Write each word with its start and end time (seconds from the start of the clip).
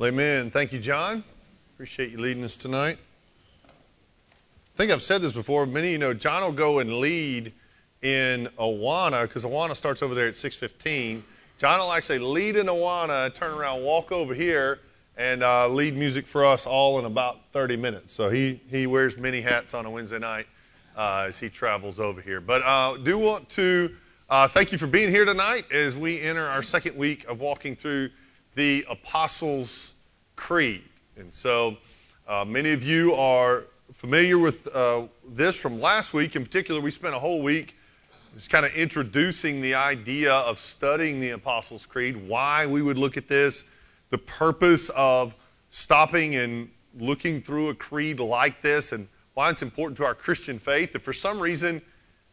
Amen. 0.00 0.50
Thank 0.50 0.72
you, 0.72 0.78
John. 0.78 1.22
Appreciate 1.74 2.12
you 2.12 2.18
leading 2.18 2.42
us 2.44 2.56
tonight. 2.56 2.96
I 3.66 4.76
think 4.78 4.90
I've 4.90 5.02
said 5.02 5.20
this 5.20 5.32
before. 5.32 5.66
Many 5.66 5.88
of 5.88 5.92
you 5.92 5.98
know 5.98 6.14
John 6.14 6.42
will 6.42 6.50
go 6.50 6.78
and 6.78 6.94
lead 6.94 7.52
in 8.00 8.48
Awana 8.58 9.22
because 9.28 9.44
Awana 9.44 9.76
starts 9.76 10.02
over 10.02 10.14
there 10.14 10.28
at 10.28 10.34
6:15. 10.36 11.22
John 11.58 11.78
will 11.78 11.92
actually 11.92 12.20
lead 12.20 12.56
in 12.56 12.68
Awana, 12.68 13.34
turn 13.34 13.52
around, 13.52 13.82
walk 13.82 14.10
over 14.10 14.32
here, 14.32 14.80
and 15.18 15.42
uh, 15.42 15.68
lead 15.68 15.94
music 15.94 16.26
for 16.26 16.42
us 16.42 16.66
all 16.66 16.98
in 16.98 17.04
about 17.04 17.40
30 17.52 17.76
minutes. 17.76 18.14
So 18.14 18.30
he 18.30 18.62
he 18.70 18.86
wears 18.86 19.18
many 19.18 19.42
hats 19.42 19.74
on 19.74 19.84
a 19.84 19.90
Wednesday 19.90 20.18
night 20.18 20.46
uh, 20.96 21.26
as 21.28 21.38
he 21.38 21.50
travels 21.50 22.00
over 22.00 22.22
here. 22.22 22.40
But 22.40 22.62
uh, 22.62 22.96
do 22.96 23.18
want 23.18 23.50
to 23.50 23.94
uh, 24.30 24.48
thank 24.48 24.72
you 24.72 24.78
for 24.78 24.86
being 24.86 25.10
here 25.10 25.26
tonight 25.26 25.70
as 25.70 25.94
we 25.94 26.18
enter 26.22 26.48
our 26.48 26.62
second 26.62 26.96
week 26.96 27.26
of 27.26 27.40
walking 27.40 27.76
through 27.76 28.08
the 28.54 28.84
Apostles' 28.88 29.92
Creed. 30.36 30.82
And 31.16 31.32
so 31.32 31.76
uh, 32.28 32.44
many 32.44 32.72
of 32.72 32.84
you 32.84 33.14
are 33.14 33.64
familiar 33.94 34.38
with 34.38 34.66
uh, 34.74 35.02
this 35.28 35.56
from 35.56 35.80
last 35.80 36.12
week. 36.12 36.36
In 36.36 36.44
particular, 36.44 36.80
we 36.80 36.90
spent 36.90 37.14
a 37.14 37.18
whole 37.18 37.42
week 37.42 37.76
just 38.34 38.48
kind 38.48 38.64
of 38.64 38.72
introducing 38.72 39.60
the 39.60 39.74
idea 39.74 40.32
of 40.32 40.58
studying 40.58 41.20
the 41.20 41.30
Apostles' 41.30 41.84
Creed, 41.84 42.28
why 42.28 42.66
we 42.66 42.80
would 42.80 42.96
look 42.96 43.16
at 43.16 43.28
this, 43.28 43.64
the 44.10 44.18
purpose 44.18 44.90
of 44.96 45.34
stopping 45.70 46.36
and 46.36 46.70
looking 46.98 47.42
through 47.42 47.68
a 47.68 47.74
creed 47.74 48.20
like 48.20 48.62
this, 48.62 48.92
and 48.92 49.08
why 49.34 49.50
it's 49.50 49.62
important 49.62 49.96
to 49.98 50.04
our 50.04 50.14
Christian 50.14 50.58
faith. 50.58 50.94
If 50.94 51.02
for 51.02 51.12
some 51.12 51.40
reason 51.40 51.82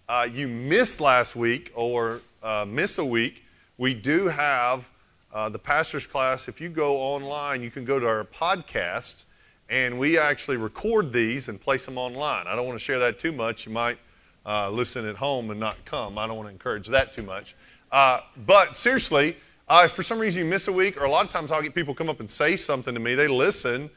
uh, 0.08 0.27
you 0.32 0.48
missed 0.48 1.02
last 1.02 1.36
week 1.36 1.72
or 1.76 2.22
uh, 2.41 2.66
miss 2.68 2.98
a 2.98 3.05
week, 3.05 3.44
we 3.77 3.94
do 3.94 4.27
have 4.27 4.90
uh, 5.34 5.50
the 5.50 5.60
pastor's 5.60 6.08
class, 6.08 6.48
if 6.48 6.60
you 6.60 6.70
go 6.70 6.98
online, 6.98 7.62
you 7.62 7.70
can 7.70 7.86
go 7.86 8.00
to 8.00 8.08
our 8.08 8.24
podcast, 8.24 9.26
and 9.70 10.00
we 10.00 10.18
actually 10.18 10.58
record 10.58 11.13
these 11.13 11.48
and 11.48 11.62
place 11.62 11.86
them 11.86 11.98
online. 11.98 12.48
I 12.48 12.55
don't 12.55 12.66
want 12.66 12.80
to 12.80 12.84
share 12.84 12.98
that 12.99 13.20
too 13.20 13.32
much. 13.32 13.68
You 13.68 13.71
might 13.71 13.99
uh, 14.46 14.71
listen 14.71 15.08
at 15.08 15.18
home 15.18 15.52
and 15.52 15.60
not 15.60 15.86
come. 15.86 16.18
I 16.18 16.26
don't 16.26 16.36
want 16.36 16.48
to 16.48 16.54
encourage 16.54 16.88
that 16.88 17.13
too 17.13 17.21
much. 17.21 17.55
Uh, 17.91 18.21
but 18.46 18.76
seriously, 18.76 19.38
uh, 19.68 19.84
if 19.86 19.91
for 19.91 20.02
some 20.02 20.18
reason 20.18 20.44
you 20.44 20.49
miss 20.49 20.68
a 20.68 20.71
week, 20.71 20.99
or 20.99 21.05
a 21.05 21.12
lot 21.12 21.26
of 21.26 21.32
times 21.32 21.52
I'll 21.52 21.62
get 21.62 21.76
people 21.76 21.93
come 21.93 22.10
up 22.10 22.20
and 22.20 22.30
say 22.30 22.55
something 22.55 22.96
to 22.96 22.99
me, 22.99 23.14
they 23.14 23.27
listen, 23.27 23.91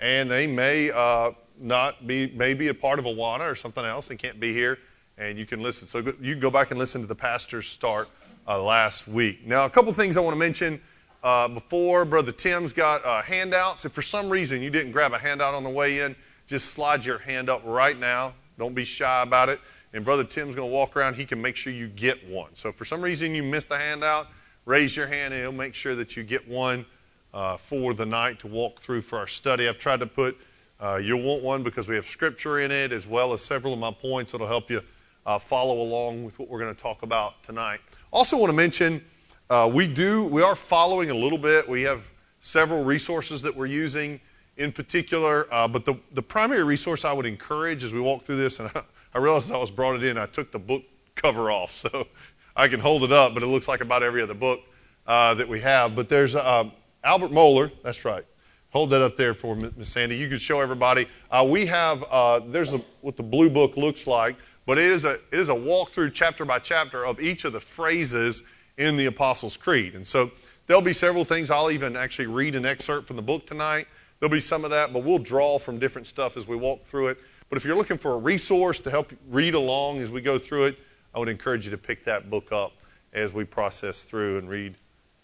and 0.00 0.30
they 0.30 0.46
may 0.46 0.90
uh, 0.90 1.32
not 1.60 2.06
be, 2.06 2.32
maybe 2.34 2.68
a 2.68 2.74
part 2.74 2.98
of 2.98 3.04
Awana 3.04 3.50
or 3.50 3.54
something 3.54 3.84
else 3.84 4.08
and 4.08 4.18
can't 4.18 4.40
be 4.40 4.54
here, 4.54 4.78
and 5.18 5.38
you 5.38 5.44
can 5.44 5.62
listen. 5.62 5.86
So 5.86 5.98
you 5.98 6.32
can 6.32 6.40
go 6.40 6.50
back 6.50 6.70
and 6.70 6.78
listen 6.78 7.02
to 7.02 7.06
the 7.06 7.14
pastor's 7.14 7.68
start 7.68 8.08
uh, 8.48 8.60
last 8.62 9.06
week. 9.06 9.46
Now, 9.46 9.66
a 9.66 9.70
couple 9.70 9.92
things 9.92 10.16
I 10.16 10.20
want 10.20 10.34
to 10.34 10.38
mention 10.38 10.80
uh, 11.22 11.48
before. 11.48 12.04
Brother 12.04 12.32
Tim's 12.32 12.72
got 12.72 13.04
uh, 13.04 13.22
handouts. 13.22 13.84
If 13.84 13.92
for 13.92 14.02
some 14.02 14.30
reason 14.30 14.62
you 14.62 14.70
didn't 14.70 14.92
grab 14.92 15.12
a 15.12 15.18
handout 15.18 15.54
on 15.54 15.62
the 15.62 15.70
way 15.70 16.00
in, 16.00 16.16
just 16.46 16.70
slide 16.70 17.04
your 17.04 17.18
hand 17.18 17.50
up 17.50 17.62
right 17.64 17.98
now. 17.98 18.32
Don't 18.58 18.74
be 18.74 18.84
shy 18.84 19.22
about 19.22 19.50
it. 19.50 19.60
And 19.92 20.04
Brother 20.04 20.24
Tim's 20.24 20.56
going 20.56 20.68
to 20.68 20.74
walk 20.74 20.96
around. 20.96 21.14
He 21.14 21.24
can 21.24 21.40
make 21.40 21.56
sure 21.56 21.72
you 21.72 21.88
get 21.88 22.26
one. 22.28 22.54
So 22.54 22.70
if 22.70 22.76
for 22.76 22.84
some 22.84 23.02
reason 23.02 23.34
you 23.34 23.42
missed 23.42 23.68
the 23.68 23.78
handout, 23.78 24.28
raise 24.64 24.96
your 24.96 25.06
hand 25.06 25.34
and 25.34 25.42
he'll 25.42 25.52
make 25.52 25.74
sure 25.74 25.94
that 25.94 26.16
you 26.16 26.22
get 26.22 26.48
one 26.48 26.86
uh, 27.34 27.56
for 27.56 27.92
the 27.94 28.06
night 28.06 28.38
to 28.40 28.46
walk 28.46 28.80
through 28.80 29.02
for 29.02 29.18
our 29.18 29.26
study. 29.26 29.68
I've 29.68 29.78
tried 29.78 30.00
to 30.00 30.06
put, 30.06 30.38
uh, 30.80 30.96
you'll 30.96 31.22
want 31.22 31.42
one 31.42 31.62
because 31.62 31.88
we 31.88 31.94
have 31.96 32.06
scripture 32.06 32.60
in 32.60 32.70
it 32.70 32.92
as 32.92 33.06
well 33.06 33.32
as 33.32 33.42
several 33.42 33.72
of 33.74 33.78
my 33.78 33.90
points 33.90 34.32
that'll 34.32 34.46
help 34.46 34.70
you 34.70 34.82
uh, 35.26 35.38
follow 35.38 35.80
along 35.80 36.24
with 36.24 36.38
what 36.38 36.48
we're 36.48 36.60
going 36.60 36.74
to 36.74 36.80
talk 36.80 37.02
about 37.02 37.42
tonight. 37.42 37.80
Also, 38.10 38.38
want 38.38 38.48
to 38.48 38.56
mention 38.56 39.04
uh, 39.50 39.70
we 39.72 39.86
do 39.86 40.24
we 40.26 40.42
are 40.42 40.56
following 40.56 41.10
a 41.10 41.14
little 41.14 41.36
bit. 41.36 41.68
We 41.68 41.82
have 41.82 42.02
several 42.40 42.82
resources 42.82 43.42
that 43.42 43.54
we're 43.54 43.66
using 43.66 44.20
in 44.56 44.72
particular, 44.72 45.46
uh, 45.52 45.68
but 45.68 45.84
the 45.84 45.94
the 46.12 46.22
primary 46.22 46.64
resource 46.64 47.04
I 47.04 47.12
would 47.12 47.26
encourage 47.26 47.84
as 47.84 47.92
we 47.92 48.00
walk 48.00 48.24
through 48.24 48.36
this, 48.36 48.60
and 48.60 48.70
I, 48.74 48.82
I 49.14 49.18
realized 49.18 49.50
I 49.50 49.58
was 49.58 49.70
brought 49.70 49.96
it 49.96 50.04
in, 50.04 50.16
I 50.16 50.24
took 50.24 50.52
the 50.52 50.58
book 50.58 50.84
cover 51.16 51.50
off, 51.50 51.76
so 51.76 52.06
I 52.56 52.68
can 52.68 52.80
hold 52.80 53.04
it 53.04 53.12
up, 53.12 53.34
but 53.34 53.42
it 53.42 53.46
looks 53.46 53.68
like 53.68 53.82
about 53.82 54.02
every 54.02 54.22
other 54.22 54.34
book 54.34 54.60
uh, 55.06 55.34
that 55.34 55.48
we 55.48 55.60
have. 55.60 55.94
But 55.94 56.08
there's 56.08 56.34
um, 56.34 56.72
Albert 57.04 57.30
Mohler. 57.30 57.70
That's 57.84 58.06
right. 58.06 58.24
Hold 58.70 58.90
that 58.90 59.02
up 59.02 59.18
there 59.18 59.34
for 59.34 59.54
Miss 59.54 59.90
Sandy. 59.90 60.16
You 60.16 60.28
can 60.28 60.38
show 60.38 60.60
everybody. 60.60 61.08
Uh, 61.30 61.46
we 61.48 61.66
have 61.66 62.04
uh, 62.04 62.40
there's 62.40 62.72
a, 62.72 62.80
what 63.02 63.18
the 63.18 63.22
blue 63.22 63.50
book 63.50 63.76
looks 63.76 64.06
like. 64.06 64.36
But 64.68 64.76
it 64.76 64.90
is 64.90 65.06
a, 65.06 65.12
it 65.12 65.22
is 65.32 65.48
a 65.48 65.54
walkthrough 65.54 66.12
chapter 66.12 66.44
by 66.44 66.58
chapter 66.58 67.06
of 67.06 67.20
each 67.20 67.46
of 67.46 67.54
the 67.54 67.60
phrases 67.60 68.42
in 68.76 68.98
the 68.98 69.06
Apostles' 69.06 69.56
Creed. 69.56 69.94
And 69.94 70.06
so 70.06 70.30
there'll 70.66 70.82
be 70.82 70.92
several 70.92 71.24
things. 71.24 71.50
I'll 71.50 71.70
even 71.70 71.96
actually 71.96 72.26
read 72.26 72.54
an 72.54 72.66
excerpt 72.66 73.06
from 73.06 73.16
the 73.16 73.22
book 73.22 73.46
tonight. 73.46 73.88
There'll 74.20 74.30
be 74.30 74.42
some 74.42 74.64
of 74.64 74.70
that, 74.70 74.92
but 74.92 75.04
we'll 75.04 75.20
draw 75.20 75.58
from 75.58 75.78
different 75.78 76.06
stuff 76.06 76.36
as 76.36 76.46
we 76.46 76.54
walk 76.54 76.84
through 76.84 77.08
it. 77.08 77.18
But 77.48 77.56
if 77.56 77.64
you're 77.64 77.78
looking 77.78 77.96
for 77.96 78.12
a 78.12 78.18
resource 78.18 78.78
to 78.80 78.90
help 78.90 79.10
read 79.30 79.54
along 79.54 80.02
as 80.02 80.10
we 80.10 80.20
go 80.20 80.38
through 80.38 80.66
it, 80.66 80.78
I 81.14 81.18
would 81.18 81.30
encourage 81.30 81.64
you 81.64 81.70
to 81.70 81.78
pick 81.78 82.04
that 82.04 82.28
book 82.28 82.52
up 82.52 82.72
as 83.14 83.32
we 83.32 83.44
process 83.44 84.02
through 84.02 84.36
and 84.36 84.50
read 84.50 84.74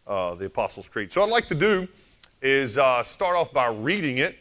uh, 0.07 0.37
the 0.37 0.47
Apostles' 0.47 0.89
Creed. 0.89 1.13
So, 1.13 1.21
what 1.21 1.27
I'd 1.27 1.33
like 1.33 1.49
to 1.49 1.55
do 1.55 1.87
is 2.41 2.79
uh, 2.79 3.03
start 3.03 3.37
off 3.37 3.53
by 3.53 3.67
reading 3.67 4.17
it. 4.17 4.39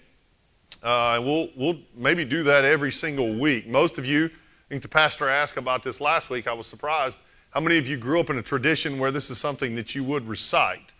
Uh, 0.81 1.19
we'll, 1.21 1.49
we'll 1.57 1.79
maybe 1.93 2.23
do 2.23 2.43
that 2.43 2.63
every 2.63 2.93
single 2.93 3.37
week. 3.37 3.67
Most 3.67 3.97
of 3.97 4.05
you 4.05 4.29
think 4.73 4.81
the 4.81 4.87
pastor 4.87 5.29
asked 5.29 5.55
about 5.55 5.83
this 5.83 6.01
last 6.01 6.31
week. 6.31 6.47
I 6.47 6.53
was 6.53 6.65
surprised. 6.65 7.19
How 7.51 7.59
many 7.59 7.77
of 7.77 7.87
you 7.87 7.95
grew 7.95 8.19
up 8.19 8.31
in 8.31 8.39
a 8.39 8.41
tradition 8.41 8.97
where 8.97 9.11
this 9.11 9.29
is 9.29 9.37
something 9.37 9.75
that 9.75 9.93
you 9.93 10.03
would 10.03 10.27
recite? 10.27 10.91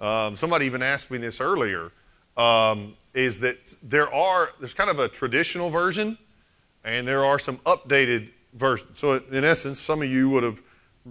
Um, 0.00 0.34
somebody 0.34 0.64
even 0.64 0.80
asked 0.80 1.10
me 1.10 1.18
this 1.18 1.38
earlier. 1.38 1.92
Um, 2.38 2.94
is 3.12 3.40
that 3.40 3.74
there 3.82 4.10
are 4.10 4.52
there's 4.60 4.72
kind 4.72 4.88
of 4.88 4.98
a 4.98 5.10
traditional 5.10 5.68
version, 5.68 6.16
and 6.84 7.06
there 7.06 7.22
are 7.22 7.38
some 7.38 7.58
updated 7.66 8.30
versions. 8.54 8.98
So 8.98 9.22
in 9.30 9.44
essence, 9.44 9.78
some 9.78 10.00
of 10.00 10.08
you 10.08 10.30
would 10.30 10.42
have 10.42 10.62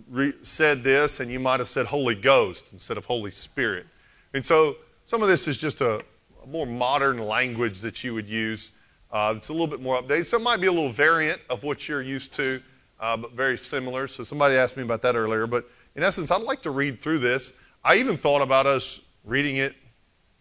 re- 0.10 0.34
said 0.42 0.82
this, 0.82 1.20
and 1.20 1.30
you 1.30 1.40
might 1.40 1.60
have 1.60 1.70
said 1.70 1.86
Holy 1.86 2.16
Ghost 2.16 2.66
instead 2.74 2.98
of 2.98 3.06
Holy 3.06 3.30
Spirit. 3.30 3.86
And 4.34 4.44
so 4.44 4.78
some 5.06 5.22
of 5.22 5.28
this 5.28 5.48
is 5.48 5.56
just 5.56 5.82
a, 5.82 6.04
a 6.42 6.48
more 6.48 6.66
modern 6.66 7.20
language 7.20 7.82
that 7.82 8.04
you 8.04 8.16
would 8.16 8.28
use 8.28 8.72
uh, 9.12 9.34
it's 9.38 9.50
a 9.50 9.54
little 9.54 9.68
bit 9.68 9.82
more 9.82 10.02
updated. 10.02 10.26
So 10.26 10.38
it 10.38 10.44
might 10.44 10.60
be 10.60 10.68
a 10.68 10.72
little 10.72 10.92
variant 10.92 11.42
of 11.50 11.64
what 11.64 11.88
you're 11.88 12.02
used 12.02 12.34
to, 12.34 12.62
uh, 13.00 13.18
but 13.18 13.34
very 13.34 13.58
similar. 13.58 14.08
So 14.08 14.24
somebody 14.24 14.56
asked 14.56 14.78
me 14.78 14.84
about 14.84 15.02
that 15.02 15.16
earlier. 15.16 15.48
But 15.48 15.70
in 15.96 16.04
essence, 16.04 16.32
I'd 16.32 16.42
like 16.42 16.62
to 16.64 16.72
read 16.72 17.02
through 17.02 17.20
this. 17.20 17.54
I 17.84 17.96
even 17.96 18.18
thought 18.18 18.42
about 18.42 18.66
us 18.66 19.02
reading 19.24 19.58
it 19.58 19.76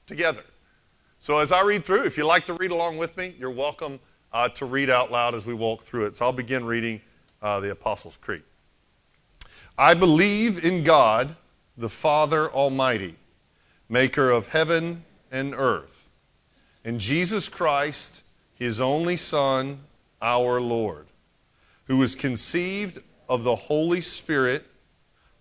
together. 0.06 0.43
So 1.19 1.38
as 1.38 1.53
I 1.53 1.62
read 1.62 1.84
through, 1.84 2.05
if 2.05 2.16
you 2.16 2.25
like 2.25 2.44
to 2.47 2.55
read 2.55 2.71
along 2.71 2.99
with 2.99 3.16
me, 3.16 3.34
you're 3.38 3.50
welcome 3.50 4.00
uh, 4.32 4.49
to 4.50 4.66
read 4.66 4.91
out 4.91 5.10
loud 5.10 5.34
as 5.34 5.47
we 5.47 5.55
walk 5.55 5.82
through 5.82 6.06
it. 6.06 6.16
So 6.16 6.26
I'll 6.26 6.32
begin 6.32 6.65
reading 6.65 7.00
uh, 7.41 7.60
the 7.60 7.71
Apostles' 7.71 8.16
Creed. 8.16 8.43
I 9.78 9.94
believe 9.94 10.65
in 10.65 10.84
God, 10.84 11.37
the 11.76 11.88
Father 11.88 12.50
Almighty, 12.50 13.16
maker 13.88 14.31
of 14.31 14.49
heaven 14.49 15.05
and 15.31 15.55
earth, 15.55 16.09
and 16.84 16.99
Jesus 17.00 17.49
Christ 17.49 18.22
his 18.56 18.81
only 18.81 19.17
Son, 19.17 19.81
our 20.21 20.61
Lord, 20.61 21.06
who 21.84 21.99
was 21.99 22.17
conceived 22.17 22.99
of 23.28 23.44
the 23.44 23.55
Holy 23.55 24.00
Spirit, 24.00 24.65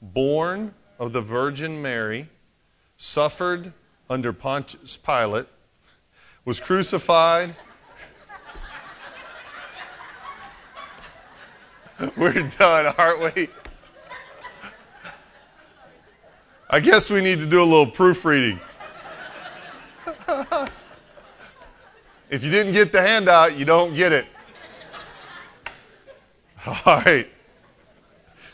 born 0.01 0.73
of 0.99 1.13
the 1.13 1.21
Virgin 1.21 1.81
Mary, 1.81 2.27
suffered 2.97 3.71
under 4.09 4.33
Pontius 4.33 4.97
Pilate, 4.97 5.47
was 6.43 6.59
crucified. 6.59 7.55
We're 12.17 12.49
done, 12.59 12.93
aren't 12.97 13.35
we? 13.35 13.47
I 16.69 16.81
guess 16.81 17.09
we 17.09 17.21
need 17.21 17.39
to 17.39 17.45
do 17.45 17.61
a 17.61 17.63
little 17.63 17.87
proofreading. 17.87 18.59
If 22.29 22.43
you 22.43 22.49
didn't 22.49 22.73
get 22.73 22.91
the 22.91 23.01
handout, 23.01 23.57
you 23.57 23.65
don't 23.65 23.93
get 23.93 24.11
it. 24.11 24.25
All 26.65 27.01
right. 27.01 27.27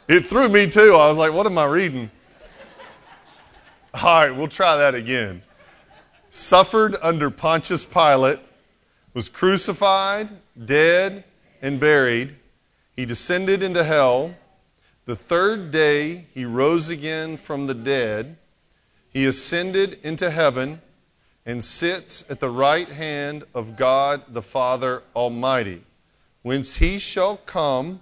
It 0.08 0.28
threw 0.28 0.50
me 0.50 0.68
too. 0.68 0.96
I 0.96 1.08
was 1.08 1.18
like, 1.18 1.32
what 1.32 1.46
am 1.46 1.58
I 1.58 1.66
reading? 1.66 2.12
All 3.94 4.04
right, 4.04 4.32
we'll 4.32 4.48
try 4.48 4.76
that 4.78 4.96
again. 4.96 5.42
Suffered 6.30 6.96
under 7.02 7.30
Pontius 7.30 7.86
Pilate, 7.86 8.40
was 9.14 9.30
crucified, 9.30 10.30
dead, 10.64 11.24
and 11.62 11.80
buried. 11.80 12.36
He 12.96 13.06
descended 13.06 13.62
into 13.64 13.84
hell. 13.84 14.36
The 15.06 15.16
third 15.16 15.72
day 15.72 16.28
he 16.34 16.46
rose 16.46 16.90
again 16.90 17.38
from 17.38 17.68
the 17.68 17.74
dead. 17.74 18.38
He 19.10 19.26
ascended 19.26 20.00
into 20.04 20.32
heaven 20.32 20.82
and 21.46 21.64
sits 21.64 22.24
at 22.30 22.40
the 22.40 22.50
right 22.50 22.90
hand 22.90 23.44
of 23.54 23.76
God 23.76 24.24
the 24.28 24.42
Father 24.42 25.04
Almighty, 25.16 25.84
whence 26.42 26.76
he 26.76 27.00
shall 27.00 27.38
come 27.38 28.02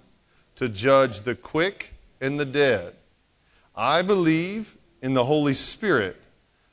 to 0.56 0.68
judge 0.68 1.22
the 1.22 1.34
quick 1.34 1.94
and 2.20 2.38
the 2.38 2.44
dead. 2.44 2.94
I 3.74 4.02
believe 4.02 4.76
in 5.00 5.14
the 5.14 5.24
Holy 5.24 5.54
Spirit, 5.54 6.16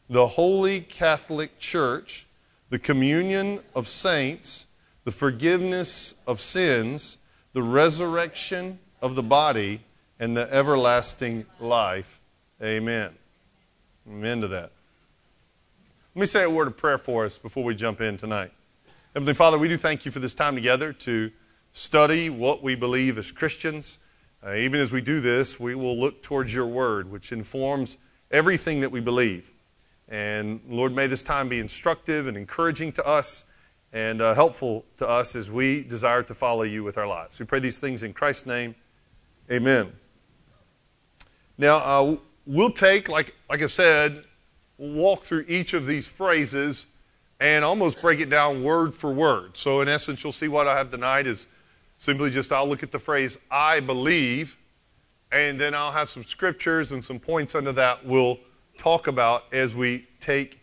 the 0.09 0.27
Holy 0.27 0.81
Catholic 0.81 1.57
Church, 1.57 2.27
the 2.69 2.79
communion 2.79 3.61
of 3.73 3.87
saints, 3.87 4.65
the 5.05 5.11
forgiveness 5.11 6.15
of 6.25 6.41
sins, 6.41 7.17
the 7.53 7.63
resurrection 7.63 8.79
of 9.01 9.15
the 9.15 9.23
body, 9.23 9.81
and 10.19 10.35
the 10.35 10.53
everlasting 10.53 11.45
life. 11.59 12.19
Amen. 12.61 13.11
Amen 14.07 14.41
to 14.41 14.47
that. 14.49 14.71
Let 16.17 16.21
me 16.21 16.25
say 16.25 16.45
a 16.45 16.49
word 16.49 16.65
of 16.65 16.75
prayer 16.75 16.97
for 16.97 17.25
us 17.25 17.37
before 17.37 17.63
we 17.63 17.75
jump 17.75 18.01
in 18.01 18.17
tonight. 18.17 18.51
Heavenly 19.13 19.35
Father, 19.35 19.59
we 19.59 19.67
do 19.67 19.77
thank 19.77 20.03
you 20.03 20.09
for 20.09 20.17
this 20.17 20.33
time 20.33 20.55
together 20.55 20.91
to 20.91 21.29
study 21.73 22.27
what 22.27 22.63
we 22.63 22.73
believe 22.73 23.19
as 23.19 23.31
Christians. 23.31 23.99
Uh, 24.43 24.55
even 24.55 24.79
as 24.79 24.91
we 24.91 24.99
do 24.99 25.21
this, 25.21 25.59
we 25.59 25.75
will 25.75 25.95
look 25.95 26.23
towards 26.23 26.51
your 26.51 26.65
word, 26.65 27.11
which 27.11 27.31
informs 27.31 27.97
everything 28.31 28.81
that 28.81 28.91
we 28.91 28.99
believe. 28.99 29.53
And 30.09 30.59
Lord, 30.67 30.91
may 30.91 31.05
this 31.05 31.21
time 31.21 31.49
be 31.49 31.59
instructive 31.59 32.25
and 32.25 32.35
encouraging 32.35 32.93
to 32.93 33.05
us 33.05 33.43
and 33.93 34.19
uh, 34.19 34.33
helpful 34.33 34.85
to 34.97 35.07
us 35.07 35.35
as 35.35 35.51
we 35.51 35.83
desire 35.83 36.23
to 36.23 36.33
follow 36.33 36.63
you 36.63 36.83
with 36.83 36.97
our 36.97 37.05
lives. 37.05 37.39
We 37.39 37.45
pray 37.45 37.59
these 37.59 37.77
things 37.77 38.01
in 38.01 38.13
Christ's 38.13 38.47
name. 38.47 38.73
Amen. 39.51 39.93
Now, 41.59 41.75
uh, 41.75 42.17
we'll 42.47 42.71
take, 42.71 43.07
like, 43.07 43.35
like 43.47 43.61
I 43.61 43.67
said, 43.67 44.23
walk 44.77 45.23
through 45.23 45.45
each 45.47 45.73
of 45.73 45.85
these 45.85 46.07
phrases 46.07 46.85
and 47.39 47.63
almost 47.63 48.01
break 48.01 48.19
it 48.19 48.29
down 48.29 48.63
word 48.63 48.95
for 48.95 49.11
word. 49.11 49.57
So, 49.57 49.81
in 49.81 49.87
essence, 49.87 50.23
you'll 50.23 50.31
see 50.31 50.47
what 50.47 50.67
I 50.67 50.77
have 50.77 50.91
tonight 50.91 51.27
is 51.27 51.47
simply 51.97 52.29
just 52.29 52.51
I'll 52.51 52.67
look 52.67 52.83
at 52.83 52.91
the 52.91 52.99
phrase, 52.99 53.37
I 53.49 53.79
believe, 53.79 54.57
and 55.31 55.59
then 55.59 55.73
I'll 55.73 55.91
have 55.91 56.09
some 56.09 56.23
scriptures 56.23 56.91
and 56.91 57.03
some 57.03 57.19
points 57.19 57.53
under 57.53 57.71
that 57.73 58.05
we'll 58.05 58.39
talk 58.77 59.07
about 59.07 59.51
as 59.51 59.75
we 59.75 60.07
take 60.19 60.61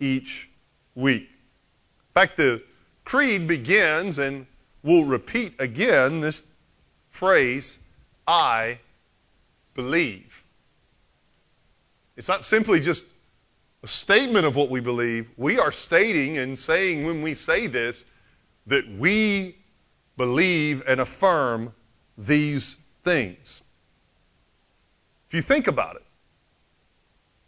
each 0.00 0.50
week. 0.94 1.22
In 1.22 2.12
fact, 2.12 2.36
the 2.36 2.62
creed 3.04 3.46
begins, 3.46 4.18
and 4.18 4.46
we'll 4.82 5.04
repeat 5.04 5.54
again 5.58 6.20
this 6.20 6.42
phrase, 7.10 7.78
I 8.26 8.80
believe. 9.74 10.44
It's 12.16 12.28
not 12.28 12.44
simply 12.44 12.80
just 12.80 13.04
a 13.84 13.86
statement 13.86 14.46
of 14.46 14.56
what 14.56 14.70
we 14.70 14.80
believe. 14.80 15.28
We 15.36 15.58
are 15.58 15.70
stating 15.70 16.38
and 16.38 16.58
saying 16.58 17.04
when 17.04 17.20
we 17.20 17.34
say 17.34 17.66
this 17.66 18.06
that 18.66 18.90
we 18.90 19.58
believe 20.16 20.82
and 20.88 21.02
affirm 21.02 21.74
these 22.16 22.78
things. 23.02 23.60
If 25.28 25.34
you 25.34 25.42
think 25.42 25.66
about 25.66 25.96
it, 25.96 26.04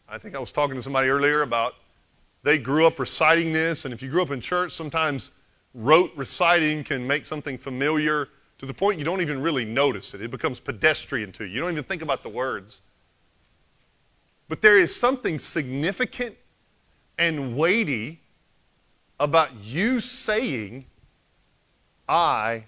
I 0.07 0.19
think 0.19 0.37
I 0.37 0.39
was 0.39 0.53
talking 0.53 0.77
to 0.77 0.83
somebody 0.83 1.09
earlier 1.09 1.41
about 1.41 1.75
they 2.43 2.59
grew 2.59 2.87
up 2.87 2.99
reciting 2.99 3.55
this, 3.55 3.87
and 3.87 3.95
if 3.95 4.03
you 4.03 4.11
grew 4.11 4.21
up 4.21 4.31
in 4.31 4.43
church, 4.43 4.73
sometimes 4.73 5.31
rote 5.73 6.13
reciting 6.17 6.85
can 6.85 7.07
make 7.07 7.25
something 7.25 7.57
familiar 7.57 8.29
to 8.59 8.67
the 8.67 8.75
point 8.75 8.99
you 8.99 9.07
don't 9.07 9.23
even 9.23 9.41
really 9.41 9.65
notice 9.65 10.13
it. 10.13 10.21
It 10.21 10.31
becomes 10.31 10.61
pedestrian 10.61 11.33
to 11.33 11.45
you. 11.45 11.55
You 11.55 11.61
don't 11.63 11.73
even 11.73 11.85
think 11.85 12.03
about 12.03 12.23
the 12.23 12.29
words. 12.29 12.83
But 14.49 14.63
there 14.63 14.79
is 14.79 14.95
something 14.95 15.39
significant 15.39 16.37
and 17.19 17.57
weighty 17.57 18.21
about 19.19 19.55
you 19.63 20.01
saying, 20.01 20.87
I 22.09 22.67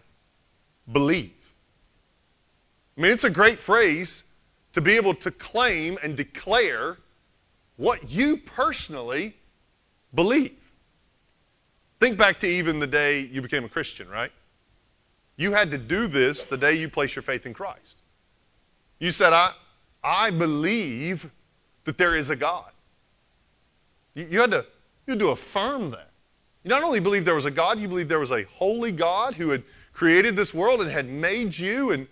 believe. 0.90 1.32
I 2.96 3.00
mean, 3.00 3.12
it's 3.12 3.24
a 3.24 3.30
great 3.30 3.60
phrase 3.60 4.24
to 4.72 4.80
be 4.80 4.96
able 4.96 5.14
to 5.14 5.30
claim 5.30 5.98
and 6.02 6.16
declare 6.16 6.98
what 7.76 8.10
you 8.10 8.36
personally 8.36 9.36
believe. 10.14 10.56
Think 12.00 12.18
back 12.18 12.40
to 12.40 12.46
even 12.46 12.80
the 12.80 12.86
day 12.86 13.20
you 13.20 13.42
became 13.42 13.64
a 13.64 13.68
Christian, 13.68 14.08
right? 14.08 14.32
You 15.36 15.52
had 15.52 15.70
to 15.70 15.78
do 15.78 16.08
this 16.08 16.44
the 16.44 16.56
day 16.56 16.74
you 16.74 16.88
placed 16.88 17.14
your 17.14 17.22
faith 17.22 17.46
in 17.46 17.54
Christ. 17.54 17.98
You 18.98 19.12
said, 19.12 19.32
I, 19.32 19.52
I 20.02 20.30
believe 20.30 21.30
that 21.88 21.96
there 21.96 22.14
is 22.14 22.28
a 22.28 22.36
God. 22.36 22.70
You, 24.12 24.28
you, 24.30 24.40
had 24.42 24.50
to, 24.50 24.66
you 25.06 25.12
had 25.12 25.18
to 25.20 25.30
affirm 25.30 25.90
that. 25.92 26.10
You 26.62 26.68
not 26.68 26.82
only 26.82 27.00
believed 27.00 27.24
there 27.24 27.34
was 27.34 27.46
a 27.46 27.50
God, 27.50 27.80
you 27.80 27.88
believed 27.88 28.10
there 28.10 28.20
was 28.20 28.30
a 28.30 28.42
holy 28.42 28.92
God 28.92 29.36
who 29.36 29.48
had 29.48 29.62
created 29.94 30.36
this 30.36 30.52
world 30.52 30.82
and 30.82 30.90
had 30.90 31.08
made 31.08 31.58
you, 31.58 31.90
and 31.90 32.06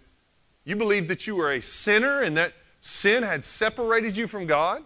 you 0.65 0.77
believed 0.77 1.09
that 1.09 1.27
you 1.27 1.37
were 1.37 1.53
a 1.53 1.61
sinner 1.61 2.23
and 2.23 2.39
that 2.39 2.55
sin 2.81 3.23
had 3.23 3.45
separated 3.45 4.17
you 4.17 4.27
from 4.27 4.47
God. 4.47 4.83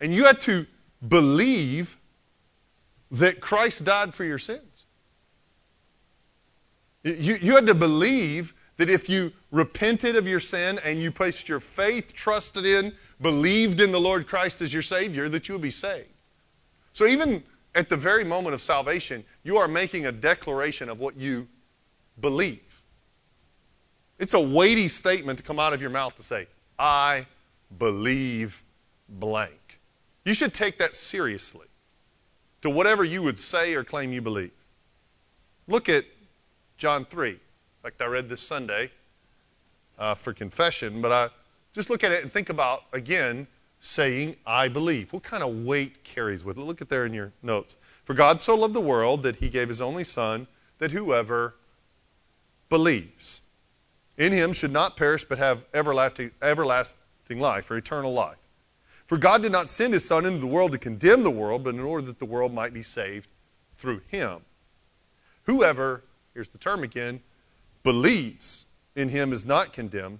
And 0.00 0.12
you 0.12 0.24
had 0.24 0.40
to 0.40 0.66
believe 1.06 1.96
that 3.12 3.40
Christ 3.40 3.84
died 3.84 4.14
for 4.14 4.24
your 4.24 4.38
sins. 4.38 4.86
You, 7.04 7.38
you 7.40 7.54
had 7.54 7.68
to 7.68 7.74
believe 7.74 8.52
that 8.78 8.90
if 8.90 9.08
you 9.08 9.32
repented 9.52 10.16
of 10.16 10.26
your 10.26 10.40
sin 10.40 10.80
and 10.82 11.00
you 11.00 11.12
placed 11.12 11.48
your 11.48 11.60
faith, 11.60 12.12
trusted 12.14 12.66
in, 12.66 12.94
believed 13.20 13.80
in 13.80 13.92
the 13.92 14.00
Lord 14.00 14.26
Christ 14.26 14.62
as 14.62 14.72
your 14.72 14.82
Savior, 14.82 15.28
that 15.28 15.48
you 15.48 15.54
would 15.54 15.62
be 15.62 15.70
saved. 15.70 16.08
So 16.92 17.06
even 17.06 17.42
at 17.74 17.88
the 17.88 17.96
very 17.96 18.24
moment 18.24 18.54
of 18.54 18.62
salvation, 18.62 19.24
you 19.42 19.56
are 19.56 19.68
making 19.68 20.06
a 20.06 20.12
declaration 20.12 20.88
of 20.88 20.98
what 20.98 21.16
you 21.16 21.48
believe. 22.20 22.82
It's 24.18 24.34
a 24.34 24.40
weighty 24.40 24.88
statement 24.88 25.38
to 25.38 25.44
come 25.44 25.58
out 25.58 25.72
of 25.72 25.80
your 25.80 25.90
mouth 25.90 26.16
to 26.16 26.22
say, 26.22 26.48
I 26.78 27.26
believe 27.76 28.64
blank. 29.08 29.80
You 30.24 30.34
should 30.34 30.52
take 30.52 30.78
that 30.78 30.94
seriously 30.94 31.66
to 32.62 32.70
whatever 32.70 33.04
you 33.04 33.22
would 33.22 33.38
say 33.38 33.74
or 33.74 33.84
claim 33.84 34.12
you 34.12 34.20
believe. 34.20 34.50
Look 35.66 35.88
at 35.88 36.04
John 36.76 37.04
3. 37.04 37.30
In 37.30 37.38
fact, 37.82 38.00
I 38.02 38.06
read 38.06 38.28
this 38.28 38.40
Sunday 38.40 38.90
uh, 39.98 40.14
for 40.14 40.32
confession, 40.32 41.00
but 41.00 41.12
I 41.12 41.28
just 41.78 41.90
look 41.90 42.02
at 42.02 42.10
it 42.10 42.24
and 42.24 42.32
think 42.32 42.48
about, 42.48 42.82
again, 42.92 43.46
saying, 43.78 44.34
I 44.44 44.66
believe. 44.66 45.12
What 45.12 45.22
kind 45.22 45.44
of 45.44 45.64
weight 45.64 46.02
carries 46.02 46.44
with 46.44 46.58
it? 46.58 46.60
Look 46.60 46.82
at 46.82 46.88
there 46.88 47.06
in 47.06 47.14
your 47.14 47.32
notes. 47.40 47.76
For 48.02 48.14
God 48.14 48.42
so 48.42 48.56
loved 48.56 48.74
the 48.74 48.80
world 48.80 49.22
that 49.22 49.36
he 49.36 49.48
gave 49.48 49.68
his 49.68 49.80
only 49.80 50.02
Son, 50.02 50.48
that 50.78 50.90
whoever 50.90 51.54
believes 52.68 53.42
in 54.16 54.32
him 54.32 54.52
should 54.52 54.72
not 54.72 54.96
perish 54.96 55.24
but 55.24 55.38
have 55.38 55.64
everlasting, 55.72 56.32
everlasting 56.42 57.38
life 57.38 57.70
or 57.70 57.76
eternal 57.76 58.12
life. 58.12 58.38
For 59.06 59.16
God 59.16 59.42
did 59.42 59.52
not 59.52 59.70
send 59.70 59.92
his 59.92 60.04
Son 60.04 60.26
into 60.26 60.40
the 60.40 60.48
world 60.48 60.72
to 60.72 60.78
condemn 60.78 61.22
the 61.22 61.30
world, 61.30 61.62
but 61.62 61.74
in 61.74 61.80
order 61.80 62.04
that 62.06 62.18
the 62.18 62.24
world 62.24 62.52
might 62.52 62.74
be 62.74 62.82
saved 62.82 63.28
through 63.78 64.02
him. 64.08 64.40
Whoever, 65.44 66.02
here's 66.34 66.48
the 66.48 66.58
term 66.58 66.82
again, 66.82 67.20
believes 67.84 68.66
in 68.96 69.10
him 69.10 69.32
is 69.32 69.46
not 69.46 69.72
condemned, 69.72 70.18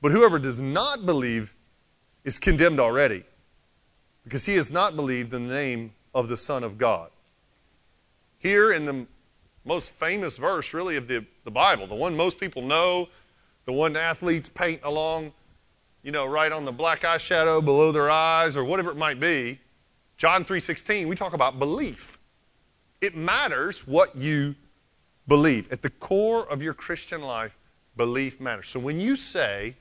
but 0.00 0.12
whoever 0.12 0.38
does 0.38 0.60
not 0.60 1.06
believe 1.06 1.54
is 2.24 2.38
condemned 2.38 2.80
already, 2.80 3.24
because 4.24 4.46
he 4.46 4.54
has 4.54 4.70
not 4.70 4.96
believed 4.96 5.32
in 5.32 5.48
the 5.48 5.54
name 5.54 5.92
of 6.14 6.28
the 6.28 6.36
Son 6.36 6.64
of 6.64 6.78
God. 6.78 7.10
Here 8.38 8.72
in 8.72 8.84
the 8.84 9.06
most 9.64 9.90
famous 9.90 10.36
verse, 10.36 10.72
really, 10.72 10.96
of 10.96 11.08
the, 11.08 11.24
the 11.44 11.50
Bible, 11.50 11.86
the 11.86 11.94
one 11.94 12.16
most 12.16 12.38
people 12.38 12.62
know, 12.62 13.08
the 13.64 13.72
one 13.72 13.96
athletes 13.96 14.48
paint 14.48 14.80
along, 14.84 15.32
you 16.02 16.12
know, 16.12 16.24
right 16.24 16.52
on 16.52 16.64
the 16.64 16.72
black 16.72 17.02
eyeshadow 17.02 17.64
below 17.64 17.90
their 17.92 18.10
eyes 18.10 18.56
or 18.56 18.64
whatever 18.64 18.90
it 18.90 18.96
might 18.96 19.18
be. 19.18 19.60
John 20.16 20.44
3:16, 20.44 21.08
we 21.08 21.16
talk 21.16 21.32
about 21.32 21.58
belief. 21.58 22.16
It 23.00 23.16
matters 23.16 23.86
what 23.86 24.16
you 24.16 24.54
believe. 25.28 25.70
At 25.70 25.82
the 25.82 25.90
core 25.90 26.48
of 26.48 26.62
your 26.62 26.74
Christian 26.74 27.22
life, 27.22 27.58
belief 27.96 28.40
matters. 28.40 28.68
So 28.68 28.80
when 28.80 29.00
you 29.00 29.16
say 29.16 29.74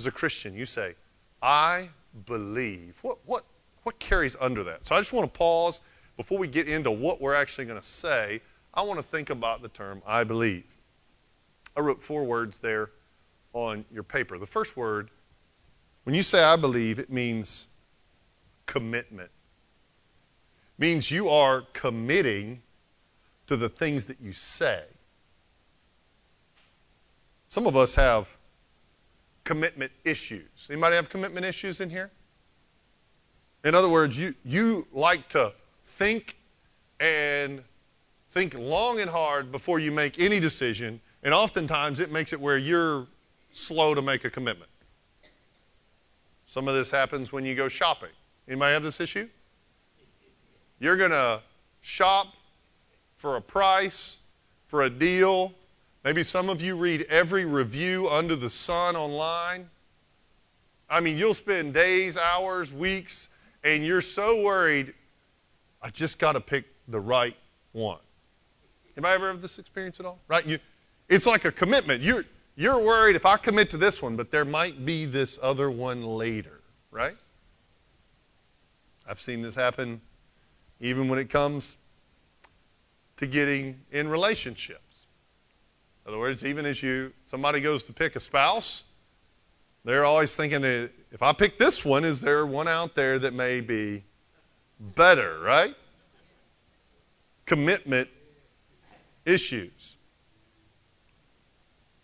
as 0.00 0.06
a 0.06 0.10
Christian, 0.10 0.54
you 0.54 0.64
say, 0.64 0.94
"I 1.42 1.90
believe." 2.26 2.98
What 3.02 3.18
what 3.26 3.44
what 3.82 3.98
carries 3.98 4.34
under 4.40 4.64
that? 4.64 4.86
So 4.86 4.94
I 4.94 4.98
just 4.98 5.12
want 5.12 5.32
to 5.32 5.38
pause 5.38 5.80
before 6.16 6.38
we 6.38 6.48
get 6.48 6.68
into 6.68 6.90
what 6.90 7.20
we're 7.20 7.34
actually 7.34 7.66
going 7.66 7.80
to 7.80 7.86
say. 7.86 8.40
I 8.72 8.82
want 8.82 8.98
to 8.98 9.02
think 9.02 9.30
about 9.30 9.60
the 9.62 9.68
term 9.68 10.02
I 10.06 10.24
believe. 10.24 10.64
I 11.76 11.80
wrote 11.80 12.02
four 12.02 12.24
words 12.24 12.60
there 12.60 12.90
on 13.52 13.84
your 13.92 14.02
paper. 14.02 14.38
The 14.38 14.46
first 14.46 14.76
word, 14.76 15.10
when 16.04 16.14
you 16.14 16.22
say 16.22 16.42
I 16.42 16.56
believe, 16.56 16.98
it 16.98 17.10
means 17.10 17.66
commitment. 18.64 19.30
It 20.78 20.80
means 20.80 21.10
you 21.10 21.28
are 21.28 21.62
committing 21.72 22.62
to 23.48 23.56
the 23.56 23.68
things 23.68 24.06
that 24.06 24.20
you 24.20 24.32
say. 24.32 24.84
Some 27.48 27.66
of 27.66 27.76
us 27.76 27.96
have 27.96 28.38
commitment 29.44 29.92
issues. 30.04 30.68
Anybody 30.68 30.96
have 30.96 31.08
commitment 31.08 31.46
issues 31.46 31.80
in 31.80 31.90
here? 31.90 32.10
In 33.64 33.74
other 33.74 33.88
words, 33.88 34.18
you, 34.18 34.34
you 34.44 34.86
like 34.92 35.28
to 35.30 35.52
think 35.96 36.36
and 36.98 37.62
think 38.32 38.54
long 38.54 39.00
and 39.00 39.10
hard 39.10 39.50
before 39.50 39.78
you 39.78 39.90
make 39.90 40.18
any 40.18 40.40
decision 40.40 41.00
and 41.22 41.34
oftentimes 41.34 42.00
it 42.00 42.10
makes 42.10 42.32
it 42.32 42.40
where 42.40 42.56
you're 42.56 43.06
slow 43.52 43.94
to 43.94 44.02
make 44.02 44.24
a 44.24 44.30
commitment. 44.30 44.70
Some 46.46 46.66
of 46.66 46.74
this 46.74 46.90
happens 46.90 47.32
when 47.32 47.44
you 47.44 47.54
go 47.54 47.68
shopping. 47.68 48.10
Anybody 48.48 48.72
have 48.72 48.82
this 48.82 49.00
issue? 49.00 49.28
You're 50.78 50.96
going 50.96 51.10
to 51.10 51.42
shop 51.82 52.34
for 53.16 53.36
a 53.36 53.40
price, 53.40 54.16
for 54.66 54.82
a 54.82 54.90
deal. 54.90 55.52
Maybe 56.02 56.22
some 56.22 56.48
of 56.48 56.62
you 56.62 56.76
read 56.76 57.02
every 57.10 57.44
review 57.44 58.08
under 58.08 58.34
the 58.34 58.48
sun 58.48 58.96
online. 58.96 59.68
I 60.88 61.00
mean, 61.00 61.18
you'll 61.18 61.34
spend 61.34 61.74
days, 61.74 62.16
hours, 62.16 62.72
weeks, 62.72 63.28
and 63.62 63.84
you're 63.84 64.00
so 64.00 64.42
worried, 64.42 64.94
I 65.82 65.90
just 65.90 66.18
got 66.18 66.32
to 66.32 66.40
pick 66.40 66.64
the 66.88 67.00
right 67.00 67.36
one. 67.72 67.98
Anybody 68.96 69.14
ever 69.14 69.28
have 69.28 69.42
this 69.42 69.58
experience 69.58 70.00
at 70.00 70.06
all? 70.06 70.18
Right? 70.26 70.44
You, 70.46 70.58
it's 71.08 71.26
like 71.26 71.44
a 71.44 71.52
commitment. 71.52 72.02
You're, 72.02 72.24
you're 72.56 72.78
worried 72.78 73.14
if 73.14 73.26
I 73.26 73.36
commit 73.36 73.70
to 73.70 73.76
this 73.76 74.00
one, 74.00 74.16
but 74.16 74.30
there 74.30 74.44
might 74.44 74.84
be 74.84 75.04
this 75.04 75.38
other 75.42 75.70
one 75.70 76.02
later, 76.02 76.60
right? 76.90 77.16
I've 79.06 79.20
seen 79.20 79.42
this 79.42 79.54
happen 79.54 80.00
even 80.80 81.08
when 81.08 81.18
it 81.18 81.28
comes 81.28 81.76
to 83.18 83.26
getting 83.26 83.80
in 83.92 84.08
relationships. 84.08 84.89
In 86.04 86.12
other 86.12 86.18
words, 86.18 86.44
even 86.44 86.66
as 86.66 86.82
you 86.82 87.12
somebody 87.24 87.60
goes 87.60 87.82
to 87.84 87.92
pick 87.92 88.16
a 88.16 88.20
spouse, 88.20 88.84
they're 89.84 90.04
always 90.04 90.34
thinking 90.34 90.64
if 90.64 91.22
I 91.22 91.32
pick 91.32 91.58
this 91.58 91.84
one, 91.84 92.04
is 92.04 92.20
there 92.20 92.44
one 92.44 92.68
out 92.68 92.94
there 92.94 93.18
that 93.18 93.32
may 93.32 93.60
be 93.60 94.04
better, 94.78 95.40
right? 95.40 95.74
Commitment 97.46 98.08
issues. 99.24 99.96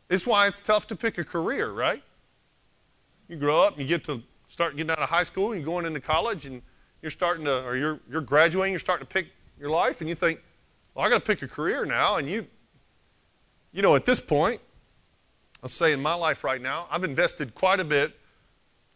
It's 0.08 0.26
why 0.26 0.46
it's 0.46 0.60
tough 0.60 0.86
to 0.88 0.96
pick 0.96 1.18
a 1.18 1.24
career, 1.24 1.70
right? 1.70 2.02
You 3.28 3.36
grow 3.36 3.62
up 3.62 3.78
you 3.78 3.84
get 3.84 4.04
to 4.04 4.22
start 4.48 4.76
getting 4.76 4.90
out 4.90 5.00
of 5.00 5.08
high 5.08 5.24
school 5.24 5.52
and 5.52 5.60
you're 5.60 5.66
going 5.66 5.84
into 5.84 6.00
college 6.00 6.46
and 6.46 6.62
you're 7.02 7.10
starting 7.10 7.44
to, 7.44 7.64
or 7.64 7.76
you're, 7.76 8.00
you're 8.10 8.20
graduating, 8.20 8.72
you're 8.72 8.80
starting 8.80 9.06
to 9.06 9.12
pick 9.12 9.28
your 9.58 9.70
life 9.70 10.00
and 10.00 10.08
you 10.08 10.14
think, 10.14 10.40
well, 10.94 11.04
I 11.04 11.08
got 11.08 11.16
to 11.18 11.26
pick 11.26 11.42
a 11.42 11.48
career 11.48 11.84
now. 11.84 12.16
And 12.16 12.28
you, 12.28 12.46
you 13.76 13.82
know, 13.82 13.94
at 13.94 14.06
this 14.06 14.20
point, 14.20 14.62
let's 15.60 15.74
say 15.74 15.92
in 15.92 16.00
my 16.00 16.14
life 16.14 16.42
right 16.42 16.62
now, 16.62 16.86
I've 16.90 17.04
invested 17.04 17.54
quite 17.54 17.78
a 17.78 17.84
bit 17.84 18.18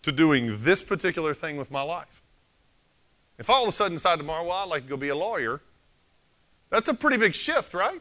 to 0.02 0.10
doing 0.10 0.64
this 0.64 0.82
particular 0.82 1.34
thing 1.34 1.58
with 1.58 1.70
my 1.70 1.82
life. 1.82 2.22
If 3.38 3.50
I 3.50 3.54
all 3.54 3.64
of 3.64 3.68
a 3.68 3.72
sudden 3.72 3.96
decide 3.96 4.16
tomorrow, 4.16 4.42
well, 4.42 4.56
I'd 4.56 4.70
like 4.70 4.84
to 4.84 4.88
go 4.88 4.96
be 4.96 5.10
a 5.10 5.14
lawyer, 5.14 5.60
that's 6.70 6.88
a 6.88 6.94
pretty 6.94 7.18
big 7.18 7.34
shift, 7.34 7.75
right? 7.75 8.00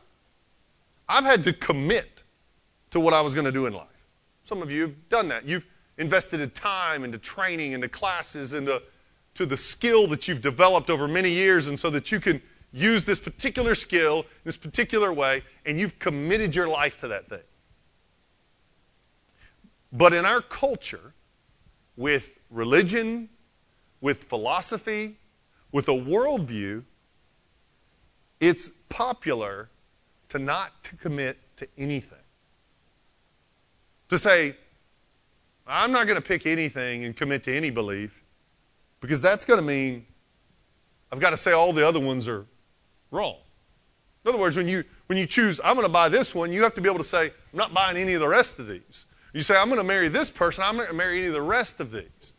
I've 1.10 1.26
had 1.26 1.44
to 1.44 1.54
commit 1.54 2.24
to 2.92 3.02
what 3.02 3.14
I 3.14 3.20
was 3.20 3.34
going 3.34 3.46
to 3.46 3.52
do 3.52 3.66
in 3.66 3.74
life. 3.74 3.88
Some 4.46 4.62
of 4.62 4.72
you 4.72 4.84
have 4.84 5.10
done 5.10 5.28
that. 5.28 5.46
You've 5.46 5.66
invested 5.98 6.40
in 6.40 6.50
time, 6.52 7.04
into 7.04 7.18
training, 7.18 7.74
into 7.74 7.90
classes, 7.90 8.54
into 8.54 8.82
to 9.36 9.46
the 9.46 9.58
skill 9.58 10.08
that 10.08 10.30
you've 10.30 10.42
developed 10.42 10.90
over 10.90 11.10
many 11.10 11.32
years, 11.32 11.68
and 11.68 11.78
so 11.78 11.90
that 11.90 12.10
you 12.10 12.22
can 12.22 12.42
use 12.72 13.06
this 13.06 13.20
particular 13.20 13.76
skill, 13.76 14.26
this 14.44 14.58
particular 14.58 15.12
way, 15.12 15.44
and 15.66 15.80
you've 15.80 16.00
committed 16.00 16.56
your 16.56 16.68
life 16.68 16.98
to 16.98 17.08
that 17.08 17.30
thing. 17.30 17.40
But 19.92 20.14
in 20.14 20.26
our 20.26 20.42
culture, 20.42 21.14
with 21.98 22.40
religion, 22.50 23.30
with 24.02 24.26
philosophy, 24.26 25.18
with 25.72 25.88
a 25.88 25.94
worldview, 25.94 26.84
it's 28.40 28.70
popular 28.88 29.70
to 30.30 30.40
not 30.40 30.84
to 30.84 30.96
commit 30.96 31.38
to 31.58 31.68
anything. 31.78 32.18
To 34.10 34.18
say, 34.18 34.56
I'm 35.68 35.92
not 35.92 36.08
going 36.08 36.16
to 36.16 36.22
pick 36.22 36.46
anything 36.46 37.04
and 37.04 37.16
commit 37.16 37.44
to 37.44 37.56
any 37.56 37.70
belief 37.70 38.24
because 39.02 39.22
that's 39.22 39.46
going 39.46 39.60
to 39.60 39.66
mean 39.66 40.06
I've 41.12 41.20
got 41.20 41.32
to 41.32 41.38
say 41.38 41.52
all 41.52 41.74
the 41.74 41.88
other 41.88 42.00
ones 42.00 42.28
are 42.28 42.46
wrong. 43.12 43.38
In 44.24 44.30
other 44.30 44.38
words, 44.38 44.56
when 44.56 44.68
you, 44.68 44.84
when 45.08 45.18
you 45.18 45.26
choose, 45.26 45.60
I'm 45.64 45.76
going 45.76 45.88
to 45.88 45.92
buy 45.92 46.10
this 46.10 46.36
one, 46.36 46.52
you 46.52 46.64
have 46.64 46.76
to 46.76 46.82
be 46.82 46.90
able 46.90 47.00
to 47.00 47.04
say, 47.04 47.26
I'm 47.26 47.58
not 47.58 47.74
buying 47.74 47.98
any 47.98 48.14
of 48.14 48.20
the 48.20 48.28
rest 48.28 48.60
of 48.60 48.68
these. 48.68 49.06
You 49.34 49.42
say, 49.42 49.56
I'm 49.56 49.68
going 49.68 49.78
to 49.78 49.84
marry 49.84 50.10
this 50.10 50.30
person, 50.30 50.64
I'm 50.64 50.76
not 50.76 50.84
going 50.84 50.92
to 50.92 50.98
marry 50.98 51.20
any 51.20 51.28
of 51.28 51.34
the 51.34 51.42
rest 51.42 51.80
of 51.80 51.92
these. 51.92 52.34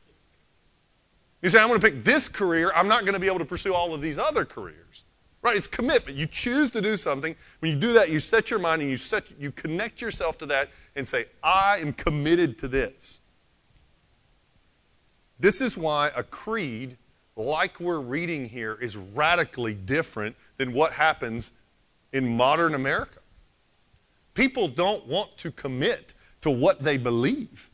You 1.43 1.49
say, 1.49 1.59
I'm 1.59 1.69
going 1.69 1.81
to 1.81 1.87
pick 1.87 2.05
this 2.05 2.29
career, 2.29 2.73
I'm 2.75 2.89
not 2.89 3.03
going 3.03 3.15
to 3.15 3.21
be 3.21 3.27
able 3.27 3.39
to 3.39 3.45
pursue 3.45 3.75
all 3.75 3.95
of 3.95 4.03
these 4.03 4.19
other 4.19 4.45
careers. 4.45 5.05
Right? 5.43 5.57
It's 5.57 5.67
commitment. 5.67 6.19
You 6.19 6.27
choose 6.27 6.69
to 6.71 6.83
do 6.83 6.99
something. 6.99 7.35
When 7.61 7.73
you 7.73 7.79
do 7.79 7.95
that, 7.95 8.11
you 8.11 8.21
set 8.21 8.51
your 8.51 8.59
mind 8.59 8.83
and 8.83 8.91
you, 8.91 8.99
set, 8.99 9.25
you 9.39 9.51
connect 9.51 10.03
yourself 10.03 10.37
to 10.39 10.47
that 10.47 10.69
and 10.95 11.09
say, 11.09 11.27
I 11.43 11.79
am 11.79 11.95
committed 11.95 12.59
to 12.59 12.69
this. 12.69 13.21
This 15.39 15.63
is 15.63 15.79
why 15.79 16.11
a 16.15 16.23
creed 16.23 16.99
like 17.37 17.81
we're 17.81 18.01
reading 18.01 18.51
here 18.51 18.75
is 18.75 18.99
radically 18.99 19.73
different 19.73 20.37
than 20.61 20.75
what 20.75 20.93
happens 20.93 21.53
in 22.13 22.37
modern 22.37 22.75
America. 22.75 23.21
People 24.35 24.69
don't 24.69 25.07
want 25.07 25.39
to 25.39 25.51
commit 25.51 26.13
to 26.43 26.51
what 26.51 26.81
they 26.81 26.99
believe. 26.99 27.71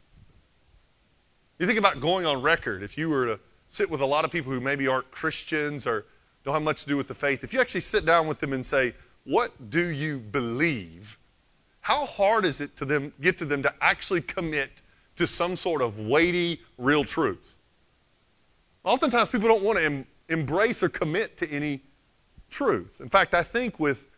You 1.59 1.67
think 1.67 1.81
about 1.81 2.01
going 2.01 2.25
on 2.25 2.43
record. 2.43 2.85
If 2.85 2.97
you 2.97 3.11
were 3.11 3.27
to 3.27 3.41
sit 3.67 3.91
with 3.91 4.01
a 4.01 4.07
lot 4.07 4.25
of 4.25 4.31
people 4.31 4.53
who 4.53 4.61
maybe 4.61 4.87
aren't 4.87 5.11
Christians 5.11 5.85
or 5.85 6.05
don't 6.45 6.55
have 6.55 6.63
much 6.63 6.83
to 6.83 6.87
do 6.87 6.97
with 6.97 7.09
the 7.09 7.15
faith, 7.15 7.43
if 7.43 7.53
you 7.53 7.61
actually 7.61 7.81
sit 7.81 8.07
down 8.07 8.29
with 8.29 8.39
them 8.39 8.53
and 8.53 8.65
say, 8.65 8.95
What 9.25 9.69
do 9.69 9.85
you 9.85 10.21
believe? 10.21 11.19
How 11.81 12.07
hard 12.07 12.45
is 12.45 12.61
it 12.61 12.77
to 12.77 12.85
them 12.85 13.13
get 13.21 13.37
to 13.39 13.45
them 13.45 13.65
to 13.65 13.75
actually 13.81 14.21
commit 14.21 14.71
to 15.17 15.27
some 15.27 15.57
sort 15.57 15.83
of 15.83 15.99
weighty, 15.99 16.61
real 16.79 17.03
truth? 17.03 17.57
Oftentimes 18.85 19.31
people 19.31 19.49
don't 19.49 19.65
want 19.65 19.77
to 19.81 19.85
em- 19.85 20.07
embrace 20.29 20.85
or 20.85 20.89
commit 20.89 21.37
to 21.39 21.51
any 21.51 21.81
truth. 22.51 23.01
In 23.01 23.09
fact, 23.09 23.35
I 23.35 23.43
think 23.43 23.79
with 23.79 24.09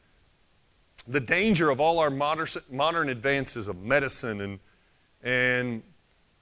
the 1.06 1.20
danger 1.20 1.70
of 1.70 1.80
all 1.80 1.98
our 1.98 2.10
modern, 2.10 2.46
modern 2.70 3.08
advances 3.08 3.68
of 3.68 3.80
medicine 3.82 4.40
and, 4.40 4.58
and 5.22 5.82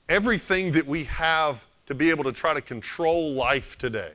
everything 0.09 0.73
that 0.73 0.87
we 0.87 1.05
have 1.05 1.67
to 1.87 1.95
be 1.95 2.11
able 2.11 2.25
to 2.25 2.33
try 2.33 2.53
to 2.53 2.61
control 2.61 3.33
life 3.33 3.79
today, 3.79 4.13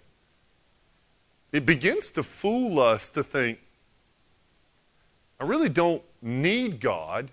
it 1.51 1.65
begins 1.65 2.11
to 2.11 2.23
fool 2.23 2.79
us 2.79 3.09
to 3.09 3.23
think, 3.23 3.59
I 5.39 5.43
really 5.43 5.69
don't 5.69 6.03
need 6.21 6.79
God. 6.79 7.31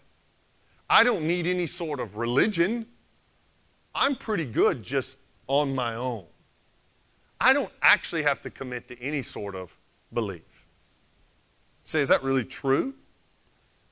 I 0.88 1.04
don't 1.04 1.26
need 1.26 1.46
any 1.46 1.66
sort 1.66 2.00
of 2.00 2.16
religion. 2.16 2.86
I'm 3.94 4.16
pretty 4.16 4.44
good 4.46 4.82
just 4.82 5.18
on 5.46 5.74
my 5.74 5.94
own. 5.94 6.24
I 7.40 7.52
don't 7.52 7.72
actually 7.82 8.22
have 8.22 8.42
to 8.42 8.50
commit 8.50 8.88
to 8.88 9.00
any 9.00 9.22
sort 9.22 9.54
of 9.54 9.76
belief. 10.12 10.66
Say, 11.84 12.00
is 12.00 12.08
that 12.08 12.22
really 12.22 12.44
true? 12.44 12.94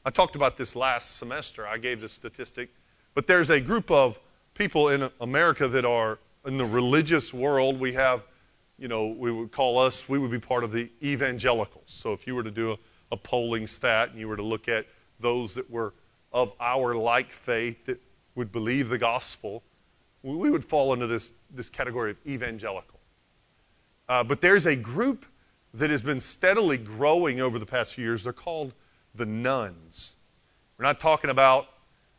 I 0.04 0.11
talked 0.11 0.37
about 0.37 0.56
this 0.56 0.76
last 0.76 1.16
semester. 1.16 1.66
I 1.66 1.78
gave 1.78 2.00
this 2.00 2.12
statistic. 2.12 2.70
But 3.14 3.26
there's 3.26 3.50
a 3.50 3.61
group 3.61 3.90
of 3.90 4.20
people 4.54 4.88
in 4.88 5.11
America 5.20 5.66
that 5.68 5.85
are 5.85 6.18
in 6.44 6.58
the 6.58 6.64
religious 6.64 7.35
world. 7.35 7.80
We 7.80 7.94
have, 7.94 8.23
you 8.78 8.88
know, 8.88 9.06
we 9.06 9.32
would 9.32 9.50
call 9.50 9.78
us, 9.78 10.08
we 10.08 10.18
would 10.18 10.30
be 10.30 10.38
part 10.38 10.62
of 10.62 10.73
the 10.73 10.90
evangelicals. 11.02 11.85
So 11.87 12.12
if 12.12 12.26
you 12.26 12.35
were 12.35 12.42
to 12.42 12.50
do 12.50 12.73
a, 12.73 12.76
a 13.12 13.16
polling 13.16 13.66
stat 13.66 14.11
and 14.11 14.18
you 14.18 14.28
were 14.28 14.37
to 14.37 14.42
look 14.42 14.68
at 14.68 14.87
those 15.18 15.54
that 15.54 15.70
were 15.70 15.94
of 16.32 16.52
our 16.61 16.94
like 16.94 17.32
faith 17.32 17.87
that 17.87 18.00
would 18.35 18.52
believe 18.52 18.88
the 18.88 18.99
gospel, 18.99 19.62
we 20.23 20.50
would 20.50 20.64
fall 20.64 20.92
into 20.92 21.06
this, 21.06 21.32
this 21.50 21.70
category 21.70 22.11
of 22.11 22.16
evangelical. 22.26 23.00
Uh, 24.08 24.23
but 24.23 24.40
there's 24.40 24.66
a 24.66 24.76
group 24.76 25.25
that 25.75 25.90
has 25.90 26.02
been 26.02 26.20
steadily 26.20 26.76
growing 26.76 27.40
over 27.40 27.58
the 27.58 27.66
past 27.66 27.94
few 27.94 28.04
years. 28.04 28.25
They're 28.25 28.32
called 28.32 28.73
the 29.14 29.26
nones. 29.26 30.16
We're 30.78 30.85
not 30.85 31.00
talking 31.00 31.30
about 31.30 31.68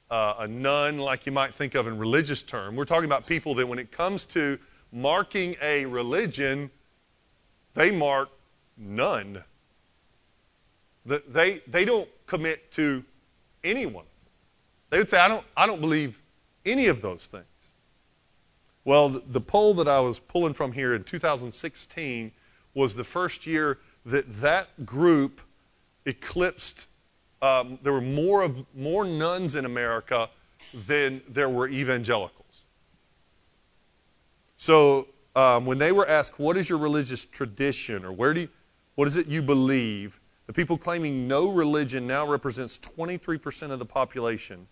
uh, 0.10 0.36
a 0.40 0.48
nun 0.48 1.00
like 1.00 1.26
you 1.26 1.32
might 1.32 1.54
think 1.54 1.76
of 1.76 1.88
in 1.88 1.98
religious 1.98 2.44
term. 2.44 2.76
We're 2.76 2.86
talking 2.86 3.06
about 3.06 3.26
people 3.26 3.56
that 3.56 3.68
when 3.68 3.80
it 3.80 3.92
comes 3.92 4.26
to 4.28 4.58
marking 4.92 5.56
a 5.62 5.86
religion, 5.86 6.72
they 7.74 7.92
mark 7.92 8.30
none. 8.78 9.44
They, 11.06 11.62
they 11.68 11.86
don't 11.86 12.10
commit 12.26 12.72
to 12.74 13.04
anyone. 13.64 14.06
They 14.90 14.98
would 14.98 15.10
say, 15.10 15.20
I 15.20 15.28
don't, 15.28 15.46
I 15.56 15.66
don't 15.66 15.82
believe 15.82 16.20
any 16.66 16.88
of 16.88 17.02
those 17.02 17.26
things. 17.26 17.46
Well, 18.84 19.10
the 19.10 19.42
poll 19.42 19.74
that 19.76 19.88
I 19.88 20.00
was 20.00 20.20
pulling 20.20 20.54
from 20.54 20.72
here 20.72 20.94
in 20.94 21.04
2016 21.04 22.32
was 22.78 22.94
the 22.94 23.04
first 23.04 23.48
year 23.48 23.80
that 24.06 24.32
that 24.42 24.86
group 24.86 25.42
eclipsed. 26.06 26.86
Um, 27.42 27.80
there 27.82 27.92
were 27.92 28.02
more 28.02 28.44
of 28.44 28.66
more 28.76 29.04
nones 29.04 29.56
in 29.56 29.66
America 29.66 30.30
than 30.74 31.22
there 31.28 31.50
were 31.50 31.68
evangelicals. 31.68 32.64
So 34.58 35.08
um, 35.36 35.66
when 35.66 35.80
they 35.80 35.92
were 35.92 36.08
asked, 36.08 36.40
"What 36.40 36.56
is 36.56 36.70
your 36.70 36.78
religious 36.78 37.26
tradition?" 37.26 38.06
or 38.06 38.12
"Where 38.12 38.34
do 38.34 38.42
you, 38.42 38.50
what 38.96 39.08
is 39.08 39.18
it 39.18 39.28
you 39.28 39.42
believe?" 39.42 40.20
the 40.46 40.54
people 40.54 40.78
claiming 40.78 41.28
no 41.28 41.50
religion 41.50 42.08
now 42.08 42.26
represents 42.26 42.80
23% 42.80 43.72
of 43.72 43.80
the 43.80 43.86
population. 43.86 44.66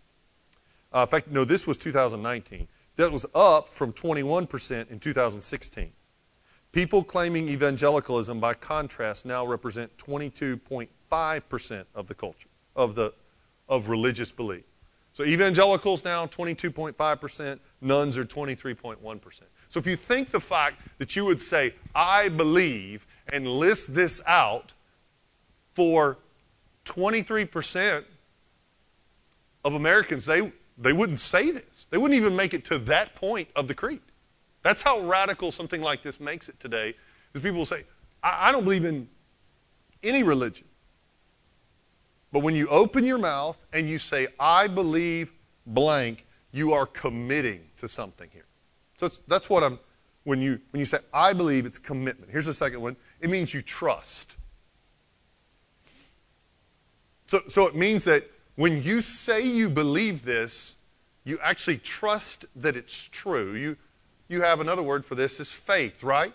Uh, 0.93 1.01
in 1.01 1.07
fact, 1.07 1.27
no, 1.27 1.43
this 1.43 1.67
was 1.67 1.77
2019. 1.77 2.65
That 2.95 3.11
was 3.11 3.25
up 3.35 3.73
from 3.73 3.91
21% 3.91 4.89
in 4.89 4.99
2016. 4.99 5.91
People 6.75 7.05
claiming 7.05 7.47
evangelicalism, 7.47 8.41
by 8.41 8.53
contrast, 8.53 9.25
now 9.25 9.47
represent 9.47 9.95
22.5% 9.97 11.85
of 11.95 12.07
the 12.09 12.13
culture, 12.13 12.49
of, 12.75 12.95
the, 12.95 13.13
of 13.69 13.87
religious 13.87 14.29
belief. 14.29 14.65
So 15.13 15.23
evangelicals 15.23 16.03
now 16.03 16.25
22.5%, 16.25 17.59
nones 17.79 18.17
are 18.17 18.25
23.1%. 18.25 19.41
So 19.69 19.79
if 19.79 19.87
you 19.87 19.95
think 19.95 20.31
the 20.31 20.41
fact 20.41 20.81
that 20.97 21.15
you 21.15 21.23
would 21.23 21.39
say, 21.39 21.75
I 21.95 22.27
believe, 22.27 23.07
and 23.31 23.47
list 23.47 23.95
this 23.95 24.21
out 24.27 24.73
for 25.75 26.17
23% 26.83 28.03
of 29.63 29.73
Americans, 29.73 30.25
they, 30.25 30.51
they 30.77 30.91
wouldn't 30.91 31.19
say 31.19 31.51
this. 31.51 31.87
They 31.89 31.97
wouldn't 31.97 32.17
even 32.17 32.35
make 32.35 32.53
it 32.53 32.65
to 32.65 32.77
that 32.79 33.15
point 33.15 33.47
of 33.55 33.69
the 33.69 33.73
creed. 33.73 34.01
That's 34.65 34.81
how 34.81 34.99
radical 35.01 35.51
something 35.51 35.79
like 35.79 36.01
this 36.01 36.19
makes 36.19 36.49
it 36.49 36.59
today. 36.59 36.95
Is 37.35 37.43
people 37.43 37.59
will 37.59 37.67
say, 37.67 37.83
I, 38.23 38.49
I 38.49 38.51
don't 38.51 38.63
believe 38.63 38.83
in 38.83 39.07
any 40.01 40.23
religion. 40.23 40.65
But 42.31 42.39
when 42.39 42.55
you 42.55 42.67
open 42.69 43.05
your 43.05 43.19
mouth 43.19 43.63
and 43.71 43.87
you 43.87 43.99
say, 43.99 44.27
I 44.39 44.65
believe 44.65 45.33
blank, 45.67 46.25
you 46.51 46.73
are 46.73 46.87
committing 46.87 47.67
to 47.77 47.87
something 47.87 48.27
here. 48.33 48.47
So 48.99 49.07
that's, 49.07 49.21
that's 49.27 49.49
what 49.51 49.63
I'm, 49.63 49.77
when 50.23 50.41
you, 50.41 50.59
when 50.71 50.79
you 50.79 50.85
say, 50.85 50.97
I 51.13 51.33
believe, 51.33 51.67
it's 51.67 51.77
commitment. 51.77 52.31
Here's 52.31 52.47
the 52.47 52.53
second 52.53 52.81
one 52.81 52.95
it 53.21 53.29
means 53.29 53.53
you 53.53 53.61
trust. 53.61 54.35
So, 57.27 57.41
so 57.47 57.67
it 57.67 57.75
means 57.75 58.03
that 58.05 58.31
when 58.55 58.81
you 58.81 59.01
say 59.01 59.45
you 59.45 59.69
believe 59.69 60.25
this, 60.25 60.75
you 61.23 61.37
actually 61.43 61.77
trust 61.77 62.45
that 62.55 62.75
it's 62.75 63.09
true. 63.11 63.53
You, 63.53 63.77
you 64.27 64.41
have 64.41 64.59
another 64.59 64.83
word 64.83 65.05
for 65.05 65.15
this 65.15 65.39
is 65.39 65.51
faith, 65.51 66.03
right? 66.03 66.33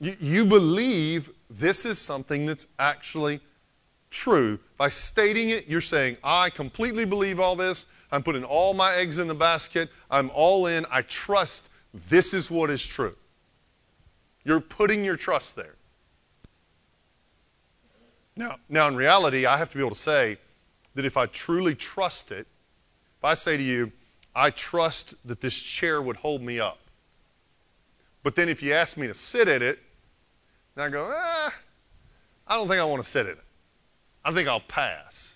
You, 0.00 0.16
you 0.20 0.44
believe 0.44 1.30
this 1.48 1.84
is 1.84 1.98
something 1.98 2.46
that's 2.46 2.66
actually 2.78 3.40
true. 4.10 4.58
By 4.76 4.88
stating 4.88 5.50
it, 5.50 5.66
you're 5.68 5.80
saying, 5.80 6.16
I 6.22 6.50
completely 6.50 7.04
believe 7.04 7.38
all 7.40 7.56
this. 7.56 7.86
I'm 8.12 8.22
putting 8.22 8.44
all 8.44 8.74
my 8.74 8.92
eggs 8.94 9.18
in 9.18 9.28
the 9.28 9.34
basket. 9.34 9.90
I'm 10.10 10.30
all 10.34 10.66
in. 10.66 10.86
I 10.90 11.02
trust 11.02 11.68
this 12.08 12.34
is 12.34 12.50
what 12.50 12.70
is 12.70 12.84
true. 12.84 13.16
You're 14.44 14.60
putting 14.60 15.04
your 15.04 15.16
trust 15.16 15.56
there. 15.56 15.74
Now, 18.36 18.56
now, 18.68 18.88
in 18.88 18.96
reality, 18.96 19.44
I 19.44 19.58
have 19.58 19.70
to 19.70 19.76
be 19.76 19.82
able 19.82 19.94
to 19.94 20.00
say 20.00 20.38
that 20.94 21.04
if 21.04 21.16
I 21.16 21.26
truly 21.26 21.74
trust 21.74 22.32
it, 22.32 22.46
if 23.18 23.24
I 23.24 23.34
say 23.34 23.56
to 23.56 23.62
you, 23.62 23.92
I 24.34 24.50
trust 24.50 25.14
that 25.24 25.40
this 25.40 25.58
chair 25.58 26.00
would 26.00 26.16
hold 26.16 26.42
me 26.42 26.60
up. 26.60 26.78
But 28.22 28.36
then 28.36 28.48
if 28.48 28.62
you 28.62 28.72
ask 28.72 28.96
me 28.96 29.06
to 29.06 29.14
sit 29.14 29.48
at 29.48 29.62
it, 29.62 29.78
then 30.74 30.86
I 30.86 30.88
go, 30.88 31.10
ah, 31.12 31.54
I 32.46 32.56
don't 32.56 32.68
think 32.68 32.80
I 32.80 32.84
want 32.84 33.02
to 33.02 33.10
sit 33.10 33.26
at 33.26 33.32
it. 33.32 33.44
I 34.24 34.32
think 34.32 34.48
I'll 34.48 34.60
pass. 34.60 35.34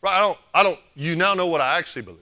Right? 0.00 0.16
I 0.16 0.20
don't, 0.20 0.38
I 0.54 0.62
don't, 0.62 0.78
you 0.94 1.14
now 1.14 1.34
know 1.34 1.46
what 1.46 1.60
I 1.60 1.78
actually 1.78 2.02
believe. 2.02 2.20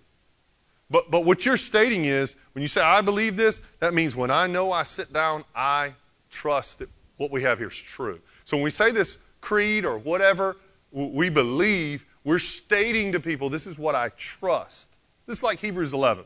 But, 0.91 1.11
but 1.11 1.25
what 1.25 1.47
you're 1.47 1.57
stating 1.57 2.05
is 2.05 2.35
when 2.53 2.63
you 2.63 2.69
say, 2.69 2.83
I 2.83 3.01
believe 3.01 3.37
this, 3.37 3.61
that 3.79 3.95
means 3.95 4.17
when 4.17 4.31
I 4.31 4.49
know 4.49 4.73
I 4.73 4.83
sit 4.83 5.13
down, 5.13 5.45
I 5.55 5.95
trust 6.31 6.81
that 6.81 6.89
what 7.17 7.31
we 7.31 7.43
have 7.43 7.59
here 7.59 7.69
is 7.69 7.77
true. 7.77 8.21
So 8.45 8.57
when 8.57 8.65
we 8.65 8.71
say 8.71 8.91
this 8.91 9.19
creed 9.41 9.85
or 9.85 9.99
whatever 9.99 10.57
we 10.91 11.29
believe, 11.29 12.05
we're 12.25 12.41
stating 12.41 13.13
to 13.13 13.21
people, 13.21 13.49
this 13.49 13.67
is 13.67 13.79
what 13.79 13.95
I 13.95 14.11
trust. 14.11 14.90
This 15.31 15.39
is 15.39 15.43
like 15.45 15.61
Hebrews 15.61 15.93
11. 15.93 16.25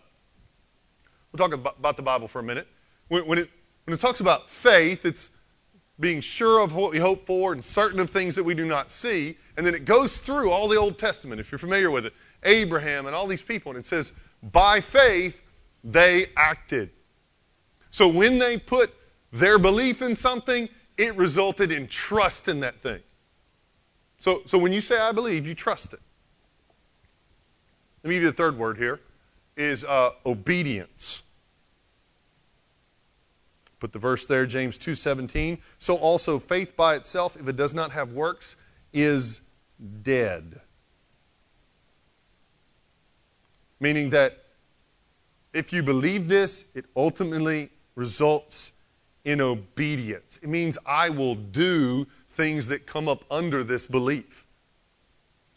We'll 1.31 1.47
talk 1.47 1.53
about 1.53 1.99
the 1.99 2.03
Bible 2.03 2.27
for 2.27 2.39
a 2.39 2.43
minute. 2.43 2.67
When, 3.09 3.27
when, 3.27 3.37
it, 3.37 3.51
when 3.85 3.93
it 3.93 4.01
talks 4.01 4.21
about 4.21 4.49
faith, 4.49 5.05
it's 5.05 5.29
being 6.01 6.23
sure 6.23 6.59
of 6.59 6.75
what 6.75 6.91
we 6.91 7.01
hope 7.01 7.27
for 7.27 7.53
and 7.53 7.63
certain 7.63 8.01
of 8.01 8.09
things 8.09 8.35
that 8.35 8.45
we 8.45 8.55
do 8.55 8.65
not 8.65 8.91
see. 8.91 9.37
And 9.59 9.67
then 9.67 9.75
it 9.75 9.85
goes 9.85 10.17
through 10.17 10.51
all 10.51 10.69
the 10.69 10.79
Old 10.79 10.99
Testament, 10.99 11.39
if 11.39 11.53
you're 11.53 11.59
familiar 11.59 11.91
with 11.91 12.07
it, 12.07 12.15
Abraham 12.45 13.05
and 13.05 13.15
all 13.15 13.27
these 13.27 13.43
people. 13.43 13.73
And 13.73 13.79
it 13.79 13.85
says, 13.85 14.11
by 14.43 14.81
faith, 14.81 15.39
they 15.85 16.29
acted. 16.35 16.89
So 17.91 18.09
when 18.09 18.39
they 18.39 18.57
put 18.57 18.95
their 19.31 19.59
belief 19.59 20.01
in 20.01 20.15
something, 20.15 20.71
it 20.97 21.15
resulted 21.15 21.71
in 21.71 21.89
trust 21.89 22.49
in 22.49 22.61
that 22.61 22.81
thing. 22.81 23.03
So, 24.19 24.41
so 24.47 24.57
when 24.57 24.73
you 24.73 24.81
say, 24.81 24.99
I 24.99 25.13
believe, 25.13 25.47
you 25.47 25.55
trust 25.55 25.93
it. 25.93 26.01
Let 28.05 28.11
me 28.11 28.17
give 28.17 28.25
you 28.25 28.31
the 28.31 28.37
third 28.37 28.59
word 28.59 28.77
here 28.77 29.01
is 29.57 29.83
uh, 29.83 30.11
obedience. 30.27 31.23
Put 33.81 33.95
the 33.95 33.99
verse 33.99 34.27
there, 34.27 34.45
James 34.45 34.77
2:17. 34.77 35.59
So 35.79 35.97
also 35.97 36.39
faith 36.39 36.77
by 36.77 36.97
itself, 36.97 37.35
if 37.35 37.49
it 37.49 37.57
does 37.57 37.73
not 37.73 37.93
have 37.93 38.13
works, 38.13 38.57
is 38.93 39.41
dead. 40.03 40.61
Meaning 43.81 44.11
that 44.11 44.45
if 45.55 45.73
you 45.73 45.83
believe 45.83 46.29
this, 46.29 46.67
it 46.75 46.85
ultimately 46.95 47.71
results 47.95 48.73
in 49.25 49.41
obedience. 49.41 50.39
It 50.43 50.51
means 50.51 50.77
I 50.85 51.09
will 51.09 51.37
do 51.37 52.07
things 52.37 52.67
that 52.69 52.87
come 52.87 53.09
up 53.09 53.25
under 53.31 53.65
this 53.65 53.87
belief. 53.87 54.44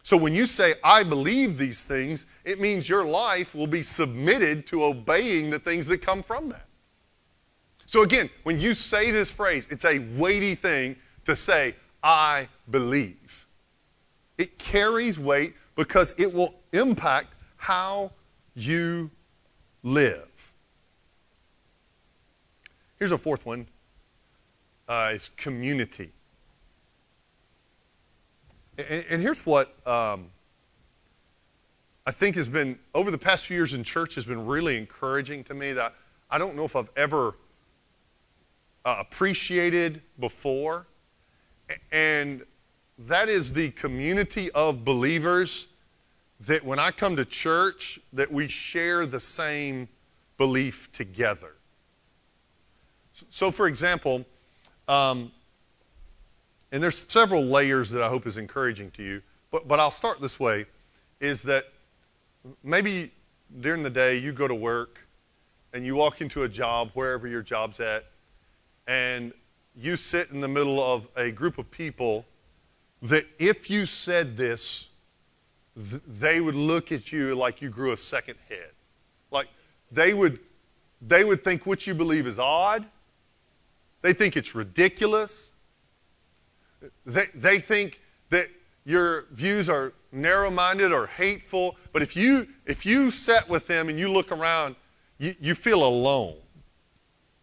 So 0.08 0.16
when 0.16 0.34
you 0.34 0.46
say, 0.46 0.76
I 0.86 1.04
believe 1.04 1.58
these 1.58 1.84
things, 1.84 2.28
it 2.46 2.62
means 2.62 2.88
your 2.88 3.04
life 3.04 3.54
will 3.54 3.68
be 3.68 3.84
submitted 3.84 4.66
to 4.68 4.86
obeying 4.86 5.50
the 5.50 5.60
things 5.60 5.86
that 5.88 5.98
come 5.98 6.24
from 6.24 6.48
that. 6.48 6.66
So 7.88 8.04
again, 8.04 8.30
when 8.44 8.58
you 8.58 8.74
say 8.74 9.12
this 9.12 9.30
phrase, 9.30 9.68
it's 9.70 9.84
a 9.84 10.00
weighty 10.16 10.56
thing 10.56 10.96
to 11.26 11.36
say, 11.36 11.76
I 12.02 12.48
believe. 12.72 13.48
It 14.38 14.58
carries 14.58 15.20
weight 15.20 15.56
because 15.76 16.16
it 16.18 16.34
will 16.34 16.56
impact 16.72 17.34
how 17.58 18.14
you 18.56 19.12
live. 19.84 20.54
Here's 22.98 23.12
a 23.12 23.18
fourth 23.18 23.46
one 23.46 23.68
uh, 24.88 25.12
is 25.16 25.32
community. 25.36 26.14
And, 28.78 29.06
and 29.10 29.22
here's 29.22 29.46
what 29.46 29.76
um, 29.88 30.30
I 32.06 32.12
think 32.12 32.36
has 32.36 32.48
been, 32.48 32.80
over 32.94 33.12
the 33.12 33.18
past 33.18 33.46
few 33.46 33.58
years 33.58 33.74
in 33.74 33.84
church, 33.84 34.16
has 34.16 34.26
been 34.26 34.46
really 34.46 34.78
encouraging 34.78 35.44
to 35.46 35.54
me 35.54 35.74
that 35.74 35.94
I 36.30 36.38
don't 36.38 36.56
know 36.56 36.66
if 36.66 36.76
I've 36.76 36.90
ever 36.96 37.36
uh, 38.86 38.96
appreciated 39.00 40.02
before. 40.20 40.88
And 41.92 42.44
that 42.98 43.30
is 43.30 43.54
the 43.54 43.72
community 43.72 44.50
of 44.52 44.86
believers 44.86 45.68
that 46.40 46.64
when 46.64 46.80
I 46.80 46.92
come 46.92 47.16
to 47.16 47.26
church, 47.26 48.00
that 48.14 48.32
we 48.32 48.48
share 48.48 49.06
the 49.06 49.20
same 49.20 49.90
belief 50.38 50.92
together. 50.92 51.54
So, 53.32 53.52
for 53.52 53.68
example, 53.68 54.26
um, 54.88 55.32
and 56.72 56.84
there's 56.84 57.10
several 57.10 57.46
layers 57.46 57.90
that 57.92 58.02
I 58.02 58.10
hope 58.10 58.28
is 58.28 58.38
encouraging 58.38 58.92
to 58.92 59.04
you, 59.04 59.22
but, 59.52 59.68
but 59.68 59.80
I'll 59.80 59.92
start 59.92 60.22
this 60.22 60.40
way, 60.40 60.66
is 61.20 61.44
that 61.44 61.66
maybe 62.64 63.12
during 63.62 63.84
the 63.84 63.90
day 63.90 64.18
you 64.18 64.34
go 64.34 64.48
to 64.48 64.56
work 64.56 65.00
and 65.74 65.86
you 65.86 65.96
walk 65.96 66.22
into 66.22 66.44
a 66.44 66.50
job, 66.50 66.92
wherever 66.94 67.28
your 67.28 67.42
job's 67.42 67.80
at, 67.80 68.06
and 68.88 69.34
you 69.76 69.96
sit 69.96 70.32
in 70.32 70.42
the 70.42 70.48
middle 70.48 70.82
of 70.84 71.08
a 71.16 71.32
group 71.32 71.58
of 71.58 71.70
people 71.70 72.26
that 73.02 73.26
if 73.38 73.70
you 73.70 73.86
said 73.86 74.38
this, 74.38 74.88
th- 75.76 76.02
they 76.08 76.42
would 76.42 76.56
look 76.56 76.92
at 76.92 77.12
you 77.12 77.36
like 77.36 77.62
you 77.62 77.70
grew 77.70 77.92
a 77.92 77.98
second 77.98 78.36
head. 78.50 78.72
Like 79.30 79.48
they 79.92 80.14
would, 80.14 80.40
they 81.02 81.24
would 81.24 81.44
think 81.44 81.66
what 81.66 81.86
you 81.86 81.94
believe 81.94 82.26
is 82.26 82.40
odd. 82.40 82.86
They 84.02 84.14
think 84.14 84.36
it's 84.36 84.56
ridiculous. 84.56 85.54
They, 87.06 87.28
they 87.34 87.60
think 87.60 88.00
that 88.30 88.50
your 88.86 89.26
views 89.32 89.70
are 89.70 89.94
narrow 90.12 90.50
minded 90.50 90.92
or 90.92 91.08
hateful. 91.08 91.76
But 91.92 92.02
if 92.02 92.16
you, 92.16 92.48
if 92.66 92.86
you 92.86 93.12
sit 93.12 93.50
with 93.50 93.68
them 93.68 93.90
and 93.90 94.00
you 94.00 94.12
look 94.12 94.32
around, 94.32 94.76
you, 95.18 95.36
you 95.40 95.56
feel 95.56 95.84
alone. 95.84 96.38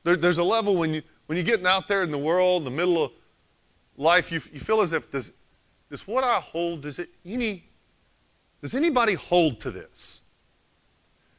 There, 0.05 0.16
there's 0.16 0.38
a 0.38 0.44
level 0.44 0.77
when, 0.77 0.94
you, 0.94 1.03
when 1.27 1.37
you're 1.37 1.44
getting 1.44 1.66
out 1.66 1.88
there 1.88 2.03
in 2.03 2.11
the 2.11 2.18
world, 2.18 2.62
in 2.62 2.64
the 2.64 2.70
middle 2.70 3.03
of 3.03 3.12
life, 3.97 4.31
you, 4.33 4.40
you 4.53 4.61
feel 4.61 4.81
as 4.81 4.92
if 4.92 5.11
does, 5.11 5.33
does 5.90 6.07
what 6.07 6.25
I 6.25 6.40
hold, 6.40 6.83
does 6.83 6.99
it 6.99 7.11
any, 7.25 7.64
does 8.62 8.75
anybody 8.75 9.14
hold 9.14 9.61
to 9.61 9.70
this? 9.70 10.20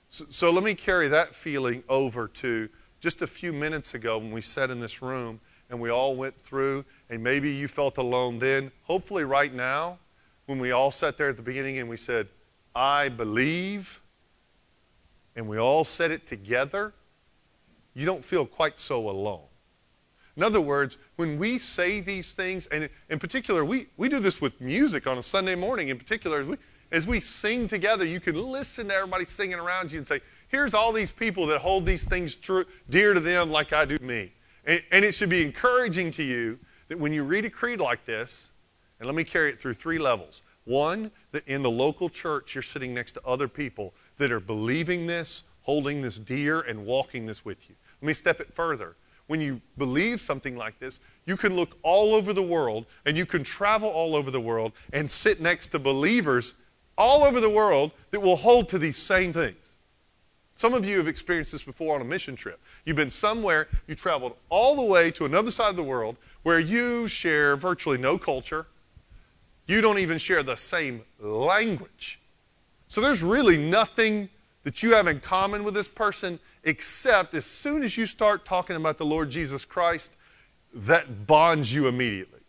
So, 0.09 0.25
so 0.29 0.51
let 0.51 0.63
me 0.63 0.75
carry 0.75 1.07
that 1.09 1.35
feeling 1.35 1.83
over 1.89 2.27
to 2.27 2.69
just 2.99 3.21
a 3.21 3.27
few 3.27 3.53
minutes 3.53 3.93
ago 3.93 4.17
when 4.17 4.31
we 4.31 4.41
sat 4.41 4.69
in 4.69 4.79
this 4.79 5.01
room 5.01 5.39
and 5.69 5.79
we 5.79 5.89
all 5.89 6.15
went 6.15 6.41
through, 6.43 6.85
and 7.09 7.23
maybe 7.23 7.51
you 7.51 7.67
felt 7.67 7.97
alone 7.97 8.39
then. 8.39 8.71
Hopefully, 8.83 9.23
right 9.23 9.53
now, 9.53 9.99
when 10.45 10.59
we 10.59 10.71
all 10.71 10.91
sat 10.91 11.17
there 11.17 11.29
at 11.29 11.37
the 11.37 11.41
beginning 11.41 11.77
and 11.79 11.89
we 11.89 11.97
said, 11.97 12.27
I 12.75 13.09
believe, 13.09 14.01
and 15.35 15.47
we 15.47 15.57
all 15.57 15.83
said 15.83 16.11
it 16.11 16.27
together, 16.27 16.93
you 17.93 18.05
don't 18.05 18.23
feel 18.23 18.45
quite 18.45 18.79
so 18.79 19.09
alone. 19.09 19.45
In 20.35 20.43
other 20.43 20.59
words, 20.59 20.97
when 21.15 21.39
we 21.39 21.57
say 21.57 22.01
these 22.01 22.33
things, 22.33 22.67
and 22.67 22.89
in 23.09 23.19
particular, 23.19 23.63
we, 23.63 23.87
we 23.95 24.09
do 24.09 24.19
this 24.19 24.41
with 24.41 24.59
music 24.59 25.07
on 25.07 25.17
a 25.17 25.23
Sunday 25.23 25.55
morning 25.55 25.87
in 25.87 25.97
particular, 25.97 26.41
as 26.41 26.47
we, 26.47 26.57
as 26.91 27.07
we 27.07 27.19
sing 27.21 27.67
together, 27.69 28.03
you 28.03 28.19
can 28.19 28.35
listen 28.35 28.89
to 28.89 28.93
everybody 28.93 29.23
singing 29.23 29.59
around 29.59 29.91
you 29.91 29.97
and 29.97 30.07
say, 30.07 30.19
here's 30.49 30.73
all 30.73 30.91
these 30.91 31.11
people 31.11 31.47
that 31.47 31.59
hold 31.59 31.85
these 31.85 32.03
things 32.03 32.35
true, 32.35 32.65
dear 32.89 33.13
to 33.13 33.21
them 33.21 33.49
like 33.49 33.71
I 33.71 33.85
do 33.85 33.97
me. 34.01 34.33
And, 34.65 34.83
and 34.91 35.05
it 35.05 35.15
should 35.15 35.29
be 35.29 35.41
encouraging 35.41 36.11
to 36.11 36.23
you 36.23 36.59
that 36.87 36.99
when 36.99 37.13
you 37.13 37.23
read 37.23 37.45
a 37.45 37.49
creed 37.49 37.79
like 37.79 38.05
this, 38.05 38.49
and 38.99 39.07
let 39.07 39.15
me 39.15 39.23
carry 39.23 39.49
it 39.49 39.59
through 39.59 39.73
three 39.73 39.99
levels. 39.99 40.41
One, 40.65 41.11
that 41.31 41.47
in 41.47 41.61
the 41.61 41.69
local 41.69 42.09
church, 42.09 42.55
you're 42.55 42.61
sitting 42.61 42.93
next 42.93 43.13
to 43.13 43.21
other 43.25 43.47
people 43.47 43.93
that 44.17 44.31
are 44.31 44.39
believing 44.39 45.05
this, 45.05 45.43
holding 45.63 46.01
this 46.01 46.17
dear, 46.17 46.61
and 46.61 46.85
walking 46.85 47.25
this 47.25 47.45
with 47.45 47.69
you. 47.69 47.75
Let 48.01 48.07
me 48.07 48.13
step 48.13 48.39
it 48.39 48.53
further. 48.53 48.95
When 49.27 49.41
you 49.41 49.61
believe 49.77 50.21
something 50.21 50.55
like 50.55 50.79
this, 50.79 50.99
you 51.25 51.35
can 51.35 51.55
look 51.55 51.77
all 51.81 52.13
over 52.13 52.31
the 52.31 52.43
world 52.43 52.85
and 53.05 53.17
you 53.17 53.25
can 53.25 53.43
travel 53.43 53.89
all 53.89 54.15
over 54.15 54.29
the 54.29 54.41
world 54.41 54.73
and 54.93 55.09
sit 55.09 55.41
next 55.41 55.67
to 55.67 55.79
believers 55.79 56.53
all 56.97 57.23
over 57.23 57.41
the 57.41 57.49
world 57.49 57.91
that 58.11 58.21
will 58.21 58.35
hold 58.35 58.69
to 58.69 58.77
these 58.77 58.97
same 58.97 59.33
things. 59.33 59.57
Some 60.57 60.73
of 60.73 60.85
you 60.85 60.97
have 60.97 61.07
experienced 61.07 61.51
this 61.51 61.63
before 61.63 61.95
on 61.95 62.01
a 62.01 62.05
mission 62.05 62.35
trip. 62.35 62.59
You've 62.85 62.95
been 62.95 63.09
somewhere, 63.09 63.67
you 63.87 63.95
traveled 63.95 64.35
all 64.49 64.75
the 64.75 64.81
way 64.81 65.11
to 65.11 65.25
another 65.25 65.51
side 65.51 65.69
of 65.69 65.75
the 65.75 65.83
world 65.83 66.15
where 66.43 66.59
you 66.59 67.07
share 67.07 67.57
virtually 67.57 67.97
no 67.97 68.17
culture. 68.17 68.67
You 69.67 69.81
don't 69.81 69.99
even 69.99 70.17
share 70.17 70.43
the 70.43 70.55
same 70.55 71.03
language. 71.19 72.19
So 72.87 73.01
there's 73.01 73.21
really 73.21 73.57
nothing 73.57 74.29
that 74.63 74.81
you 74.81 74.93
have 74.93 75.07
in 75.07 75.19
common 75.19 75.63
with 75.63 75.73
this 75.73 75.87
person 75.87 76.39
except 76.63 77.33
as 77.33 77.45
soon 77.45 77.83
as 77.83 77.97
you 77.97 78.05
start 78.05 78.45
talking 78.45 78.75
about 78.75 78.97
the 78.97 79.05
Lord 79.05 79.29
Jesus 79.29 79.65
Christ, 79.65 80.13
that 80.73 81.27
bonds 81.27 81.71
you 81.73 81.87
immediately. 81.87 82.39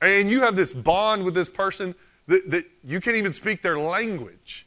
And 0.00 0.30
you 0.30 0.40
have 0.40 0.56
this 0.56 0.72
bond 0.72 1.24
with 1.24 1.34
this 1.34 1.48
person 1.48 1.94
that, 2.26 2.50
that 2.50 2.64
you 2.82 3.00
can't 3.00 3.16
even 3.16 3.32
speak 3.32 3.62
their 3.62 3.78
language. 3.78 4.66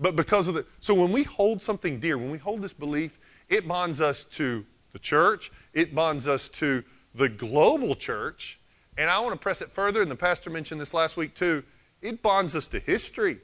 But 0.00 0.16
because 0.16 0.48
of 0.48 0.54
the, 0.54 0.64
so 0.80 0.94
when 0.94 1.12
we 1.12 1.24
hold 1.24 1.60
something 1.60 2.00
dear, 2.00 2.16
when 2.16 2.30
we 2.30 2.38
hold 2.38 2.62
this 2.62 2.72
belief, 2.72 3.18
it 3.50 3.68
bonds 3.68 4.00
us 4.00 4.24
to 4.24 4.64
the 4.92 4.98
church, 4.98 5.52
it 5.74 5.94
bonds 5.94 6.26
us 6.26 6.48
to 6.48 6.82
the 7.14 7.28
global 7.28 7.94
church, 7.94 8.58
and 8.96 9.10
I 9.10 9.18
want 9.20 9.32
to 9.32 9.38
press 9.38 9.60
it 9.60 9.70
further, 9.70 10.00
and 10.00 10.10
the 10.10 10.16
pastor 10.16 10.48
mentioned 10.48 10.80
this 10.80 10.94
last 10.94 11.16
week 11.16 11.34
too, 11.34 11.64
it 12.00 12.22
bonds 12.22 12.56
us 12.56 12.66
to 12.68 12.80
history. 12.80 13.38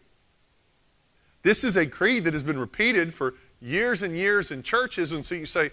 This 1.43 1.63
is 1.63 1.77
a 1.77 1.87
creed 1.87 2.25
that 2.25 2.33
has 2.33 2.43
been 2.43 2.59
repeated 2.59 3.15
for 3.15 3.35
years 3.61 4.03
and 4.03 4.17
years 4.17 4.51
in 4.51 4.63
churches, 4.63 5.13
and 5.13 5.25
so 5.25 5.35
you 5.35 5.47
say, 5.47 5.71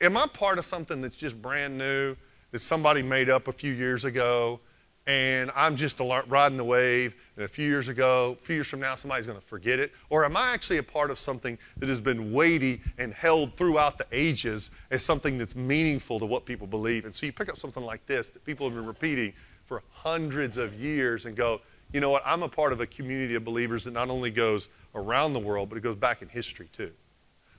Am 0.00 0.16
I 0.16 0.26
part 0.26 0.58
of 0.58 0.64
something 0.64 1.00
that's 1.00 1.16
just 1.16 1.40
brand 1.40 1.78
new, 1.78 2.16
that 2.50 2.60
somebody 2.60 3.00
made 3.00 3.30
up 3.30 3.48
a 3.48 3.52
few 3.52 3.72
years 3.72 4.04
ago, 4.04 4.60
and 5.06 5.50
I'm 5.54 5.76
just 5.76 6.00
riding 6.00 6.58
the 6.58 6.64
wave, 6.64 7.14
and 7.38 7.44
a 7.44 7.48
few 7.48 7.68
years 7.68 7.86
ago, 7.86 8.36
a 8.36 8.42
few 8.42 8.56
years 8.56 8.66
from 8.66 8.80
now, 8.80 8.96
somebody's 8.96 9.24
going 9.24 9.38
to 9.38 9.46
forget 9.46 9.78
it? 9.78 9.92
Or 10.10 10.24
am 10.24 10.36
I 10.36 10.50
actually 10.50 10.78
a 10.78 10.82
part 10.82 11.08
of 11.08 11.20
something 11.20 11.56
that 11.76 11.88
has 11.88 12.00
been 12.00 12.32
weighty 12.32 12.80
and 12.98 13.14
held 13.14 13.56
throughout 13.56 13.96
the 13.96 14.06
ages 14.10 14.70
as 14.90 15.04
something 15.04 15.38
that's 15.38 15.54
meaningful 15.54 16.18
to 16.18 16.26
what 16.26 16.46
people 16.46 16.66
believe? 16.66 17.04
And 17.04 17.14
so 17.14 17.26
you 17.26 17.32
pick 17.32 17.48
up 17.48 17.56
something 17.56 17.84
like 17.84 18.04
this 18.06 18.30
that 18.30 18.44
people 18.44 18.66
have 18.66 18.74
been 18.74 18.84
repeating 18.84 19.34
for 19.66 19.84
hundreds 19.92 20.56
of 20.56 20.74
years 20.74 21.26
and 21.26 21.36
go, 21.36 21.60
you 21.92 22.00
know 22.00 22.10
what, 22.10 22.24
I'm 22.26 22.42
a 22.42 22.48
part 22.48 22.72
of 22.72 22.80
a 22.80 22.86
community 22.88 23.36
of 23.36 23.44
believers 23.44 23.84
that 23.84 23.92
not 23.92 24.10
only 24.10 24.32
goes 24.32 24.66
around 24.96 25.32
the 25.32 25.38
world, 25.38 25.68
but 25.68 25.78
it 25.78 25.82
goes 25.82 25.96
back 25.96 26.22
in 26.22 26.28
history 26.28 26.68
too. 26.72 26.90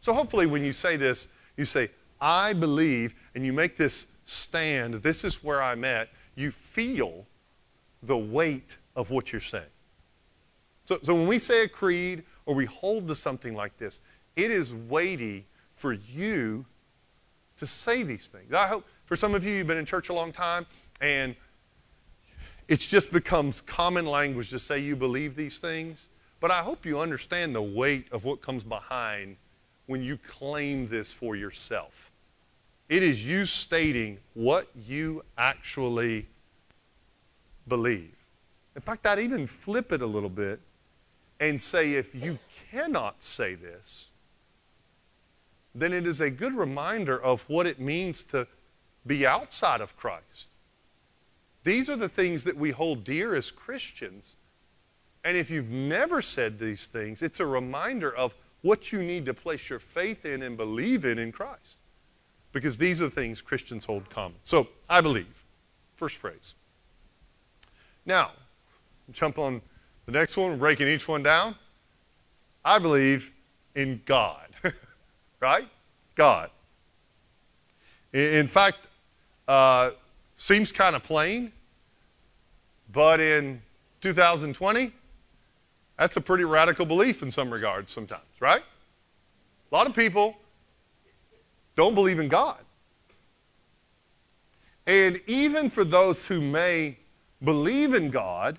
So 0.01 0.13
hopefully, 0.13 0.45
when 0.45 0.65
you 0.65 0.73
say 0.73 0.97
this, 0.97 1.29
you 1.55 1.63
say, 1.63 1.89
I 2.19 2.51
believe, 2.51 3.15
and 3.33 3.45
you 3.45 3.53
make 3.53 3.77
this 3.77 4.07
stand, 4.25 4.95
this 4.95 5.23
is 5.23 5.41
where 5.41 5.63
I'm 5.63 5.85
at, 5.85 6.09
you 6.35 6.51
feel 6.51 7.27
the 8.03 8.17
weight 8.17 8.75
of 8.95 9.12
what 9.12 9.32
you're 9.32 9.41
saying. 9.41 9.63
So, 10.86 10.99
so 11.04 11.13
when 11.13 11.28
we 11.28 11.39
say 11.39 11.63
a 11.63 11.67
creed 11.67 12.23
or 12.45 12.56
we 12.56 12.65
hold 12.65 13.08
to 13.08 13.15
something 13.15 13.54
like 13.54 13.78
this, 13.78 13.99
it 14.36 14.52
is 14.52 14.73
weighty 14.73 15.45
for 15.75 15.93
you 15.93 16.65
to 17.58 17.67
say 17.67 18.04
these 18.04 18.28
things. 18.28 18.54
I 18.54 18.67
hope 18.67 18.86
for 19.06 19.15
some 19.15 19.36
of 19.36 19.45
you, 19.45 19.54
you've 19.54 19.67
been 19.67 19.78
in 19.78 19.86
church 19.86 20.10
a 20.10 20.13
long 20.13 20.32
time 20.32 20.65
and 21.02 21.36
it's 22.67 22.88
just 22.88 23.12
becomes 23.12 23.62
common 23.62 24.06
language 24.06 24.49
to 24.52 24.60
say 24.60 24.80
you 24.80 24.95
believe 24.95 25.36
these 25.36 25.58
things. 25.58 26.08
But 26.39 26.52
I 26.52 26.60
hope 26.60 26.86
you 26.86 26.99
understand 26.99 27.54
the 27.54 27.62
weight 27.62 28.08
of 28.12 28.23
what 28.23 28.41
comes 28.41 28.63
behind 28.63 29.38
when 29.88 30.04
you 30.04 30.17
claim 30.17 30.88
this 30.88 31.12
for 31.12 31.36
yourself. 31.36 32.12
It 32.88 33.04
is 33.04 33.25
you 33.25 33.45
stating 33.45 34.19
what 34.34 34.67
you 34.75 35.23
actually 35.38 36.28
believe. 37.67 38.18
In 38.79 38.81
fact, 38.81 39.05
I'd 39.05 39.19
even 39.19 39.45
flip 39.45 39.91
it 39.91 40.01
a 40.01 40.05
little 40.05 40.29
bit 40.29 40.61
and 41.37 41.59
say 41.59 41.95
if 41.95 42.15
you 42.15 42.39
cannot 42.71 43.21
say 43.21 43.53
this, 43.53 44.05
then 45.75 45.91
it 45.91 46.07
is 46.07 46.21
a 46.21 46.29
good 46.29 46.53
reminder 46.53 47.21
of 47.21 47.41
what 47.49 47.67
it 47.67 47.81
means 47.81 48.23
to 48.23 48.47
be 49.05 49.27
outside 49.27 49.81
of 49.81 49.97
Christ. 49.97 50.53
These 51.65 51.89
are 51.89 51.97
the 51.97 52.07
things 52.07 52.45
that 52.45 52.55
we 52.55 52.71
hold 52.71 53.03
dear 53.03 53.35
as 53.35 53.51
Christians. 53.51 54.37
And 55.25 55.35
if 55.35 55.49
you've 55.49 55.69
never 55.69 56.21
said 56.21 56.57
these 56.57 56.85
things, 56.85 57.21
it's 57.21 57.41
a 57.41 57.45
reminder 57.45 58.09
of 58.09 58.33
what 58.61 58.93
you 58.93 59.03
need 59.03 59.25
to 59.25 59.33
place 59.33 59.69
your 59.69 59.79
faith 59.79 60.23
in 60.23 60.41
and 60.41 60.55
believe 60.55 61.03
in 61.03 61.19
in 61.19 61.33
Christ. 61.33 61.79
Because 62.53 62.77
these 62.77 63.01
are 63.01 63.09
the 63.09 63.11
things 63.11 63.41
Christians 63.41 63.83
hold 63.83 64.09
common. 64.09 64.37
So, 64.45 64.69
I 64.89 65.01
believe. 65.01 65.43
First 65.97 66.15
phrase. 66.15 66.55
Now, 68.05 68.31
jump 69.12 69.38
on 69.38 69.62
the 70.06 70.12
next 70.12 70.38
one, 70.38 70.58
breaking 70.58 70.88
each 70.88 71.08
one 71.08 71.24
down. 71.24 71.56
I 72.63 72.80
believe 72.80 73.32
in 73.76 74.02
God, 74.06 74.48
right? 75.39 75.67
God. 76.15 76.50
In 78.12 78.48
fact, 78.48 78.88
uh, 79.48 79.91
seems 80.38 80.72
kind 80.72 80.95
of 80.95 81.04
plain, 81.04 81.52
but 82.91 83.19
in 83.19 83.62
2020, 84.02 84.93
that's 85.98 86.17
a 86.17 86.22
pretty 86.22 86.43
radical 86.43 86.86
belief 86.86 87.22
in 87.22 87.30
some 87.30 87.52
regards 87.52 87.91
sometimes, 87.91 88.24
right? 88.39 88.63
A 89.72 89.76
lot 89.76 89.86
of 89.86 89.95
people 89.95 90.38
don't 91.76 91.93
believe 91.93 92.19
in 92.19 92.28
God. 92.28 92.60
And 94.88 95.22
even 95.28 95.69
for 95.69 95.84
those 95.84 96.28
who 96.28 96.41
may 96.41 96.98
believe 97.43 97.93
in 97.93 98.10
God, 98.10 98.58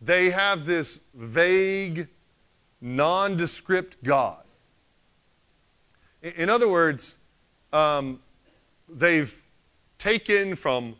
they 0.00 0.30
have 0.30 0.66
this 0.66 1.00
vague, 1.14 2.08
nondescript 2.80 4.02
God. 4.02 4.42
In 6.22 6.48
other 6.50 6.68
words, 6.68 7.18
um, 7.72 8.20
they've 8.88 9.34
taken 9.98 10.56
from 10.56 10.96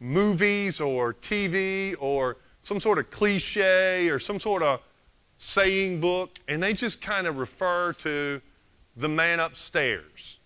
movies 0.00 0.80
or 0.80 1.14
TV 1.14 1.94
or 1.98 2.36
some 2.62 2.80
sort 2.80 2.98
of 2.98 3.10
cliche 3.10 4.08
or 4.08 4.18
some 4.18 4.40
sort 4.40 4.62
of 4.62 4.80
saying 5.38 6.00
book, 6.00 6.38
and 6.48 6.62
they 6.62 6.72
just 6.72 7.00
kind 7.00 7.26
of 7.26 7.36
refer 7.36 7.92
to 7.92 8.40
the 8.96 9.08
man 9.08 9.40
upstairs. 9.40 10.38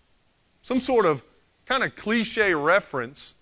Some 0.61 0.81
sort 0.81 1.05
of 1.05 1.23
kind 1.65 1.83
of 1.83 1.95
cliche 1.95 2.53
reference 2.53 3.35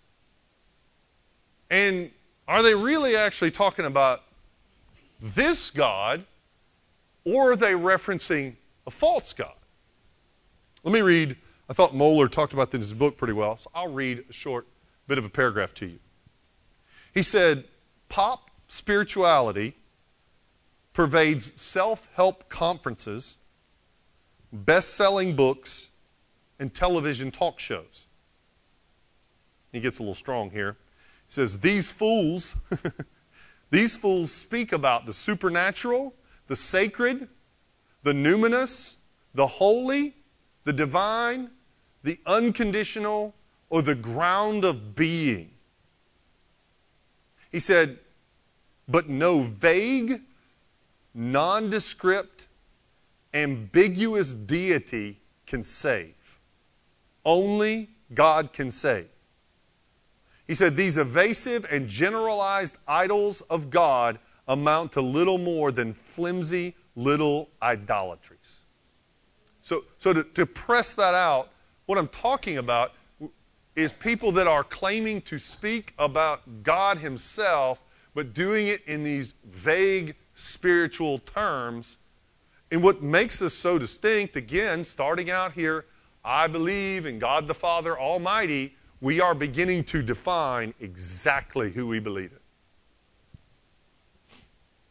and 1.69 2.11
are 2.47 2.63
they 2.63 2.73
really 2.73 3.15
actually 3.15 3.51
talking 3.51 3.85
about 3.85 4.23
this 5.19 5.71
God, 5.71 6.25
or 7.25 7.51
are 7.51 7.55
they 7.55 7.73
referencing 7.73 8.55
a 8.87 8.91
false 8.91 9.33
God? 9.33 9.53
Let 10.83 10.93
me 10.93 11.01
read. 11.01 11.35
I 11.69 11.73
thought 11.73 11.93
Mohler 11.93 12.31
talked 12.31 12.53
about 12.53 12.71
this 12.71 12.77
in 12.77 12.81
his 12.81 12.93
book 12.93 13.17
pretty 13.17 13.33
well, 13.33 13.57
so 13.57 13.69
I'll 13.75 13.91
read 13.91 14.25
a 14.29 14.33
short 14.33 14.65
bit 15.07 15.17
of 15.17 15.25
a 15.25 15.29
paragraph 15.29 15.73
to 15.75 15.85
you. 15.85 15.99
He 17.13 17.21
said, 17.21 17.65
Pop 18.07 18.49
spirituality 18.67 19.75
pervades 20.93 21.59
self 21.59 22.07
help 22.13 22.49
conferences, 22.49 23.37
best 24.51 24.95
selling 24.95 25.35
books, 25.35 25.89
and 26.59 26.73
television 26.73 27.31
talk 27.31 27.59
shows. 27.59 28.07
He 29.71 29.79
gets 29.79 29.99
a 29.99 30.01
little 30.01 30.15
strong 30.15 30.51
here. 30.51 30.77
He 31.27 31.33
says, 31.33 31.59
These 31.59 31.91
fools, 31.91 32.55
these 33.71 33.95
fools 33.95 34.31
speak 34.31 34.71
about 34.71 35.05
the 35.05 35.13
supernatural, 35.13 36.13
the 36.47 36.55
sacred, 36.55 37.27
the 38.03 38.13
numinous, 38.13 38.97
the 39.33 39.45
holy, 39.45 40.15
the 40.63 40.73
divine, 40.73 41.51
the 42.03 42.19
unconditional, 42.25 43.35
or 43.69 43.81
the 43.81 43.95
ground 43.95 44.65
of 44.65 44.95
being. 44.95 45.51
He 47.51 47.59
said, 47.59 47.99
but 48.87 49.07
no 49.07 49.41
vague, 49.41 50.21
nondescript, 51.13 52.47
ambiguous 53.33 54.33
deity 54.33 55.19
can 55.45 55.63
save. 55.63 56.39
Only 57.23 57.89
God 58.13 58.53
can 58.53 58.71
save. 58.71 59.09
He 60.49 60.55
said, 60.55 60.75
These 60.75 60.97
evasive 60.97 61.67
and 61.69 61.87
generalized 61.87 62.75
idols 62.87 63.41
of 63.51 63.69
God 63.69 64.17
amount 64.47 64.93
to 64.93 65.01
little 65.01 65.37
more 65.37 65.71
than 65.71 65.93
flimsy 65.93 66.75
little 66.95 67.51
idolatries. 67.61 68.61
So, 69.61 69.83
so 69.99 70.11
to, 70.11 70.23
to 70.23 70.47
press 70.47 70.95
that 70.95 71.13
out, 71.13 71.51
what 71.85 71.99
I'm 71.99 72.07
talking 72.07 72.57
about 72.57 72.93
is 73.75 73.93
people 73.93 74.31
that 74.31 74.47
are 74.47 74.63
claiming 74.63 75.21
to 75.21 75.37
speak 75.37 75.93
about 75.99 76.63
God 76.63 76.97
Himself, 76.97 77.83
but 78.15 78.33
doing 78.33 78.65
it 78.65 78.81
in 78.87 79.03
these 79.03 79.35
vague 79.43 80.15
spiritual 80.33 81.19
terms. 81.19 81.97
And 82.71 82.81
what 82.81 83.03
makes 83.03 83.39
us 83.43 83.53
so 83.53 83.77
distinct, 83.77 84.35
again, 84.35 84.83
starting 84.83 85.29
out 85.29 85.53
here, 85.53 85.85
I 86.25 86.47
believe 86.47 87.05
in 87.05 87.19
God 87.19 87.45
the 87.45 87.53
Father 87.53 87.99
Almighty, 87.99 88.73
we 89.01 89.21
are 89.21 89.33
beginning 89.33 89.83
to 89.85 90.01
define 90.01 90.73
exactly 90.79 91.71
who 91.71 91.87
we 91.87 91.99
believe 91.99 92.31
in. 92.31 92.39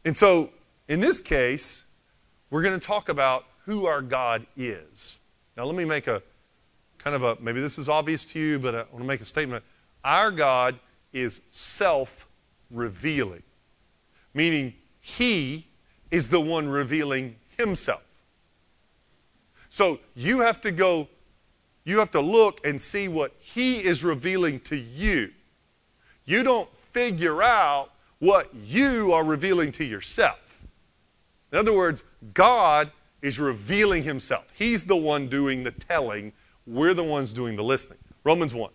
And 0.05 0.17
so, 0.17 0.51
in 0.89 1.01
this 1.01 1.21
case, 1.21 1.83
we're 2.51 2.63
going 2.63 2.79
to 2.79 2.87
talk 2.87 3.09
about 3.09 3.45
who 3.65 3.87
our 3.87 4.01
God 4.01 4.47
is. 4.57 5.19
Now, 5.57 5.65
let 5.65 5.75
me 5.75 5.85
make 5.85 6.07
a 6.07 6.23
kind 6.99 7.15
of 7.15 7.23
a, 7.23 7.37
maybe 7.41 7.61
this 7.61 7.79
is 7.79 7.89
obvious 7.89 8.25
to 8.27 8.39
you, 8.39 8.59
but 8.59 8.75
I 8.75 8.79
want 8.79 8.99
to 8.99 9.05
make 9.05 9.21
a 9.21 9.27
statement. 9.27 9.65
Our 10.05 10.31
God 10.31 10.79
is 11.13 11.41
self 11.51 12.27
revealing, 12.71 13.43
meaning 14.33 14.75
He 15.01 15.69
is 16.11 16.29
the 16.29 16.41
one 16.41 16.69
revealing 16.69 17.37
Himself. 17.57 18.03
So 19.69 20.01
you 20.15 20.41
have 20.41 20.61
to 20.63 20.71
go, 20.71 21.09
you 21.89 21.99
have 21.99 22.11
to 22.11 22.21
look 22.21 22.61
and 22.67 22.81
see 22.81 23.09
what 23.09 23.33
He 23.41 23.79
is 23.79 24.05
revealing 24.05 24.61
to 24.61 24.77
you. 24.77 25.31
You 26.25 26.43
don't 26.43 26.75
figure 26.77 27.43
out 27.43 27.91
what 28.19 28.55
you 28.55 29.13
are 29.13 29.25
revealing 29.25 29.73
to 29.73 29.85
yourself. 29.85 30.67
In 31.51 31.59
other 31.59 31.73
words, 31.73 32.05
God 32.35 32.91
is 33.23 33.39
revealing 33.39 34.03
Himself. 34.03 34.45
He's 34.55 34.85
the 34.85 34.97
one 34.97 35.29
doing 35.29 35.65
the 35.65 35.71
telling 35.71 36.33
we're 36.67 36.93
the 36.93 37.05
ones 37.05 37.33
doing 37.33 37.57
the 37.57 37.65
listening. 37.65 37.99
Romans 38.25 38.53
1. 38.53 38.71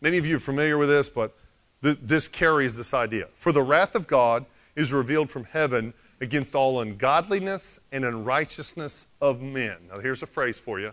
Many 0.00 0.18
of 0.18 0.26
you 0.26 0.36
are 0.36 0.40
familiar 0.40 0.78
with 0.78 0.88
this, 0.88 1.08
but 1.08 1.36
th- 1.82 1.98
this 2.00 2.28
carries 2.28 2.76
this 2.76 2.94
idea. 2.94 3.26
For 3.34 3.50
the 3.50 3.62
wrath 3.62 3.96
of 3.96 4.06
God 4.06 4.46
is 4.76 4.92
revealed 4.92 5.30
from 5.30 5.44
heaven 5.44 5.92
against 6.20 6.54
all 6.54 6.80
ungodliness 6.80 7.80
and 7.90 8.04
unrighteousness 8.04 9.08
of 9.20 9.42
men. 9.42 9.76
Now, 9.92 9.98
here's 9.98 10.22
a 10.22 10.26
phrase 10.26 10.58
for 10.58 10.78
you 10.78 10.92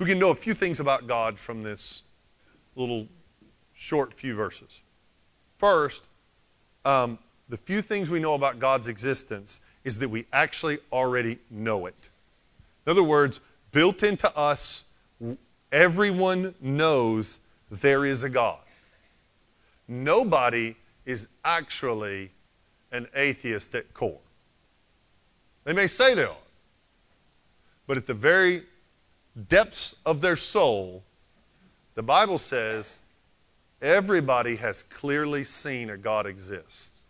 So 0.00 0.04
we 0.06 0.12
can 0.12 0.18
know 0.18 0.30
a 0.30 0.34
few 0.34 0.54
things 0.54 0.80
about 0.80 1.06
God 1.06 1.38
from 1.38 1.62
this 1.62 2.04
little 2.74 3.06
short 3.74 4.14
few 4.14 4.34
verses. 4.34 4.80
First, 5.58 6.04
um, 6.86 7.18
the 7.50 7.58
few 7.58 7.82
things 7.82 8.08
we 8.08 8.18
know 8.18 8.32
about 8.32 8.58
God's 8.58 8.88
existence 8.88 9.60
is 9.84 9.98
that 9.98 10.08
we 10.08 10.24
actually 10.32 10.78
already 10.90 11.38
know 11.50 11.84
it. 11.84 12.08
In 12.86 12.92
other 12.92 13.02
words, 13.02 13.40
built 13.72 14.02
into 14.02 14.34
us, 14.34 14.84
everyone 15.70 16.54
knows 16.62 17.38
there 17.70 18.06
is 18.06 18.22
a 18.22 18.30
God. 18.30 18.60
Nobody 19.86 20.76
is 21.04 21.28
actually 21.44 22.30
an 22.90 23.06
atheist 23.14 23.74
at 23.74 23.92
core. 23.92 24.20
They 25.64 25.74
may 25.74 25.88
say 25.88 26.14
they 26.14 26.24
are, 26.24 26.36
but 27.86 27.98
at 27.98 28.06
the 28.06 28.14
very 28.14 28.62
depths 29.48 29.94
of 30.04 30.20
their 30.20 30.36
soul, 30.36 31.02
the 31.94 32.02
Bible 32.02 32.38
says 32.38 33.00
everybody 33.80 34.56
has 34.56 34.82
clearly 34.82 35.44
seen 35.44 35.90
a 35.90 35.96
God 35.96 36.26
exists. 36.26 37.02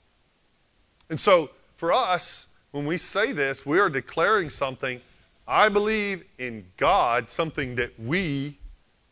And 1.09 1.21
so, 1.21 1.51
for 1.77 1.93
us, 1.93 2.47
when 2.71 2.87
we 2.87 2.97
say 2.97 3.33
this, 3.33 3.67
we 3.67 3.79
are 3.79 3.91
declaring 3.91 4.51
something 4.51 5.01
I 5.47 5.69
believe 5.69 6.25
in 6.39 6.67
God, 6.77 7.29
something 7.29 7.75
that 7.75 7.99
we 7.99 8.59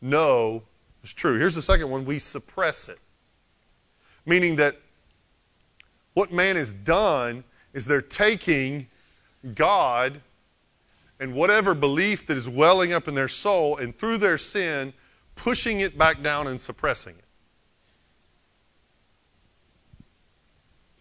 know 0.01 0.63
is 1.03 1.13
true. 1.13 1.39
Here's 1.39 1.57
the 1.57 1.63
second 1.63 1.91
one 1.91 2.05
we 2.05 2.21
suppress 2.21 2.89
it. 2.89 2.99
Meaning 4.25 4.57
that 4.57 4.77
what 6.15 6.33
man 6.33 6.57
has 6.57 6.73
done 6.73 7.43
is 7.73 7.87
they're 7.87 8.01
taking 8.01 8.87
God 9.55 10.21
and 11.21 11.35
whatever 11.35 11.75
belief 11.75 12.27
that 12.27 12.37
is 12.37 12.49
welling 12.49 12.93
up 12.93 13.09
in 13.09 13.15
their 13.15 13.29
soul, 13.29 13.77
and 13.77 13.97
through 13.97 14.19
their 14.19 14.39
sin, 14.39 14.93
pushing 15.35 15.81
it 15.81 15.97
back 15.97 16.23
down 16.23 16.47
and 16.47 16.61
suppressing 16.61 17.17
it. 17.17 17.25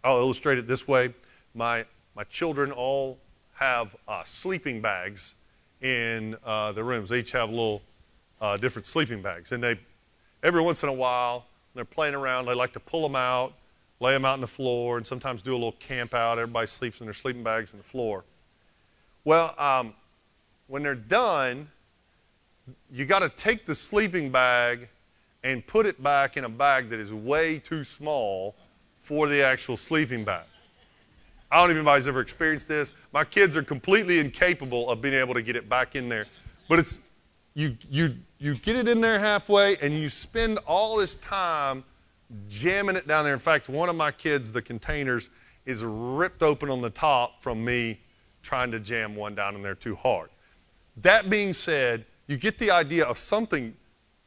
I'll 0.03 0.19
illustrate 0.19 0.57
it 0.57 0.67
this 0.67 0.87
way. 0.87 1.13
My, 1.53 1.85
my 2.15 2.23
children 2.23 2.71
all 2.71 3.19
have 3.55 3.95
uh, 4.07 4.23
sleeping 4.23 4.81
bags 4.81 5.33
in 5.81 6.37
uh, 6.45 6.71
the 6.71 6.83
rooms. 6.83 7.09
They 7.09 7.19
each 7.19 7.31
have 7.31 7.49
little 7.49 7.81
uh, 8.39 8.57
different 8.57 8.85
sleeping 8.85 9.21
bags. 9.21 9.51
And 9.51 9.63
they, 9.63 9.79
every 10.43 10.61
once 10.61 10.83
in 10.83 10.89
a 10.89 10.93
while, 10.93 11.45
they're 11.75 11.85
playing 11.85 12.15
around, 12.15 12.45
they 12.45 12.53
like 12.53 12.73
to 12.73 12.79
pull 12.79 13.03
them 13.03 13.15
out, 13.15 13.53
lay 13.99 14.13
them 14.13 14.25
out 14.25 14.33
on 14.33 14.41
the 14.41 14.47
floor, 14.47 14.97
and 14.97 15.05
sometimes 15.05 15.41
do 15.41 15.51
a 15.51 15.53
little 15.53 15.73
camp 15.73 16.13
out. 16.13 16.39
Everybody 16.39 16.67
sleeps 16.67 16.99
in 16.99 17.05
their 17.05 17.13
sleeping 17.13 17.43
bags 17.43 17.73
on 17.73 17.79
the 17.79 17.83
floor. 17.83 18.23
Well, 19.23 19.53
um, 19.57 19.93
when 20.67 20.83
they're 20.83 20.95
done, 20.95 21.69
you 22.91 23.05
got 23.05 23.19
to 23.19 23.29
take 23.29 23.65
the 23.65 23.75
sleeping 23.75 24.31
bag 24.31 24.89
and 25.43 25.65
put 25.65 25.85
it 25.85 26.01
back 26.03 26.37
in 26.37 26.43
a 26.43 26.49
bag 26.49 26.89
that 26.89 26.99
is 26.99 27.13
way 27.13 27.59
too 27.59 27.83
small 27.83 28.55
for 28.99 29.27
the 29.27 29.41
actual 29.41 29.77
sleeping 29.77 30.25
bag. 30.25 30.43
I 31.49 31.61
don't 31.61 31.71
even 31.71 31.85
know 31.85 31.91
if 31.91 31.95
anybody's 31.95 32.07
ever 32.09 32.19
experienced 32.19 32.67
this. 32.67 32.93
My 33.13 33.23
kids 33.23 33.55
are 33.55 33.63
completely 33.63 34.19
incapable 34.19 34.89
of 34.89 35.01
being 35.01 35.13
able 35.13 35.33
to 35.33 35.41
get 35.41 35.55
it 35.55 35.69
back 35.69 35.95
in 35.95 36.09
there. 36.09 36.25
But 36.67 36.79
it's 36.79 36.99
you 37.53 37.77
you 37.89 38.17
you 38.37 38.55
get 38.55 38.75
it 38.75 38.89
in 38.89 38.99
there 38.99 39.17
halfway 39.17 39.77
and 39.77 39.97
you 39.97 40.09
spend 40.09 40.59
all 40.67 40.97
this 40.97 41.15
time 41.15 41.85
jamming 42.49 42.97
it 42.97 43.07
down 43.07 43.23
there. 43.23 43.33
In 43.33 43.39
fact, 43.39 43.69
one 43.69 43.87
of 43.87 43.95
my 43.95 44.11
kids, 44.11 44.51
the 44.51 44.61
containers, 44.61 45.29
is 45.65 45.83
ripped 45.83 46.43
open 46.43 46.69
on 46.69 46.81
the 46.81 46.89
top 46.89 47.41
from 47.41 47.63
me 47.63 48.01
trying 48.43 48.71
to 48.71 48.79
jam 48.79 49.15
one 49.15 49.33
down 49.33 49.55
in 49.55 49.61
there 49.61 49.75
too 49.75 49.95
hard. 49.95 50.29
That 50.97 51.29
being 51.29 51.53
said, 51.53 52.05
you 52.27 52.37
get 52.37 52.57
the 52.59 52.71
idea 52.71 53.05
of 53.05 53.17
something 53.17 53.75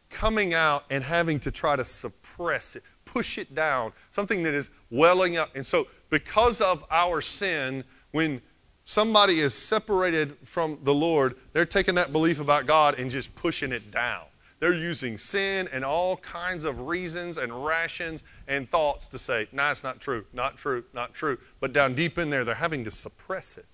coming 0.08 0.54
out 0.54 0.84
and 0.90 1.04
having 1.04 1.40
to 1.40 1.50
try 1.50 1.76
to 1.76 1.84
suppress 1.84 2.76
it, 2.76 2.82
push 3.04 3.38
it 3.38 3.54
down, 3.54 3.92
something 4.10 4.42
that 4.44 4.54
is 4.54 4.70
welling 4.90 5.36
up. 5.36 5.54
And 5.54 5.66
so 5.66 5.88
because 6.08 6.60
of 6.60 6.84
our 6.90 7.20
sin, 7.20 7.84
when 8.12 8.40
somebody 8.84 9.40
is 9.40 9.54
separated 9.54 10.36
from 10.44 10.78
the 10.82 10.94
Lord, 10.94 11.36
they're 11.52 11.66
taking 11.66 11.94
that 11.96 12.12
belief 12.12 12.40
about 12.40 12.66
God 12.66 12.98
and 12.98 13.10
just 13.10 13.34
pushing 13.34 13.72
it 13.72 13.90
down. 13.90 14.24
They're 14.58 14.74
using 14.74 15.16
sin 15.16 15.68
and 15.72 15.84
all 15.84 16.18
kinds 16.18 16.64
of 16.66 16.80
reasons 16.80 17.38
and 17.38 17.64
rations 17.64 18.24
and 18.46 18.70
thoughts 18.70 19.06
to 19.08 19.18
say, 19.18 19.48
nah, 19.52 19.70
it's 19.70 19.82
not 19.82 20.00
true, 20.00 20.26
not 20.34 20.58
true, 20.58 20.84
not 20.92 21.14
true. 21.14 21.38
But 21.60 21.72
down 21.72 21.94
deep 21.94 22.18
in 22.18 22.28
there, 22.28 22.44
they're 22.44 22.54
having 22.54 22.84
to 22.84 22.90
suppress 22.90 23.56
it. 23.56 23.64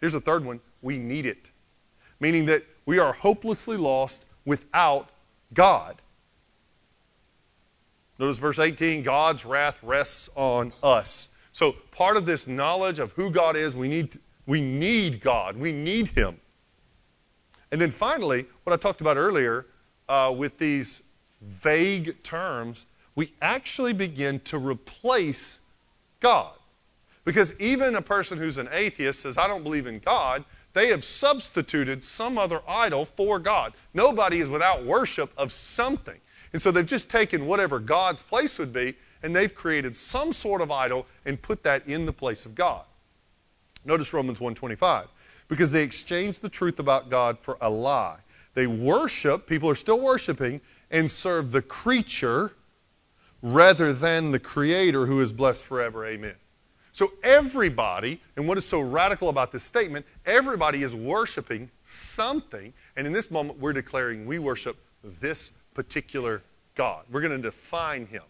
Here's 0.00 0.12
the 0.12 0.20
third 0.20 0.44
one 0.44 0.60
we 0.80 0.98
need 0.98 1.26
it, 1.26 1.50
meaning 2.20 2.46
that 2.46 2.64
we 2.86 2.98
are 2.98 3.12
hopelessly 3.12 3.76
lost 3.76 4.24
without 4.44 5.10
God. 5.52 6.00
Notice 8.18 8.38
verse 8.38 8.58
18 8.58 9.02
God's 9.02 9.44
wrath 9.44 9.78
rests 9.82 10.28
on 10.34 10.72
us. 10.82 11.28
So, 11.52 11.72
part 11.92 12.16
of 12.16 12.26
this 12.26 12.46
knowledge 12.46 12.98
of 12.98 13.12
who 13.12 13.30
God 13.30 13.56
is, 13.56 13.74
we 13.74 13.88
need, 13.88 14.18
we 14.46 14.60
need 14.60 15.20
God. 15.20 15.56
We 15.56 15.72
need 15.72 16.08
Him. 16.08 16.38
And 17.70 17.80
then 17.80 17.90
finally, 17.90 18.46
what 18.64 18.72
I 18.72 18.76
talked 18.76 19.00
about 19.00 19.16
earlier 19.16 19.66
uh, 20.08 20.32
with 20.36 20.58
these 20.58 21.02
vague 21.40 22.22
terms, 22.22 22.86
we 23.14 23.34
actually 23.42 23.92
begin 23.92 24.40
to 24.40 24.58
replace 24.58 25.60
God. 26.20 26.57
Because 27.28 27.52
even 27.60 27.94
a 27.94 28.00
person 28.00 28.38
who's 28.38 28.56
an 28.56 28.70
atheist 28.72 29.20
says, 29.20 29.36
I 29.36 29.46
don't 29.46 29.62
believe 29.62 29.86
in 29.86 29.98
God, 29.98 30.46
They 30.72 30.88
have 30.88 31.04
substituted 31.04 32.04
some 32.04 32.38
other 32.38 32.62
idol 32.68 33.04
for 33.04 33.38
God. 33.38 33.74
Nobody 33.92 34.40
is 34.40 34.48
without 34.48 34.84
worship 34.84 35.32
of 35.36 35.52
something. 35.52 36.20
And 36.52 36.62
so 36.62 36.70
they've 36.70 36.86
just 36.86 37.10
taken 37.10 37.46
whatever 37.46 37.78
God's 37.78 38.22
place 38.22 38.58
would 38.58 38.72
be 38.72 38.94
and 39.22 39.34
they've 39.36 39.54
created 39.54 39.96
some 39.96 40.32
sort 40.32 40.60
of 40.60 40.70
idol 40.70 41.06
and 41.26 41.42
put 41.42 41.62
that 41.64 41.86
in 41.86 42.06
the 42.06 42.12
place 42.12 42.46
of 42.46 42.54
God. 42.54 42.84
Notice 43.84 44.12
Romans 44.14 44.40
125. 44.40 45.08
Because 45.48 45.70
they 45.70 45.82
exchanged 45.82 46.42
the 46.42 46.48
truth 46.48 46.78
about 46.78 47.10
God 47.10 47.38
for 47.40 47.58
a 47.60 47.68
lie. 47.68 48.20
They 48.54 48.66
worship, 48.66 49.46
people 49.46 49.68
are 49.68 49.74
still 49.74 50.00
worshiping, 50.00 50.62
and 50.90 51.10
serve 51.10 51.52
the 51.52 51.60
creature 51.62 52.52
rather 53.42 53.92
than 53.92 54.30
the 54.30 54.38
creator 54.38 55.06
who 55.06 55.20
is 55.20 55.32
blessed 55.32 55.64
forever. 55.64 56.06
Amen. 56.06 56.34
So 56.98 57.12
everybody, 57.22 58.20
and 58.36 58.48
what 58.48 58.58
is 58.58 58.66
so 58.66 58.80
radical 58.80 59.28
about 59.28 59.52
this 59.52 59.62
statement, 59.62 60.04
everybody 60.26 60.82
is 60.82 60.96
worshiping 60.96 61.70
something, 61.84 62.72
and 62.96 63.06
in 63.06 63.12
this 63.12 63.30
moment 63.30 63.60
we're 63.60 63.72
declaring 63.72 64.26
we 64.26 64.40
worship 64.40 64.76
this 65.20 65.52
particular 65.74 66.42
God. 66.74 67.04
We're 67.08 67.20
going 67.20 67.40
to 67.40 67.50
define 67.50 68.06
him. 68.06 68.24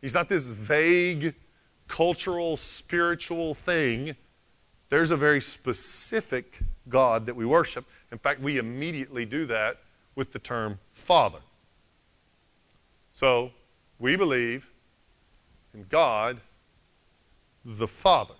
He's 0.00 0.14
not 0.14 0.30
this 0.30 0.46
vague 0.48 1.34
cultural, 1.88 2.56
spiritual 2.56 3.52
thing. 3.52 4.16
There's 4.88 5.10
a 5.10 5.16
very 5.18 5.42
specific 5.42 6.60
God 6.88 7.26
that 7.26 7.36
we 7.36 7.44
worship. 7.44 7.84
In 8.10 8.16
fact, 8.16 8.40
we 8.40 8.56
immediately 8.56 9.26
do 9.26 9.44
that 9.44 9.76
with 10.14 10.32
the 10.32 10.38
term 10.38 10.78
Father. 10.94 11.40
So, 13.12 13.50
we 13.98 14.16
believe 14.16 14.70
in 15.74 15.84
God 15.90 16.40
the 17.64 17.88
Father. 17.88 18.34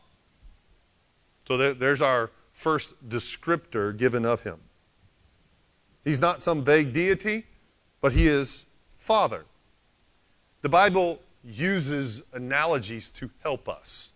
So 1.47 1.57
there's 1.57 2.01
our 2.01 2.31
first 2.53 3.09
descriptor 3.09 3.97
given 3.97 4.25
of 4.25 4.43
him. 4.43 4.59
He's 6.05 6.21
not 6.21 6.43
some 6.43 6.65
vague 6.65 6.93
deity, 6.93 7.47
but 8.01 8.13
he 8.13 8.27
is 8.27 8.67
Father. 8.97 9.45
The 10.63 10.69
Bible 10.69 11.21
uses 11.43 12.23
analogies 12.33 13.11
to 13.11 13.31
help 13.43 13.69
us. 13.69 14.11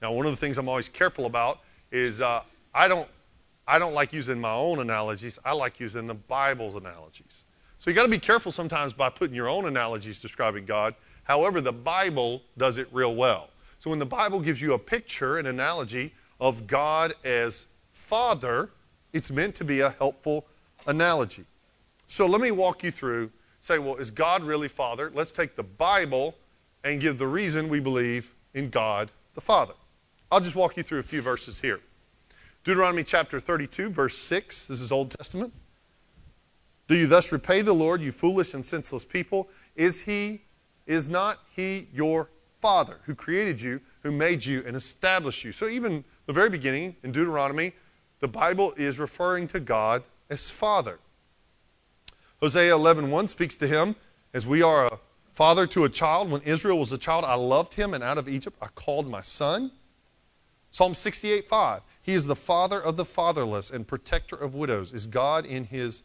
Now, 0.00 0.12
one 0.12 0.26
of 0.26 0.32
the 0.32 0.36
things 0.36 0.58
I'm 0.58 0.68
always 0.68 0.88
careful 0.88 1.26
about 1.26 1.60
is 1.90 2.20
uh, 2.20 2.42
I 2.74 2.88
don't 2.88 3.08
I 3.66 3.78
don't 3.78 3.94
like 3.94 4.12
using 4.12 4.40
my 4.40 4.52
own 4.52 4.80
analogies. 4.80 5.38
I 5.44 5.52
like 5.52 5.78
using 5.78 6.08
the 6.08 6.14
Bible's 6.14 6.74
analogies. 6.74 7.44
So 7.78 7.90
you 7.90 7.94
got 7.94 8.02
to 8.02 8.08
be 8.08 8.18
careful 8.18 8.50
sometimes 8.52 8.92
by 8.92 9.08
putting 9.08 9.34
your 9.36 9.48
own 9.48 9.66
analogies 9.66 10.18
describing 10.18 10.66
God. 10.66 10.94
However, 11.24 11.60
the 11.60 11.72
Bible 11.72 12.42
does 12.58 12.76
it 12.76 12.88
real 12.92 13.14
well. 13.14 13.50
So 13.82 13.90
when 13.90 13.98
the 13.98 14.06
Bible 14.06 14.38
gives 14.38 14.62
you 14.62 14.74
a 14.74 14.78
picture, 14.78 15.38
an 15.38 15.46
analogy 15.46 16.14
of 16.38 16.68
God 16.68 17.14
as 17.24 17.66
Father, 17.92 18.70
it's 19.12 19.28
meant 19.28 19.56
to 19.56 19.64
be 19.64 19.80
a 19.80 19.90
helpful 19.90 20.46
analogy. 20.86 21.44
So 22.06 22.26
let 22.26 22.40
me 22.40 22.52
walk 22.52 22.84
you 22.84 22.92
through. 22.92 23.32
Say, 23.60 23.80
well, 23.80 23.96
is 23.96 24.12
God 24.12 24.44
really 24.44 24.68
Father? 24.68 25.10
Let's 25.12 25.32
take 25.32 25.56
the 25.56 25.64
Bible 25.64 26.36
and 26.84 27.00
give 27.00 27.18
the 27.18 27.26
reason 27.26 27.68
we 27.68 27.80
believe 27.80 28.32
in 28.54 28.70
God 28.70 29.10
the 29.34 29.40
Father. 29.40 29.74
I'll 30.30 30.38
just 30.38 30.54
walk 30.54 30.76
you 30.76 30.84
through 30.84 31.00
a 31.00 31.02
few 31.02 31.20
verses 31.20 31.58
here. 31.58 31.80
Deuteronomy 32.62 33.02
chapter 33.02 33.40
32, 33.40 33.90
verse 33.90 34.16
6. 34.16 34.68
This 34.68 34.80
is 34.80 34.92
Old 34.92 35.10
Testament. 35.10 35.52
Do 36.86 36.94
you 36.94 37.08
thus 37.08 37.32
repay 37.32 37.62
the 37.62 37.72
Lord, 37.72 38.00
you 38.00 38.12
foolish 38.12 38.54
and 38.54 38.64
senseless 38.64 39.04
people? 39.04 39.48
Is 39.74 40.02
he, 40.02 40.42
is 40.86 41.08
not 41.08 41.40
he 41.56 41.88
your 41.92 42.28
Father 42.62 43.00
who 43.04 43.14
created 43.14 43.60
you, 43.60 43.80
who 44.02 44.12
made 44.12 44.44
you 44.44 44.62
and 44.64 44.76
established 44.76 45.44
you? 45.44 45.50
So 45.50 45.68
even 45.68 46.04
the 46.26 46.32
very 46.32 46.48
beginning 46.48 46.96
in 47.02 47.10
Deuteronomy, 47.10 47.74
the 48.20 48.28
Bible 48.28 48.72
is 48.76 49.00
referring 49.00 49.48
to 49.48 49.60
God 49.60 50.04
as 50.30 50.48
Father. 50.48 51.00
Hosea 52.40 52.72
11.1 52.72 53.28
speaks 53.28 53.56
to 53.56 53.66
him 53.66 53.96
as 54.32 54.46
we 54.46 54.62
are 54.62 54.86
a 54.86 54.98
father 55.32 55.66
to 55.66 55.84
a 55.84 55.88
child. 55.88 56.30
When 56.30 56.40
Israel 56.42 56.78
was 56.78 56.92
a 56.92 56.98
child, 56.98 57.24
I 57.24 57.34
loved 57.34 57.74
him, 57.74 57.94
and 57.94 58.02
out 58.02 58.16
of 58.16 58.28
Egypt 58.28 58.56
I 58.62 58.68
called 58.68 59.08
my 59.08 59.22
son. 59.22 59.72
Psalm 60.70 60.94
68 60.94 61.46
5. 61.46 61.82
He 62.00 62.12
is 62.12 62.26
the 62.26 62.36
father 62.36 62.80
of 62.80 62.96
the 62.96 63.04
fatherless 63.04 63.70
and 63.70 63.86
protector 63.86 64.36
of 64.36 64.54
widows, 64.54 64.92
is 64.92 65.06
God 65.06 65.44
in 65.44 65.64
his 65.64 66.04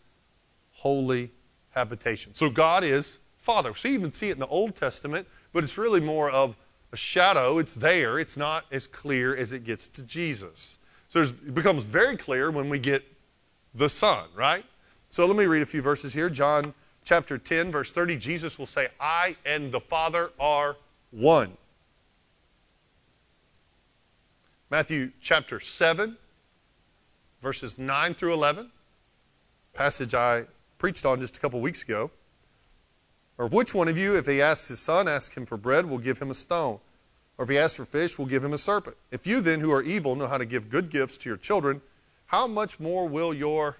holy 0.71 1.31
habitation. 1.69 2.33
So 2.33 2.49
God 2.49 2.83
is 2.83 3.19
Father. 3.35 3.73
So 3.75 3.87
you 3.87 3.93
even 3.93 4.11
see 4.11 4.29
it 4.29 4.33
in 4.33 4.39
the 4.39 4.47
Old 4.47 4.75
Testament, 4.75 5.27
but 5.53 5.63
it's 5.63 5.77
really 5.77 5.99
more 5.99 6.29
of 6.29 6.55
a 6.91 6.97
shadow. 6.97 7.57
It's 7.57 7.75
there, 7.75 8.19
it's 8.19 8.37
not 8.37 8.65
as 8.71 8.87
clear 8.87 9.35
as 9.35 9.51
it 9.51 9.63
gets 9.63 9.87
to 9.89 10.01
Jesus. 10.01 10.77
So 11.09 11.21
it 11.21 11.53
becomes 11.53 11.83
very 11.83 12.17
clear 12.17 12.51
when 12.51 12.69
we 12.69 12.79
get 12.79 13.03
the 13.73 13.89
Son, 13.89 14.27
right? 14.35 14.65
So 15.09 15.25
let 15.25 15.35
me 15.35 15.45
read 15.45 15.61
a 15.61 15.65
few 15.65 15.81
verses 15.81 16.13
here. 16.13 16.29
John 16.29 16.73
chapter 17.03 17.37
10, 17.37 17.71
verse 17.71 17.91
30, 17.91 18.17
Jesus 18.17 18.59
will 18.59 18.65
say, 18.65 18.89
I 18.99 19.37
and 19.45 19.71
the 19.71 19.79
Father 19.79 20.31
are 20.39 20.75
one. 21.11 21.57
Matthew 24.69 25.11
chapter 25.21 25.61
7, 25.61 26.17
verses 27.41 27.77
9 27.77 28.13
through 28.13 28.33
11, 28.33 28.69
passage 29.73 30.13
I 30.13 30.45
preached 30.77 31.05
on 31.05 31.21
just 31.21 31.37
a 31.37 31.39
couple 31.39 31.61
weeks 31.61 31.83
ago. 31.83 32.11
Or 33.37 33.47
which 33.47 33.73
one 33.73 33.87
of 33.87 33.97
you, 33.97 34.15
if 34.15 34.25
he 34.25 34.41
asks 34.41 34.67
his 34.67 34.79
son, 34.79 35.07
ask 35.07 35.35
him 35.35 35.45
for 35.45 35.57
bread, 35.57 35.85
will 35.85 35.99
give 35.99 36.19
him 36.19 36.31
a 36.31 36.33
stone? 36.33 36.79
Or 37.37 37.43
if 37.43 37.49
he 37.49 37.57
asks 37.57 37.77
for 37.77 37.85
fish, 37.85 38.17
will 38.17 38.25
give 38.25 38.43
him 38.43 38.53
a 38.53 38.57
serpent? 38.57 38.97
If 39.11 39.27
you 39.27 39.41
then, 39.41 39.59
who 39.59 39.71
are 39.71 39.83
evil, 39.83 40.15
know 40.15 40.27
how 40.27 40.39
to 40.39 40.45
give 40.45 40.69
good 40.69 40.89
gifts 40.89 41.17
to 41.19 41.29
your 41.29 41.37
children, 41.37 41.81
how 42.27 42.47
much 42.47 42.79
more 42.79 43.07
will 43.07 43.33
your 43.33 43.77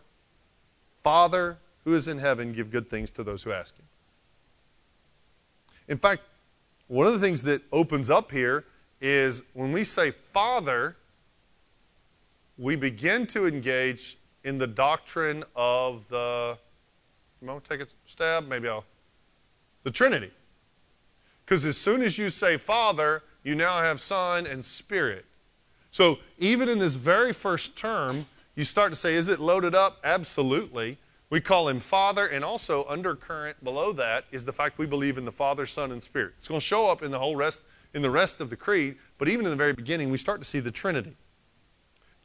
Father 1.04 1.58
who 1.84 1.96
is 1.96 2.08
in 2.08 2.20
heaven 2.20 2.54
give 2.54 2.70
good 2.70 2.90
things 2.90 3.10
to 3.12 3.24
those 3.24 3.44
who 3.44 3.52
ask 3.52 3.76
him? 3.76 3.86
In 5.88 5.98
fact, 5.98 6.22
one 6.88 7.08
of 7.08 7.14
the 7.14 7.20
things 7.20 7.44
that 7.44 7.62
opens 7.72 8.10
up 8.10 8.32
here 8.32 8.66
is 9.02 9.42
when 9.54 9.72
we 9.72 9.84
say 9.84 10.12
Father, 10.12 10.96
we 12.58 12.76
begin 12.76 13.26
to 13.28 13.48
engage 13.48 14.18
in 14.44 14.58
the 14.58 14.68
doctrine 14.68 15.44
of 15.56 16.04
the. 16.10 16.58
You 17.42 17.48
want 17.48 17.64
to 17.64 17.70
take 17.70 17.88
a 17.88 17.90
stab? 18.06 18.48
Maybe 18.48 18.68
I'll. 18.68 18.84
The 19.88 19.92
Trinity. 19.92 20.32
Because 21.46 21.64
as 21.64 21.78
soon 21.78 22.02
as 22.02 22.18
you 22.18 22.30
say 22.30 22.58
Father, 22.58 23.24
you 23.42 23.56
now 23.56 23.82
have 23.82 24.02
Son 24.02 24.46
and 24.46 24.66
Spirit. 24.66 25.24
So 25.92 26.18
even 26.38 26.68
in 26.68 26.80
this 26.80 26.96
very 26.96 27.32
first 27.32 27.78
term, 27.78 28.26
you 28.54 28.66
start 28.66 28.92
to 28.92 28.98
say, 28.98 29.16
is 29.16 29.30
it 29.30 29.40
loaded 29.40 29.74
up? 29.74 30.00
Absolutely. 30.04 30.98
We 31.30 31.40
call 31.40 31.70
him 31.70 31.80
Father, 31.80 32.28
and 32.28 32.44
also 32.44 32.84
undercurrent 32.90 33.64
below 33.64 33.94
that 33.94 34.26
is 34.30 34.44
the 34.44 34.52
fact 34.52 34.78
we 34.78 34.86
believe 34.86 35.18
in 35.18 35.24
the 35.24 35.32
Father, 35.32 35.66
Son, 35.66 35.94
and 35.94 36.04
Spirit. 36.04 36.34
It's 36.38 36.50
going 36.50 36.60
to 36.60 36.66
show 36.66 36.92
up 36.92 37.02
in 37.02 37.10
the 37.10 37.20
whole 37.20 37.38
rest 37.38 37.62
in 37.94 38.02
the 38.02 38.12
rest 38.12 38.42
of 38.42 38.50
the 38.50 38.58
creed, 38.58 38.98
but 39.18 39.30
even 39.30 39.46
in 39.46 39.52
the 39.52 39.56
very 39.56 39.72
beginning, 39.72 40.10
we 40.10 40.18
start 40.18 40.42
to 40.42 40.46
see 40.46 40.60
the 40.60 40.70
Trinity. 40.70 41.16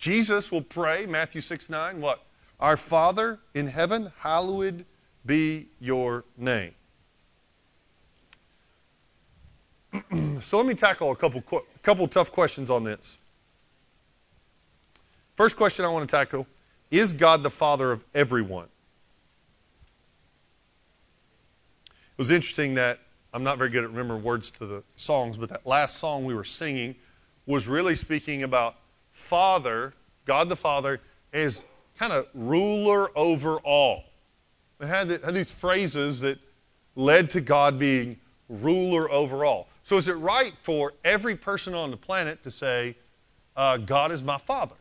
Jesus 0.01 0.51
will 0.51 0.62
pray, 0.62 1.07
Matthew 1.07 1.40
6 1.40 1.70
9, 1.70 2.01
what? 2.01 2.27
Our 2.59 2.77
Father 2.77 3.38
in 3.55 3.68
heaven, 3.68 4.11
hallowed 4.18 4.85
be 5.25 5.68
your 5.79 6.25
name. 6.37 6.75
so 10.40 10.57
let 10.57 10.66
me 10.66 10.74
tackle 10.74 11.11
a 11.11 11.16
couple, 11.16 11.42
couple 11.83 12.09
tough 12.09 12.33
questions 12.33 12.70
on 12.70 12.85
this. 12.85 13.18
First 15.37 15.57
question 15.57 15.85
I 15.85 15.88
want 15.88 16.09
to 16.09 16.16
tackle 16.16 16.46
is 16.90 17.12
God 17.12 17.42
the 17.42 17.50
Father 17.50 17.90
of 17.90 18.05
everyone? 18.14 18.68
It 21.87 22.18
was 22.18 22.31
interesting 22.31 22.74
that 22.74 23.00
I'm 23.33 23.42
not 23.42 23.57
very 23.57 23.70
good 23.70 23.85
at 23.85 23.90
remembering 23.90 24.22
words 24.22 24.50
to 24.52 24.66
the 24.66 24.83
songs, 24.96 25.38
but 25.38 25.48
that 25.48 25.66
last 25.66 25.96
song 25.96 26.24
we 26.24 26.35
were 26.35 26.44
singing 26.44 26.94
was 27.46 27.66
really 27.66 27.94
speaking 27.94 28.42
about 28.42 28.77
Father, 29.10 29.94
God 30.27 30.48
the 30.48 30.56
Father, 30.56 31.00
as 31.33 31.64
kind 31.98 32.12
of 32.12 32.27
ruler 32.35 33.16
over 33.16 33.56
all. 33.58 34.04
It 34.81 34.87
had, 34.87 35.10
had 35.10 35.35
these 35.35 35.50
phrases 35.50 36.21
that 36.21 36.38
led 36.94 37.31
to 37.31 37.40
God 37.40 37.79
being 37.79 38.19
ruler 38.48 39.10
over 39.10 39.44
all. 39.44 39.69
So 39.85 39.96
is 39.96 40.08
it 40.08 40.12
right 40.12 40.54
for 40.62 40.94
every 41.04 41.37
person 41.37 41.74
on 41.74 41.90
the 41.90 41.96
planet 41.96 42.42
to 42.44 42.50
say, 42.50 42.96
uh, 43.56 43.76
God 43.78 44.12
is 44.12 44.22
my 44.22 44.38
Father? 44.38 44.76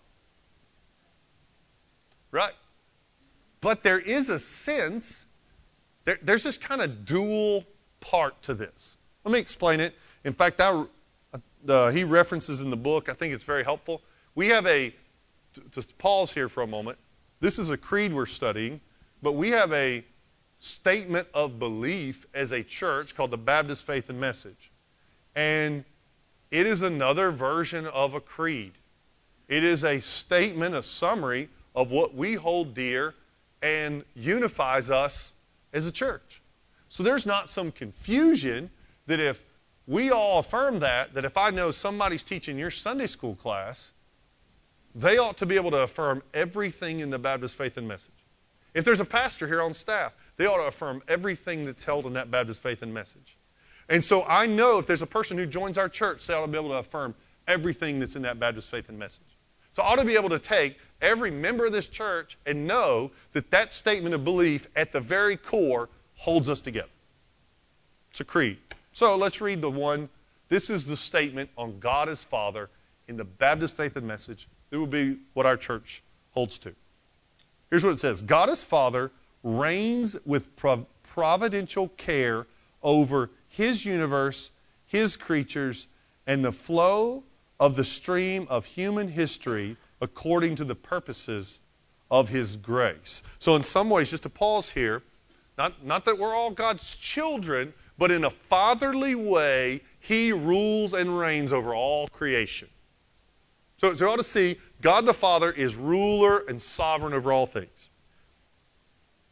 Right. 2.32 2.54
But 3.60 3.84
there 3.84 3.99
is 3.99 4.30
a 4.30 4.39
sense, 4.39 5.26
there, 6.06 6.20
there's 6.22 6.43
this 6.43 6.58
kind 6.58 6.82
of 6.82 7.06
dual 7.06 7.66
part 7.99 8.41
to 8.43 8.54
this. 8.54 8.97
Let 9.24 9.34
me 9.34 9.39
explain 9.39 9.80
it. 9.80 9.95
In 10.24 10.34
fact, 10.34 10.60
I, 10.60 10.86
uh, 11.68 11.91
he 11.91 12.04
references 12.04 12.62
in 12.62 12.70
the 12.70 12.78
book, 12.78 13.10
I 13.10 13.14
think 13.14 13.34
it's 13.34 13.43
very 13.43 13.64
helpful. 13.64 14.02
We 14.34 14.47
have 14.47 14.66
a, 14.66 14.95
just 15.72 15.97
pause 15.97 16.32
here 16.34 16.49
for 16.49 16.64
a 16.64 16.68
moment. 16.68 16.97
This 17.39 17.60
is 17.60 17.70
a 17.70 17.78
creed 17.78 18.14
we're 18.14 18.26
studying, 18.26 18.82
but 19.22 19.34
we 19.34 19.49
have 19.49 19.74
a 19.74 20.06
statement 20.60 21.28
of 21.34 21.60
belief 21.60 22.26
as 22.34 22.52
a 22.52 22.64
church 22.64 23.16
called 23.16 23.32
the 23.32 23.38
Baptist 23.38 23.86
Faith 23.86 24.10
and 24.10 24.20
Message. 24.20 24.71
And 25.36 25.86
it 26.50 26.66
is 26.68 26.82
another 26.82 27.32
version 27.32 27.88
of 27.88 28.14
a 28.14 28.20
creed. 28.20 28.74
It 29.48 29.64
is 29.64 29.84
a 29.84 30.00
statement, 30.00 30.76
a 30.76 30.84
summary 30.84 31.50
of 31.76 31.92
what 31.92 32.14
we 32.14 32.36
hold 32.36 32.74
dear 32.74 33.16
and 33.62 34.04
unifies 34.16 34.90
us 34.90 35.34
as 35.74 35.86
a 35.86 35.92
church. 35.92 36.42
So 36.90 37.04
there's 37.04 37.26
not 37.26 37.50
some 37.50 37.72
confusion 37.72 38.70
that 39.08 39.20
if 39.20 39.40
we 39.88 40.12
all 40.12 40.40
affirm 40.40 40.80
that, 40.80 41.14
that 41.14 41.26
if 41.26 41.38
I 41.38 41.50
know 41.50 41.72
somebody's 41.72 42.24
teaching 42.24 42.58
your 42.58 42.72
Sunday 42.72 43.08
school 43.08 43.36
class, 43.36 43.94
they 44.94 45.18
ought 45.18 45.38
to 45.38 45.46
be 45.46 45.56
able 45.56 45.72
to 45.72 45.82
affirm 45.82 46.22
everything 46.34 47.00
in 47.00 47.10
the 47.10 47.20
Baptist 47.20 47.56
faith 47.56 47.78
and 47.78 47.88
message. 47.88 48.12
If 48.74 48.86
there's 48.86 49.00
a 49.00 49.06
pastor 49.06 49.48
here 49.48 49.62
on 49.62 49.74
staff, 49.74 50.14
they 50.38 50.46
ought 50.46 50.58
to 50.58 50.64
affirm 50.64 51.02
everything 51.08 51.66
that's 51.66 51.84
held 51.84 52.06
in 52.06 52.14
that 52.14 52.32
Baptist 52.32 52.62
faith 52.62 52.82
and 52.82 52.94
message. 52.94 53.38
And 53.90 54.04
so 54.04 54.24
I 54.24 54.46
know 54.46 54.80
if 54.80 54.86
there's 54.86 55.02
a 55.02 55.08
person 55.08 55.38
who 55.38 55.46
joins 55.46 55.78
our 55.78 55.90
church, 55.90 56.28
they 56.28 56.34
ought 56.34 56.46
to 56.46 56.48
be 56.48 56.58
able 56.58 56.70
to 56.70 56.76
affirm 56.76 57.16
everything 57.48 58.00
that's 58.00 58.16
in 58.16 58.22
that 58.22 58.40
Baptist 58.40 58.70
faith 58.70 58.90
and 58.90 58.98
message. 58.98 59.22
So 59.72 59.84
I 59.84 59.94
ought 59.94 59.96
to 59.98 60.06
be 60.06 60.16
able 60.16 60.30
to 60.30 60.40
take 60.40 60.78
every 61.02 61.32
member 61.32 61.66
of 61.66 61.72
this 61.72 61.88
church 61.88 62.38
and 62.46 62.68
know 62.68 63.12
that 63.34 63.52
that 63.52 63.74
statement 63.74 64.14
of 64.14 64.24
belief 64.24 64.68
at 64.76 64.92
the 64.92 65.00
very 65.00 65.38
core 65.38 65.90
holds 66.16 66.50
us 66.50 66.62
together. 66.62 66.90
It's 68.10 68.20
a 68.20 68.26
creed. 68.26 68.58
So 68.92 69.16
let's 69.16 69.40
read 69.40 69.62
the 69.62 69.72
one. 69.72 70.10
This 70.50 70.70
is 70.70 70.86
the 70.86 70.98
statement 70.98 71.50
on 71.58 71.80
God 71.80 72.10
as 72.10 72.24
Father 72.24 72.70
in 73.08 73.18
the 73.18 73.24
Baptist 73.24 73.76
faith 73.76 73.96
and 73.96 74.06
message. 74.06 74.48
It 74.70 74.78
will 74.78 74.88
be 74.88 75.18
what 75.34 75.46
our 75.46 75.58
church 75.58 76.04
holds 76.32 76.58
to. 76.60 76.76
Here's 77.70 77.84
what 77.84 77.94
it 77.94 78.00
says 78.00 78.22
God 78.22 78.50
as 78.50 78.64
Father 78.64 79.12
reigns 79.44 80.18
with 80.26 80.54
providential 81.04 81.88
care 81.90 82.48
over 82.84 83.30
his 83.52 83.86
universe, 83.86 84.52
his 84.86 85.18
creatures, 85.18 85.88
and 86.26 86.43
the 86.43 86.54
flow 86.54 87.24
of 87.60 87.76
the 87.76 87.84
stream 87.84 88.47
of 88.49 88.66
human 88.66 89.10
history 89.10 89.76
according 89.99 90.56
to 90.56 90.64
the 90.64 90.74
purposes 90.74 91.60
of 92.10 92.30
his 92.30 92.56
grace. 92.58 93.22
So, 93.39 93.56
in 93.56 93.64
some 93.64 93.89
ways, 93.89 94.10
just 94.10 94.24
to 94.24 94.30
pause 94.30 94.72
here, 94.72 95.04
not, 95.58 95.86
not 95.86 96.06
that 96.06 96.18
we're 96.18 96.34
all 96.34 96.52
God's 96.52 96.95
children, 96.95 97.74
but 97.97 98.10
in 98.10 98.24
a 98.24 98.30
fatherly 98.30 99.16
way, 99.16 99.82
he 99.99 100.32
rules 100.32 100.93
and 100.93 101.20
reigns 101.20 101.52
over 101.52 101.76
all 101.76 102.08
creation. 102.08 102.70
So, 103.78 103.93
so 103.93 104.06
you 104.06 104.12
ought 104.12 104.18
to 104.18 104.24
see 104.24 104.58
God 104.82 105.06
the 105.06 105.14
Father 105.14 105.52
is 105.52 105.76
ruler 105.76 106.39
and 106.47 106.62
sovereign 106.62 107.14
over 107.14 107.32
all 107.32 107.45
things. 107.45 107.89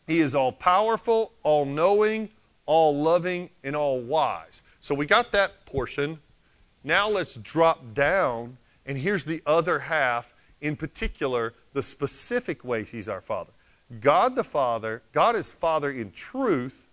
He 0.08 0.20
is 0.20 0.36
all 0.36 0.52
powerful, 0.52 1.32
all 1.44 1.66
knowing, 1.66 2.30
all 2.70 2.96
loving, 2.96 3.50
and 3.64 3.76
all 3.76 4.00
wise. 4.00 4.62
So 4.80 4.94
we 4.94 5.08
got 5.08 5.32
that 5.32 5.66
portion. 5.66 6.20
Now 6.84 7.10
let's 7.10 7.34
drop 7.34 7.96
down, 7.96 8.60
and 8.86 8.96
here's 8.96 9.26
the 9.26 9.42
other 9.44 9.80
half, 9.80 10.36
in 10.62 10.76
particular, 10.76 11.56
the 11.74 11.82
specific 11.82 12.64
ways 12.64 12.92
He's 12.92 13.10
our 13.10 13.22
Father. 13.22 13.54
God 14.00 14.36
the 14.36 14.44
Father, 14.44 15.02
God 15.14 15.36
is 15.36 15.52
Father 15.52 15.90
in 15.90 16.12
truth, 16.12 16.88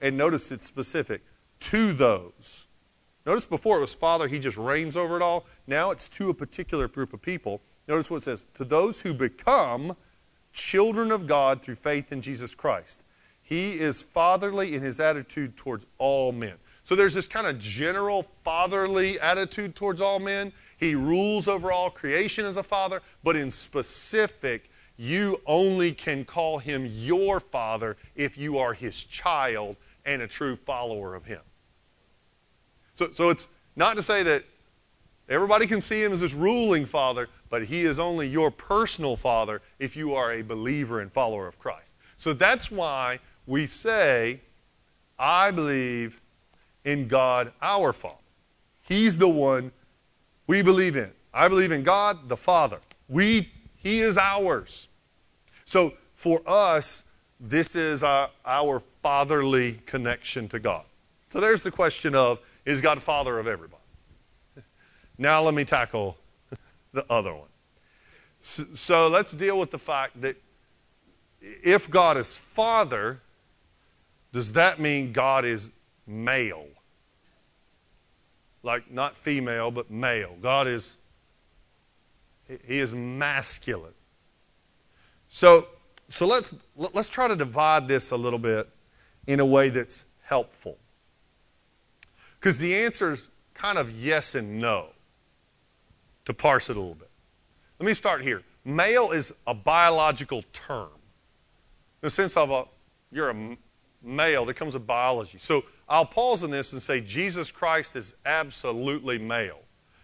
and 0.00 0.18
notice 0.18 0.50
it's 0.50 0.66
specific 0.66 1.22
to 1.60 1.92
those. 1.92 2.66
Notice 3.24 3.46
before 3.46 3.76
it 3.76 3.82
was 3.82 3.94
Father, 3.94 4.26
He 4.26 4.40
just 4.40 4.56
reigns 4.56 4.96
over 4.96 5.14
it 5.14 5.22
all. 5.22 5.46
Now 5.68 5.92
it's 5.92 6.08
to 6.08 6.28
a 6.30 6.34
particular 6.34 6.88
group 6.88 7.12
of 7.12 7.22
people. 7.22 7.60
Notice 7.86 8.10
what 8.10 8.16
it 8.16 8.24
says 8.24 8.46
to 8.54 8.64
those 8.64 9.02
who 9.02 9.14
become 9.14 9.96
children 10.52 11.12
of 11.12 11.28
God 11.28 11.62
through 11.62 11.76
faith 11.76 12.10
in 12.10 12.20
Jesus 12.20 12.52
Christ. 12.56 13.04
He 13.44 13.78
is 13.78 14.02
fatherly 14.02 14.74
in 14.74 14.82
his 14.82 14.98
attitude 14.98 15.56
towards 15.56 15.86
all 15.98 16.32
men. 16.32 16.54
So 16.82 16.96
there's 16.96 17.14
this 17.14 17.28
kind 17.28 17.46
of 17.46 17.58
general 17.58 18.26
fatherly 18.42 19.20
attitude 19.20 19.76
towards 19.76 20.00
all 20.00 20.18
men. 20.18 20.52
He 20.76 20.94
rules 20.94 21.46
over 21.46 21.70
all 21.70 21.90
creation 21.90 22.46
as 22.46 22.56
a 22.56 22.62
father, 22.62 23.02
but 23.22 23.36
in 23.36 23.50
specific, 23.50 24.70
you 24.96 25.40
only 25.46 25.92
can 25.92 26.24
call 26.24 26.58
him 26.58 26.86
your 26.86 27.38
father 27.38 27.96
if 28.14 28.38
you 28.38 28.58
are 28.58 28.72
his 28.72 29.02
child 29.02 29.76
and 30.06 30.22
a 30.22 30.26
true 30.26 30.56
follower 30.56 31.14
of 31.14 31.26
him. 31.26 31.40
So, 32.94 33.10
so 33.12 33.28
it's 33.28 33.46
not 33.76 33.96
to 33.96 34.02
say 34.02 34.22
that 34.22 34.44
everybody 35.28 35.66
can 35.66 35.80
see 35.80 36.02
him 36.02 36.12
as 36.12 36.20
this 36.20 36.32
ruling 36.32 36.86
father, 36.86 37.28
but 37.50 37.66
he 37.66 37.82
is 37.82 37.98
only 37.98 38.28
your 38.28 38.50
personal 38.50 39.16
father 39.16 39.60
if 39.78 39.96
you 39.96 40.14
are 40.14 40.32
a 40.32 40.42
believer 40.42 41.00
and 41.00 41.12
follower 41.12 41.46
of 41.46 41.58
Christ. 41.58 41.96
So 42.16 42.32
that's 42.32 42.70
why 42.70 43.18
we 43.46 43.66
say, 43.66 44.40
I 45.18 45.50
believe 45.50 46.20
in 46.84 47.08
God 47.08 47.52
our 47.60 47.92
Father. 47.92 48.16
He's 48.82 49.16
the 49.16 49.28
one 49.28 49.72
we 50.46 50.62
believe 50.62 50.96
in. 50.96 51.10
I 51.32 51.48
believe 51.48 51.72
in 51.72 51.82
God 51.82 52.28
the 52.28 52.36
Father. 52.36 52.78
We, 53.08 53.50
he 53.76 54.00
is 54.00 54.18
ours. 54.18 54.88
So 55.64 55.94
for 56.14 56.42
us, 56.46 57.04
this 57.40 57.74
is 57.74 58.02
our, 58.02 58.30
our 58.46 58.80
fatherly 59.02 59.80
connection 59.86 60.48
to 60.48 60.58
God. 60.58 60.84
So 61.30 61.40
there's 61.40 61.62
the 61.62 61.70
question 61.70 62.14
of 62.14 62.38
is 62.64 62.80
God 62.80 63.02
Father 63.02 63.38
of 63.38 63.46
everybody? 63.46 63.82
Now 65.18 65.42
let 65.42 65.54
me 65.54 65.64
tackle 65.64 66.16
the 66.92 67.04
other 67.10 67.32
one. 67.32 67.48
So, 68.40 68.64
so 68.74 69.08
let's 69.08 69.32
deal 69.32 69.58
with 69.58 69.70
the 69.70 69.78
fact 69.78 70.20
that 70.22 70.36
if 71.40 71.90
God 71.90 72.16
is 72.16 72.36
Father, 72.36 73.20
does 74.34 74.50
that 74.54 74.80
mean 74.80 75.12
God 75.12 75.44
is 75.44 75.70
male? 76.08 76.66
Like 78.64 78.90
not 78.90 79.16
female, 79.16 79.70
but 79.70 79.92
male. 79.92 80.36
God 80.42 80.66
is, 80.66 80.96
he 82.48 82.80
is 82.80 82.92
masculine. 82.92 83.94
So, 85.28 85.68
so 86.08 86.26
let's, 86.26 86.52
let's 86.74 87.08
try 87.08 87.28
to 87.28 87.36
divide 87.36 87.86
this 87.86 88.10
a 88.10 88.16
little 88.16 88.40
bit 88.40 88.68
in 89.28 89.38
a 89.38 89.46
way 89.46 89.68
that's 89.68 90.04
helpful. 90.22 90.78
Because 92.40 92.58
the 92.58 92.74
answer 92.74 93.12
is 93.12 93.28
kind 93.54 93.78
of 93.78 93.92
yes 93.92 94.34
and 94.34 94.60
no 94.60 94.88
to 96.24 96.34
parse 96.34 96.68
it 96.68 96.76
a 96.76 96.80
little 96.80 96.96
bit. 96.96 97.10
Let 97.78 97.86
me 97.86 97.94
start 97.94 98.22
here. 98.22 98.42
Male 98.64 99.12
is 99.12 99.32
a 99.46 99.54
biological 99.54 100.42
term. 100.52 100.90
In 102.02 102.08
the 102.08 102.10
sense 102.10 102.36
of 102.36 102.50
a, 102.50 102.64
you're 103.12 103.30
a 103.30 103.56
male, 104.04 104.44
There 104.44 104.54
comes 104.54 104.74
a 104.74 104.80
biology. 104.80 105.38
So 105.38 105.64
I'll 105.88 106.06
pause 106.06 106.42
on 106.44 106.50
this 106.50 106.72
and 106.72 106.82
say 106.82 107.00
Jesus 107.00 107.50
Christ 107.50 107.96
is 107.96 108.14
absolutely 108.24 109.18
male. 109.18 109.60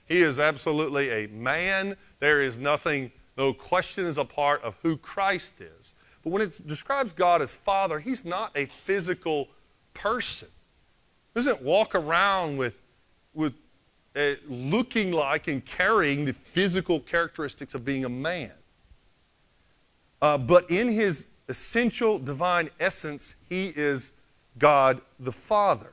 He 0.07 0.23
is 0.23 0.41
absolutely 0.41 1.11
a 1.11 1.29
man. 1.29 1.97
There 2.19 2.43
is 2.43 2.59
nothing, 2.59 3.13
no 3.37 3.53
question 3.53 4.07
is 4.07 4.19
a 4.19 4.25
part 4.25 4.63
of 4.63 4.77
who 4.83 4.97
Christ 4.97 5.61
is. 5.61 5.95
But 6.23 6.31
when 6.31 6.43
it 6.43 6.61
describes 6.67 7.13
God 7.13 7.41
as 7.41 7.55
Father, 7.55 8.01
He's 8.01 8.25
not 8.25 8.51
a 8.57 8.67
physical 8.67 9.49
person. 9.95 10.49
He 11.35 11.39
doesn't 11.39 11.63
walk 11.63 11.95
around 11.95 12.57
with, 12.57 12.75
with 13.33 13.55
uh, 14.17 14.33
looking 14.49 15.13
like 15.13 15.47
and 15.47 15.65
carrying 15.65 16.25
the 16.25 16.33
physical 16.33 17.01
characteristics 17.01 17.75
of 17.75 17.85
being 17.85 18.05
a 18.05 18.09
man. 18.09 18.53
Uh, 20.21 20.37
but 20.37 20.71
in 20.71 20.89
his 20.89 21.29
essential 21.51 22.19
divine 22.19 22.71
essence, 22.79 23.35
he 23.49 23.73
is 23.77 24.13
God 24.59 25.03
the 25.19 25.33
Father. 25.33 25.93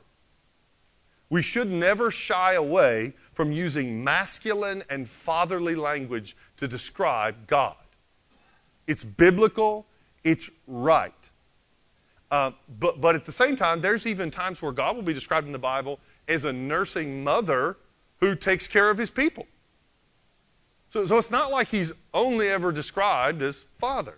We 1.30 1.42
should 1.42 1.70
never 1.70 2.10
shy 2.10 2.54
away 2.54 3.14
from 3.34 3.52
using 3.52 4.04
masculine 4.04 4.84
and 4.90 5.10
fatherly 5.10 5.76
language 5.76 6.38
to 6.58 6.68
describe 6.68 7.48
God. 7.48 7.76
It's 8.86 9.04
biblical, 9.04 9.86
it's 10.24 10.50
right. 10.66 11.14
Uh, 12.32 12.52
but, 12.80 13.02
but 13.02 13.16
at 13.16 13.26
the 13.26 13.32
same 13.32 13.58
time, 13.58 13.82
there's 13.82 14.06
even 14.06 14.32
times 14.32 14.62
where 14.62 14.72
God 14.72 14.96
will 14.96 15.04
be 15.04 15.14
described 15.14 15.48
in 15.48 15.54
the 15.54 15.60
Bible 15.60 16.00
as 16.28 16.46
a 16.46 16.54
nursing 16.54 17.24
mother 17.24 17.78
who 18.20 18.36
takes 18.36 18.68
care 18.68 18.90
of 18.90 18.98
his 18.98 19.10
people. 19.10 19.48
So, 20.92 21.06
so 21.06 21.18
it's 21.18 21.32
not 21.32 21.52
like 21.52 21.70
he's 21.70 21.92
only 22.14 22.48
ever 22.48 22.72
described 22.72 23.42
as 23.42 23.66
father. 23.78 24.18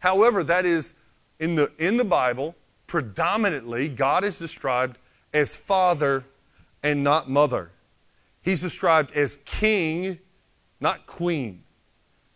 However, 0.00 0.44
that 0.44 0.64
is 0.64 0.92
in 1.38 1.54
the, 1.54 1.70
in 1.78 1.96
the 1.96 2.04
Bible, 2.04 2.54
predominantly, 2.86 3.88
God 3.88 4.24
is 4.24 4.38
described 4.38 4.98
as 5.32 5.56
father 5.56 6.24
and 6.82 7.02
not 7.02 7.28
mother. 7.28 7.70
He's 8.42 8.62
described 8.62 9.12
as 9.12 9.36
king, 9.44 10.18
not 10.80 11.06
queen. 11.06 11.64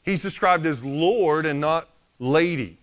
He's 0.03 0.23
described 0.23 0.67
as 0.67 0.83
Lord 0.83 1.47
and 1.47 1.61
not 1.61 1.89
lady. 2.19 2.79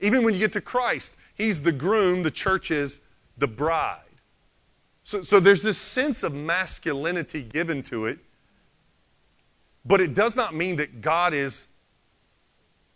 Even 0.00 0.24
when 0.24 0.34
you 0.34 0.40
get 0.40 0.52
to 0.52 0.60
Christ, 0.60 1.14
he's 1.34 1.62
the 1.62 1.72
groom, 1.72 2.22
the 2.22 2.30
church 2.30 2.70
is 2.70 3.00
the 3.38 3.46
bride. 3.46 4.00
So, 5.04 5.22
so 5.22 5.40
there's 5.40 5.62
this 5.62 5.78
sense 5.78 6.22
of 6.22 6.34
masculinity 6.34 7.42
given 7.42 7.82
to 7.84 8.06
it, 8.06 8.18
but 9.84 10.00
it 10.00 10.14
does 10.14 10.36
not 10.36 10.54
mean 10.54 10.76
that 10.76 11.00
God 11.00 11.32
is 11.32 11.66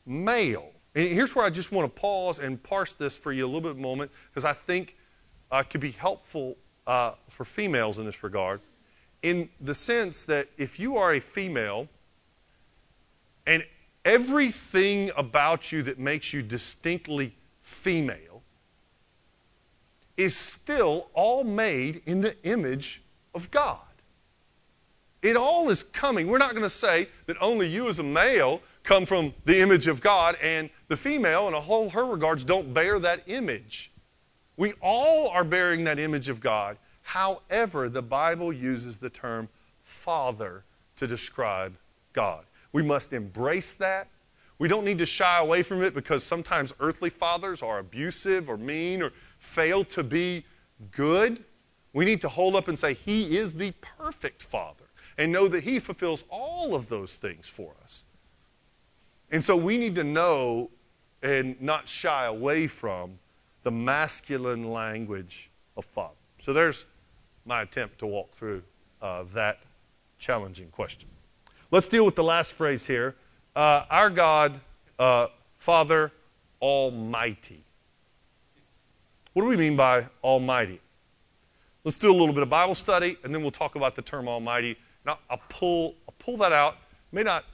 male. 0.05 0.74
And 0.95 1.09
here's 1.09 1.35
where 1.35 1.45
I 1.45 1.51
just 1.51 1.73
want 1.73 1.93
to 1.95 2.01
pause 2.01 2.39
and 2.39 2.63
parse 2.63 2.95
this 2.95 3.17
for 3.17 3.33
you 3.33 3.45
a 3.45 3.49
little 3.49 3.61
bit 3.73 3.77
moment, 3.77 4.11
because 4.31 4.45
I 4.45 4.53
think 4.53 4.97
uh, 5.51 5.63
could 5.63 5.81
be 5.81 5.91
helpful 5.93 6.57
uh, 6.87 7.13
for 7.29 7.45
females 7.45 7.99
in 7.99 8.05
this 8.05 8.23
regard, 8.23 8.61
in 9.23 9.49
the 9.61 9.75
sense 9.75 10.25
that 10.27 10.49
if 10.57 10.79
you 10.79 10.97
are 10.97 11.15
a 11.15 11.21
female, 11.21 11.89
And 13.47 13.65
everything 14.05 15.11
about 15.17 15.73
you 15.73 15.83
that 15.83 15.99
makes 15.99 16.33
you 16.33 16.43
distinctly 16.43 17.35
female 17.61 18.43
is 20.17 20.37
still 20.37 21.09
all 21.13 21.45
made 21.45 22.03
in 22.07 22.21
the 22.21 22.41
image 22.45 23.03
of 23.35 23.51
God. 23.51 23.79
It 25.23 25.37
all 25.37 25.71
is 25.71 25.83
coming. 25.83 26.27
We're 26.29 26.39
not 26.39 26.51
going 26.51 26.63
to 26.63 26.71
say 26.71 27.09
that 27.27 27.37
only 27.41 27.69
you 27.69 27.89
as 27.89 27.99
a 27.99 28.03
male 28.03 28.61
come 28.83 29.07
from 29.07 29.35
the 29.45 29.61
image 29.61 29.87
of 29.87 30.01
God 30.01 30.37
and 30.43 30.71
the 30.89 30.97
female, 30.97 31.49
in 31.49 31.55
a 31.55 31.61
whole 31.61 31.91
her 31.91 32.05
regards, 32.05 32.45
don't 32.45 32.75
bear 32.75 32.99
that 32.99 33.23
image. 33.27 33.91
We 34.57 34.75
all 34.81 35.29
are 35.29 35.45
bearing 35.45 35.85
that 35.85 35.99
image 35.99 36.29
of 36.29 36.41
God. 36.41 36.77
However, 37.03 37.89
the 37.89 38.03
Bible 38.03 38.53
uses 38.53 38.99
the 38.99 39.11
term 39.11 39.49
father 39.83 40.65
to 40.97 41.07
describe 41.07 41.77
God. 42.13 42.45
We 42.73 42.83
must 42.83 43.13
embrace 43.13 43.75
that. 43.75 44.09
We 44.59 44.69
don't 44.69 44.85
need 44.85 44.99
to 44.99 45.07
shy 45.07 45.39
away 45.39 45.63
from 45.63 45.83
it 45.83 45.95
because 45.95 46.23
sometimes 46.23 46.73
earthly 46.81 47.11
fathers 47.11 47.63
are 47.63 47.79
abusive 47.79 48.49
or 48.49 48.57
mean 48.57 49.03
or 49.03 49.13
fail 49.39 49.85
to 49.87 50.03
be 50.03 50.47
good. 50.93 51.45
We 51.93 52.05
need 52.05 52.21
to 52.23 52.29
hold 52.29 52.57
up 52.57 52.69
and 52.69 52.79
say, 52.79 52.95
He 52.95 53.37
is 53.37 53.55
the 53.55 53.73
perfect 53.81 54.43
Father 54.43 54.85
and 55.19 55.33
know 55.33 55.49
that 55.49 55.65
He 55.65 55.79
fulfills 55.81 56.25
all 56.29 56.75
of 56.75 56.89
those 56.89 57.17
things 57.17 57.49
for 57.49 57.75
us. 57.83 58.05
And 59.35 59.43
so 59.43 59.57
we 59.57 59.79
need 59.79 59.97
to 59.97 60.05
know 60.05 60.71
and 61.21 61.61
not 61.61 61.89
shy 61.89 62.25
away 62.25 62.69
from 62.69 63.19
the 63.65 63.73
masculine 63.73 64.71
language 64.71 65.51
of 65.77 65.85
Father. 65.85 66.15
So 66.39 66.53
there's 66.53 66.87
my 67.45 67.63
attempt 67.63 67.99
to 67.99 68.07
walk 68.07 68.33
through 68.33 68.63
uh, 69.03 69.25
that 69.35 69.59
challenging 70.21 70.69
question. 70.69 71.09
Let's 71.73 71.89
deal 71.89 72.05
with 72.05 72.15
the 72.15 72.23
last 72.23 72.53
phrase 72.53 72.87
here. 72.87 73.17
Uh, 73.57 73.83
our 73.91 74.09
God, 74.09 74.61
uh, 75.01 75.27
Father 75.59 76.13
Almighty. 76.63 77.65
What 79.33 79.43
do 79.43 79.49
we 79.49 79.57
mean 79.57 79.77
by 79.77 80.07
Almighty? 80.23 80.81
Let's 81.83 81.99
do 81.99 82.09
a 82.09 82.15
little 82.15 82.33
bit 82.33 82.45
of 82.45 82.51
Bible 82.51 82.77
study, 82.77 83.19
and 83.25 83.35
then 83.35 83.43
we'll 83.43 83.51
talk 83.51 83.75
about 83.75 83.97
the 83.97 84.03
term 84.03 84.29
Almighty. 84.29 84.79
Now, 85.05 85.19
I'll 85.29 85.43
pull, 85.49 85.97
I'll 86.09 86.15
pull 86.21 86.37
that 86.37 86.53
out. 86.53 86.77
May 87.11 87.25
not, 87.25 87.45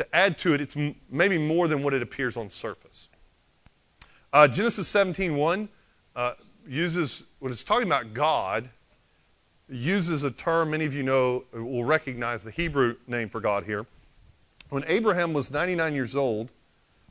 to 0.00 0.16
add 0.16 0.38
to 0.38 0.54
it, 0.54 0.60
it's 0.60 0.76
m- 0.76 0.96
maybe 1.10 1.38
more 1.38 1.68
than 1.68 1.82
what 1.82 1.94
it 1.94 2.02
appears 2.02 2.36
on 2.36 2.50
surface. 2.50 3.08
Uh, 4.32 4.48
Genesis 4.48 4.88
17 4.88 5.36
1 5.36 5.68
uh, 6.16 6.32
uses, 6.66 7.24
when 7.38 7.52
it's 7.52 7.64
talking 7.64 7.86
about 7.86 8.12
God, 8.12 8.68
uses 9.68 10.24
a 10.24 10.30
term 10.30 10.70
many 10.70 10.84
of 10.84 10.94
you 10.94 11.02
know 11.02 11.44
will 11.52 11.84
recognize 11.84 12.44
the 12.44 12.50
Hebrew 12.50 12.96
name 13.06 13.28
for 13.28 13.40
God 13.40 13.64
here. 13.64 13.86
When 14.68 14.84
Abraham 14.86 15.32
was 15.32 15.50
99 15.50 15.94
years 15.94 16.16
old, 16.16 16.50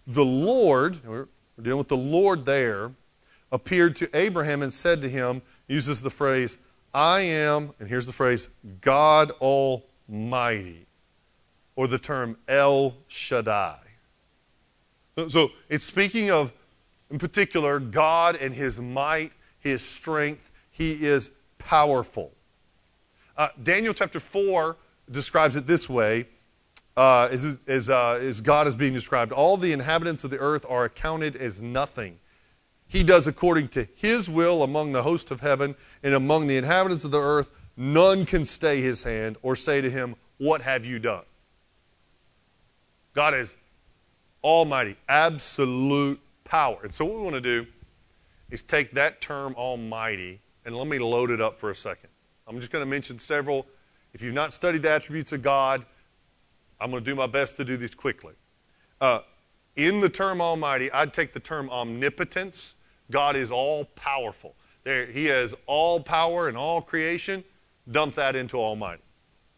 the 0.08 0.26
Lord, 0.26 1.04
we're 1.06 1.28
dealing 1.62 1.78
with 1.78 1.90
the 1.90 1.98
Lord 1.98 2.46
there, 2.46 2.92
appeared 3.52 3.96
to 3.98 4.10
Abraham 4.14 4.62
and 4.62 4.74
said 4.74 5.02
to 5.02 5.10
him, 5.10 5.42
uses 5.68 6.02
the 6.02 6.10
phrase, 6.10 6.58
I 6.94 7.22
am, 7.22 7.74
and 7.80 7.88
here's 7.88 8.06
the 8.06 8.14
phrase, 8.14 8.50
God 8.82 9.32
Almighty, 9.42 10.86
or 11.80 11.88
the 11.88 11.98
term 11.98 12.36
El 12.50 12.94
Shaddai. 13.08 13.80
So 15.30 15.52
it's 15.70 15.86
speaking 15.86 16.30
of, 16.30 16.52
in 17.10 17.18
particular, 17.18 17.80
God 17.80 18.36
and 18.36 18.54
His 18.54 18.82
might, 18.82 19.32
His 19.62 19.82
strength. 19.82 20.52
He 20.70 21.06
is 21.06 21.32
powerful. 21.58 22.34
Uh, 23.38 23.48
Daniel 23.64 23.94
chapter 23.94 24.20
4 24.20 24.76
describes 25.10 25.56
it 25.56 25.68
this 25.68 25.88
way 25.88 26.26
uh, 26.98 27.30
as, 27.32 27.58
as, 27.66 27.90
uh, 27.90 28.20
as 28.22 28.42
God 28.42 28.68
is 28.68 28.76
being 28.76 28.94
described. 28.94 29.32
All 29.32 29.56
the 29.56 29.72
inhabitants 29.72 30.26
of 30.26 30.32
the 30.32 30.40
earth 30.40 30.66
are 30.68 30.84
accounted 30.84 31.38
as 31.38 31.62
nothing. 31.62 32.20
He 32.88 33.04
does 33.04 33.26
according 33.26 33.70
to 33.70 33.88
his 33.96 34.30
will 34.30 34.64
among 34.64 34.92
the 34.92 35.04
host 35.04 35.32
of 35.32 35.40
heaven 35.40 35.78
and 36.04 36.14
among 36.14 36.48
the 36.48 36.58
inhabitants 36.58 37.06
of 37.06 37.12
the 37.12 37.22
earth. 37.22 37.52
None 37.78 38.26
can 38.26 38.44
stay 38.44 38.82
his 38.82 39.04
hand 39.04 39.38
or 39.42 39.56
say 39.56 39.80
to 39.80 39.90
him, 39.90 40.18
What 40.40 40.62
have 40.64 40.84
you 40.84 41.00
done? 41.00 41.24
God 43.14 43.34
is 43.34 43.56
almighty, 44.44 44.98
absolute 45.08 46.20
power. 46.44 46.80
And 46.84 46.94
so, 46.94 47.06
what 47.06 47.16
we 47.16 47.22
want 47.22 47.36
to 47.36 47.42
do 47.42 47.66
is 48.50 48.62
take 48.62 48.94
that 48.94 49.22
term 49.22 49.56
almighty 49.56 50.42
and 50.66 50.76
let 50.76 50.88
me 50.88 51.00
load 51.00 51.32
it 51.32 51.42
up 51.42 51.60
for 51.60 51.72
a 51.72 51.76
second. 51.76 52.10
I'm 52.48 52.60
just 52.60 52.72
going 52.72 52.84
to 52.84 52.90
mention 52.90 53.20
several. 53.20 53.66
If 54.14 54.22
you've 54.22 54.34
not 54.34 54.54
studied 54.54 54.82
the 54.82 54.90
attributes 54.90 55.32
of 55.32 55.42
God, 55.42 55.86
I'm 56.82 56.92
going 56.92 57.04
to 57.04 57.10
do 57.10 57.16
my 57.16 57.28
best 57.28 57.58
to 57.58 57.66
do 57.66 57.78
these 57.78 57.94
quickly. 57.94 58.34
Uh, 59.00 59.20
in 59.76 60.00
the 60.00 60.10
term 60.10 60.42
Almighty, 60.42 60.92
I'd 60.92 61.14
take 61.14 61.34
the 61.34 61.40
term 61.40 61.70
omnipotence. 61.70 62.76
God 63.12 63.36
is 63.36 63.52
all 63.52 63.86
powerful. 63.86 64.56
There, 64.84 65.06
he 65.06 65.26
has 65.26 65.54
all 65.68 66.00
power 66.00 66.50
in 66.50 66.56
all 66.56 66.82
creation. 66.82 67.44
Dump 67.90 68.16
that 68.16 68.36
into 68.36 68.58
Almighty. 68.58 69.04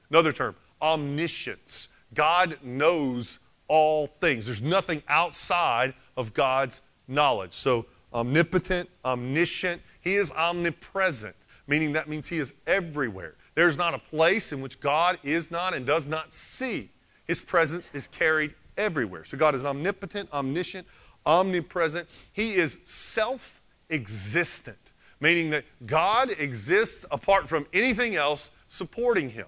Another 0.09 0.31
term, 0.31 0.55
omniscience. 0.81 1.87
God 2.13 2.57
knows 2.61 3.39
all 3.67 4.07
things. 4.07 4.45
There's 4.45 4.61
nothing 4.61 5.03
outside 5.07 5.93
of 6.17 6.33
God's 6.33 6.81
knowledge. 7.07 7.53
So, 7.53 7.85
omnipotent, 8.13 8.89
omniscient, 9.05 9.81
He 10.01 10.15
is 10.15 10.31
omnipresent 10.31 11.35
meaning 11.71 11.93
that 11.93 12.09
means 12.09 12.27
He 12.27 12.37
is 12.37 12.53
everywhere. 12.67 13.35
There's 13.55 13.77
not 13.77 13.93
a 13.93 13.97
place 13.97 14.51
in 14.51 14.61
which 14.61 14.79
God 14.81 15.17
is 15.23 15.49
not 15.49 15.73
and 15.73 15.85
does 15.85 16.05
not 16.05 16.33
see. 16.33 16.91
His 17.25 17.39
presence 17.39 17.89
is 17.93 18.07
carried 18.09 18.53
everywhere. 18.77 19.23
So 19.23 19.37
God 19.37 19.55
is 19.55 19.65
omnipotent, 19.65 20.31
omniscient, 20.33 20.85
omnipresent. 21.25 22.09
He 22.33 22.55
is 22.55 22.77
self 22.83 23.61
existent, 23.89 24.91
meaning 25.21 25.49
that 25.51 25.63
God 25.85 26.31
exists 26.31 27.05
apart 27.09 27.47
from 27.47 27.65
anything 27.71 28.15
else 28.15 28.51
supporting 28.67 29.29
Him. 29.29 29.47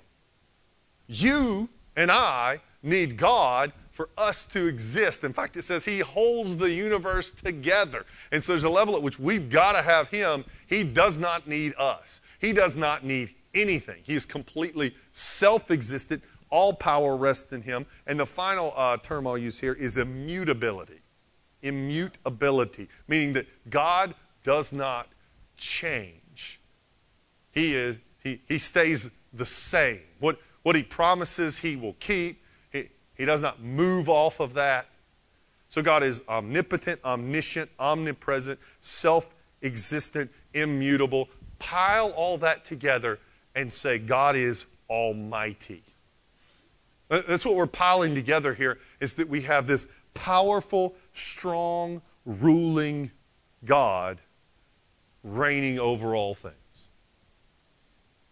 You 1.08 1.68
and 1.96 2.12
I 2.12 2.62
need 2.82 3.18
God 3.18 3.72
for 3.92 4.10
us 4.18 4.44
to 4.46 4.66
exist. 4.66 5.24
In 5.24 5.34
fact, 5.34 5.56
it 5.56 5.64
says 5.64 5.86
He 5.86 6.00
holds 6.00 6.58
the 6.58 6.72
universe 6.72 7.32
together. 7.32 8.06
And 8.32 8.44
so 8.44 8.52
there's 8.52 8.64
a 8.64 8.70
level 8.70 8.96
at 8.96 9.04
which 9.04 9.20
we've 9.20 9.50
got 9.50 9.74
to 9.74 9.84
have 9.84 10.10
Him. 10.10 10.46
He 10.68 10.84
does 10.84 11.18
not 11.18 11.48
need 11.48 11.76
us. 11.78 12.20
He 12.40 12.54
does 12.54 12.76
not 12.76 13.06
need 13.06 13.36
anything. 13.54 14.02
He 14.04 14.16
is 14.16 14.26
completely 14.26 14.96
self 15.12 15.70
existent. 15.72 16.24
All 16.50 16.74
power 16.74 17.16
rests 17.16 17.54
in 17.54 17.62
Him. 17.62 17.86
And 18.08 18.20
the 18.20 18.26
final 18.26 18.74
uh, 18.76 18.98
term 18.98 19.28
I'll 19.28 19.38
use 19.38 19.60
here 19.60 19.74
is 19.74 19.98
immutability. 19.98 21.02
Immutability, 21.62 22.90
meaning 23.08 23.34
that 23.34 23.48
God 23.70 24.16
does 24.44 24.74
not 24.74 25.08
change. 25.56 26.60
He, 27.52 27.76
is, 27.76 27.98
he, 28.24 28.42
he 28.48 28.58
stays 28.58 29.10
the 29.32 29.46
same. 29.46 30.02
What, 30.20 30.40
what 30.64 30.76
He 30.76 30.84
promises, 30.84 31.60
He 31.60 31.76
will 31.76 31.96
keep. 32.00 32.42
He 32.72 32.90
he 33.16 33.26
does 33.26 33.42
not 33.42 33.62
move 33.62 34.10
off 34.10 34.40
of 34.40 34.54
that. 34.56 34.88
So 35.70 35.82
God 35.82 36.04
is 36.04 36.24
omnipotent, 36.28 37.00
omniscient, 37.04 37.70
omnipresent, 37.80 38.60
self 38.80 39.30
existent, 39.62 40.32
immutable. 40.54 41.30
Pile 41.60 42.10
all 42.12 42.38
that 42.40 42.66
together 42.66 43.20
and 43.56 43.72
say, 43.72 43.98
God 43.98 44.36
is 44.36 44.66
almighty. 44.90 45.84
That's 47.10 47.46
what 47.46 47.56
we're 47.56 47.68
piling 47.68 48.16
together 48.16 48.54
here, 48.54 48.80
is 49.00 49.14
that 49.16 49.30
we 49.30 49.42
have 49.42 49.68
this 49.68 49.88
powerful, 50.14 50.96
strong, 51.14 52.02
ruling 52.26 53.12
God 53.66 54.20
reigning 55.24 55.80
over 55.80 56.16
all 56.16 56.36
things. 56.36 56.56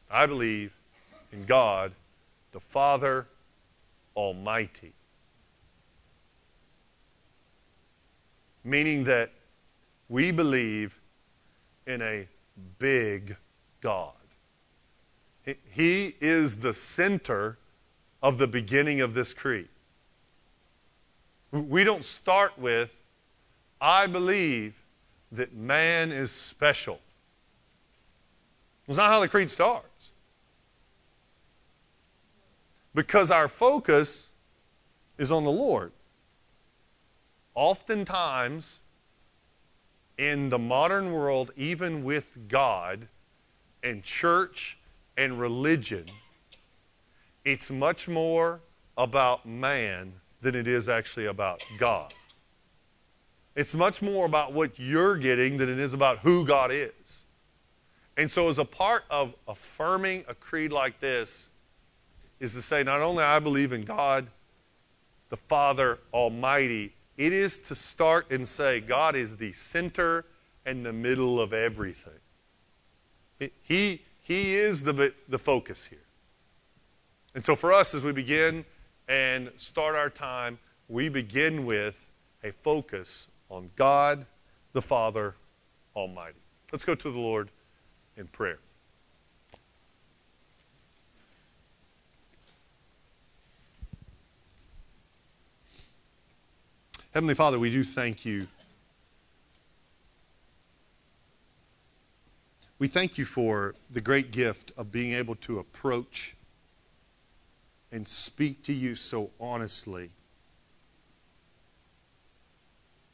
I 0.09 0.25
believe 0.25 0.73
in 1.31 1.45
God, 1.45 1.93
the 2.51 2.59
Father, 2.59 3.27
Almighty. 4.15 4.93
Meaning 8.63 9.05
that 9.05 9.31
we 10.09 10.31
believe 10.31 10.99
in 11.87 12.01
a 12.01 12.27
big 12.77 13.37
God. 13.81 14.13
He 15.71 16.15
is 16.19 16.57
the 16.57 16.73
center 16.73 17.57
of 18.21 18.37
the 18.37 18.47
beginning 18.47 19.01
of 19.01 19.13
this 19.13 19.33
creed. 19.33 19.69
We 21.51 21.83
don't 21.83 22.05
start 22.05 22.59
with, 22.59 22.91
I 23.79 24.05
believe 24.07 24.75
that 25.31 25.53
man 25.53 26.11
is 26.11 26.31
special. 26.31 26.99
It's 28.87 28.97
not 28.97 29.09
how 29.09 29.19
the 29.21 29.27
creed 29.27 29.49
starts 29.49 29.90
because 32.93 33.31
our 33.31 33.47
focus 33.47 34.29
is 35.17 35.31
on 35.31 35.43
the 35.43 35.51
Lord. 35.51 35.91
Oftentimes, 37.53 38.79
in 40.17 40.49
the 40.49 40.59
modern 40.59 41.11
world, 41.11 41.51
even 41.55 42.03
with 42.03 42.47
God 42.47 43.07
and 43.83 44.03
church 44.03 44.77
and 45.17 45.39
religion, 45.39 46.05
it's 47.43 47.71
much 47.71 48.07
more 48.07 48.61
about 48.97 49.45
man 49.45 50.13
than 50.41 50.55
it 50.55 50.67
is 50.67 50.87
actually 50.87 51.25
about 51.25 51.61
God. 51.77 52.13
It's 53.55 53.73
much 53.73 54.01
more 54.01 54.25
about 54.25 54.53
what 54.53 54.79
you're 54.79 55.17
getting 55.17 55.57
than 55.57 55.69
it 55.69 55.79
is 55.79 55.93
about 55.93 56.19
who 56.19 56.45
God 56.45 56.71
is. 56.71 57.25
And 58.15 58.29
so, 58.29 58.49
as 58.49 58.57
a 58.57 58.65
part 58.65 59.03
of 59.09 59.33
affirming 59.47 60.25
a 60.27 60.35
creed 60.35 60.71
like 60.71 60.99
this, 60.99 61.47
is 62.41 62.53
to 62.53 62.61
say, 62.61 62.83
not 62.83 63.01
only 63.01 63.23
I 63.23 63.39
believe 63.39 63.71
in 63.71 63.83
God, 63.83 64.27
the 65.29 65.37
Father 65.37 65.99
Almighty, 66.11 66.93
it 67.15 67.31
is 67.31 67.59
to 67.59 67.75
start 67.75 68.31
and 68.31 68.47
say, 68.47 68.81
God 68.81 69.15
is 69.15 69.37
the 69.37 69.53
center 69.53 70.25
and 70.65 70.83
the 70.83 70.91
middle 70.91 71.39
of 71.39 71.53
everything. 71.53 72.19
He, 73.63 74.01
he 74.21 74.55
is 74.55 74.83
the, 74.83 75.13
the 75.29 75.39
focus 75.39 75.85
here. 75.85 75.99
And 77.33 77.45
so, 77.45 77.55
for 77.55 77.71
us, 77.71 77.93
as 77.93 78.03
we 78.03 78.11
begin 78.11 78.65
and 79.07 79.51
start 79.57 79.95
our 79.95 80.09
time, 80.09 80.57
we 80.89 81.09
begin 81.09 81.65
with 81.65 82.09
a 82.43 82.51
focus 82.51 83.27
on 83.49 83.69
God 83.75 84.25
the 84.73 84.81
Father 84.81 85.35
Almighty. 85.95 86.39
Let's 86.71 86.85
go 86.85 86.95
to 86.95 87.11
the 87.11 87.19
Lord 87.19 87.49
in 88.17 88.27
prayer. 88.27 88.59
Heavenly 97.13 97.35
Father, 97.35 97.59
we 97.59 97.71
do 97.71 97.83
thank 97.83 98.25
you. 98.25 98.47
We 102.79 102.87
thank 102.87 103.17
you 103.17 103.25
for 103.25 103.75
the 103.91 104.01
great 104.01 104.31
gift 104.31 104.71
of 104.77 104.91
being 104.91 105.13
able 105.13 105.35
to 105.35 105.59
approach 105.59 106.35
and 107.91 108.07
speak 108.07 108.63
to 108.63 108.73
you 108.73 108.95
so 108.95 109.29
honestly 109.39 110.11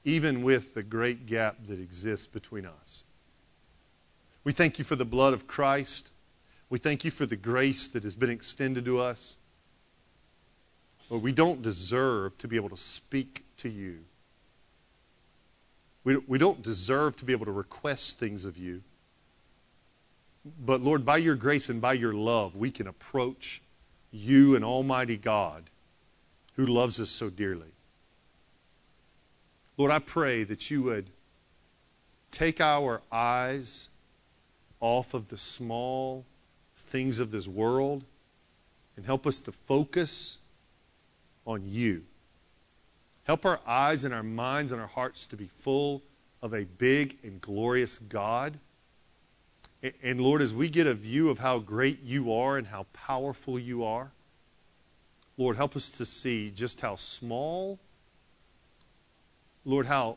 even 0.07 0.41
with 0.41 0.73
the 0.73 0.83
great 0.83 1.25
gap 1.25 1.57
that 1.67 1.81
exists 1.81 2.27
between 2.27 2.65
us. 2.65 3.03
We 4.45 4.53
thank 4.53 4.79
you 4.79 4.85
for 4.85 4.95
the 4.95 5.03
blood 5.03 5.33
of 5.33 5.47
Christ. 5.47 6.13
We 6.69 6.79
thank 6.79 7.03
you 7.03 7.11
for 7.11 7.25
the 7.25 7.35
grace 7.35 7.89
that 7.89 8.03
has 8.03 8.15
been 8.15 8.29
extended 8.29 8.85
to 8.85 8.99
us. 8.99 9.35
But 11.09 11.19
we 11.19 11.31
don't 11.31 11.61
deserve 11.61 12.37
to 12.39 12.47
be 12.47 12.55
able 12.55 12.69
to 12.69 12.77
speak 12.77 13.43
to 13.57 13.69
you. 13.69 13.99
We, 16.03 16.17
we 16.17 16.37
don't 16.37 16.61
deserve 16.61 17.15
to 17.17 17.25
be 17.25 17.33
able 17.33 17.45
to 17.45 17.51
request 17.51 18.19
things 18.19 18.45
of 18.45 18.57
you. 18.57 18.81
But 20.65 20.81
Lord, 20.81 21.05
by 21.05 21.17
your 21.17 21.35
grace 21.35 21.69
and 21.69 21.81
by 21.81 21.93
your 21.93 22.13
love, 22.13 22.55
we 22.55 22.71
can 22.71 22.87
approach 22.87 23.61
you 24.11 24.55
and 24.55 24.63
Almighty 24.63 25.17
God 25.17 25.63
who 26.55 26.65
loves 26.65 26.99
us 26.99 27.09
so 27.09 27.29
dearly. 27.29 27.71
Lord, 29.77 29.91
I 29.91 29.99
pray 29.99 30.43
that 30.43 30.71
you 30.71 30.81
would 30.83 31.07
take 32.31 32.59
our 32.59 33.01
eyes 33.11 33.89
off 34.79 35.13
of 35.13 35.27
the 35.27 35.37
small 35.37 36.25
things 36.75 37.19
of 37.19 37.31
this 37.31 37.47
world 37.47 38.03
and 38.95 39.05
help 39.05 39.27
us 39.27 39.39
to 39.41 39.51
focus 39.51 40.39
on 41.47 41.67
you. 41.67 42.03
Help 43.23 43.43
our 43.43 43.59
eyes 43.65 44.03
and 44.03 44.13
our 44.13 44.21
minds 44.21 44.71
and 44.71 44.79
our 44.79 44.87
hearts 44.87 45.25
to 45.27 45.35
be 45.35 45.47
full 45.47 46.03
of 46.43 46.53
a 46.53 46.65
big 46.65 47.17
and 47.23 47.41
glorious 47.41 47.97
God. 47.97 48.59
And 50.03 50.21
Lord, 50.21 50.43
as 50.43 50.53
we 50.53 50.69
get 50.69 50.85
a 50.85 50.93
view 50.93 51.29
of 51.29 51.39
how 51.39 51.57
great 51.57 52.03
you 52.03 52.31
are 52.31 52.57
and 52.57 52.67
how 52.67 52.85
powerful 52.93 53.57
you 53.57 53.83
are, 53.83 54.11
Lord, 55.37 55.57
help 55.57 55.75
us 55.75 55.89
to 55.91 56.05
see 56.05 56.51
just 56.51 56.81
how 56.81 56.95
small 56.95 57.79
Lord, 59.67 59.85
how, 59.85 60.15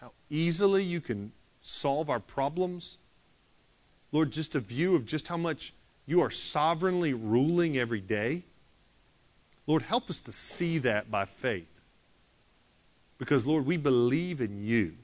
how 0.00 0.12
easily 0.30 0.84
you 0.84 1.00
can 1.00 1.32
solve 1.62 2.08
our 2.08 2.20
problems. 2.20 2.96
Lord, 4.12 4.30
just 4.30 4.54
a 4.54 4.60
view 4.60 4.94
of 4.94 5.04
just 5.04 5.26
how 5.26 5.36
much 5.36 5.74
you 6.06 6.20
are 6.20 6.30
sovereignly 6.30 7.12
ruling 7.12 7.76
every 7.76 8.00
day. 8.00 8.44
Lord, 9.66 9.82
help 9.82 10.10
us 10.10 10.20
to 10.20 10.32
see 10.32 10.78
that 10.78 11.10
by 11.10 11.24
faith. 11.24 11.80
Because, 13.18 13.46
Lord, 13.46 13.64
we 13.64 13.76
believe 13.76 14.40
in 14.40 14.62
you. 14.62 14.94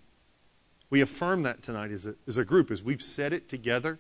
We 0.91 1.01
affirm 1.01 1.45
that 1.45 1.63
tonight 1.63 1.93
as 1.93 2.07
a, 2.07 2.15
as 2.27 2.37
a 2.37 2.45
group, 2.45 2.71
as 2.71 2.83
we've 2.83 3.03
said 3.03 3.33
it 3.33 3.49
together. 3.49 3.99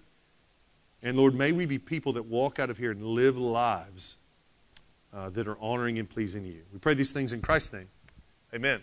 And, 1.03 1.17
Lord, 1.17 1.35
may 1.35 1.53
we 1.53 1.65
be 1.65 1.79
people 1.79 2.13
that 2.15 2.25
walk 2.25 2.59
out 2.59 2.69
of 2.69 2.79
here 2.79 2.91
and 2.91 3.03
live 3.03 3.39
lives 3.39 4.17
uh, 5.15 5.31
that 5.31 5.49
are 5.49 5.57
honoring 5.61 5.99
and 5.99 6.09
pleasing 6.11 6.45
you. 6.45 6.63
We 6.73 6.79
pray 6.79 6.95
these 6.95 7.13
things 7.13 7.33
in 7.33 7.41
Christ's 7.41 7.73
name. 7.73 7.89
Amen. 8.53 8.83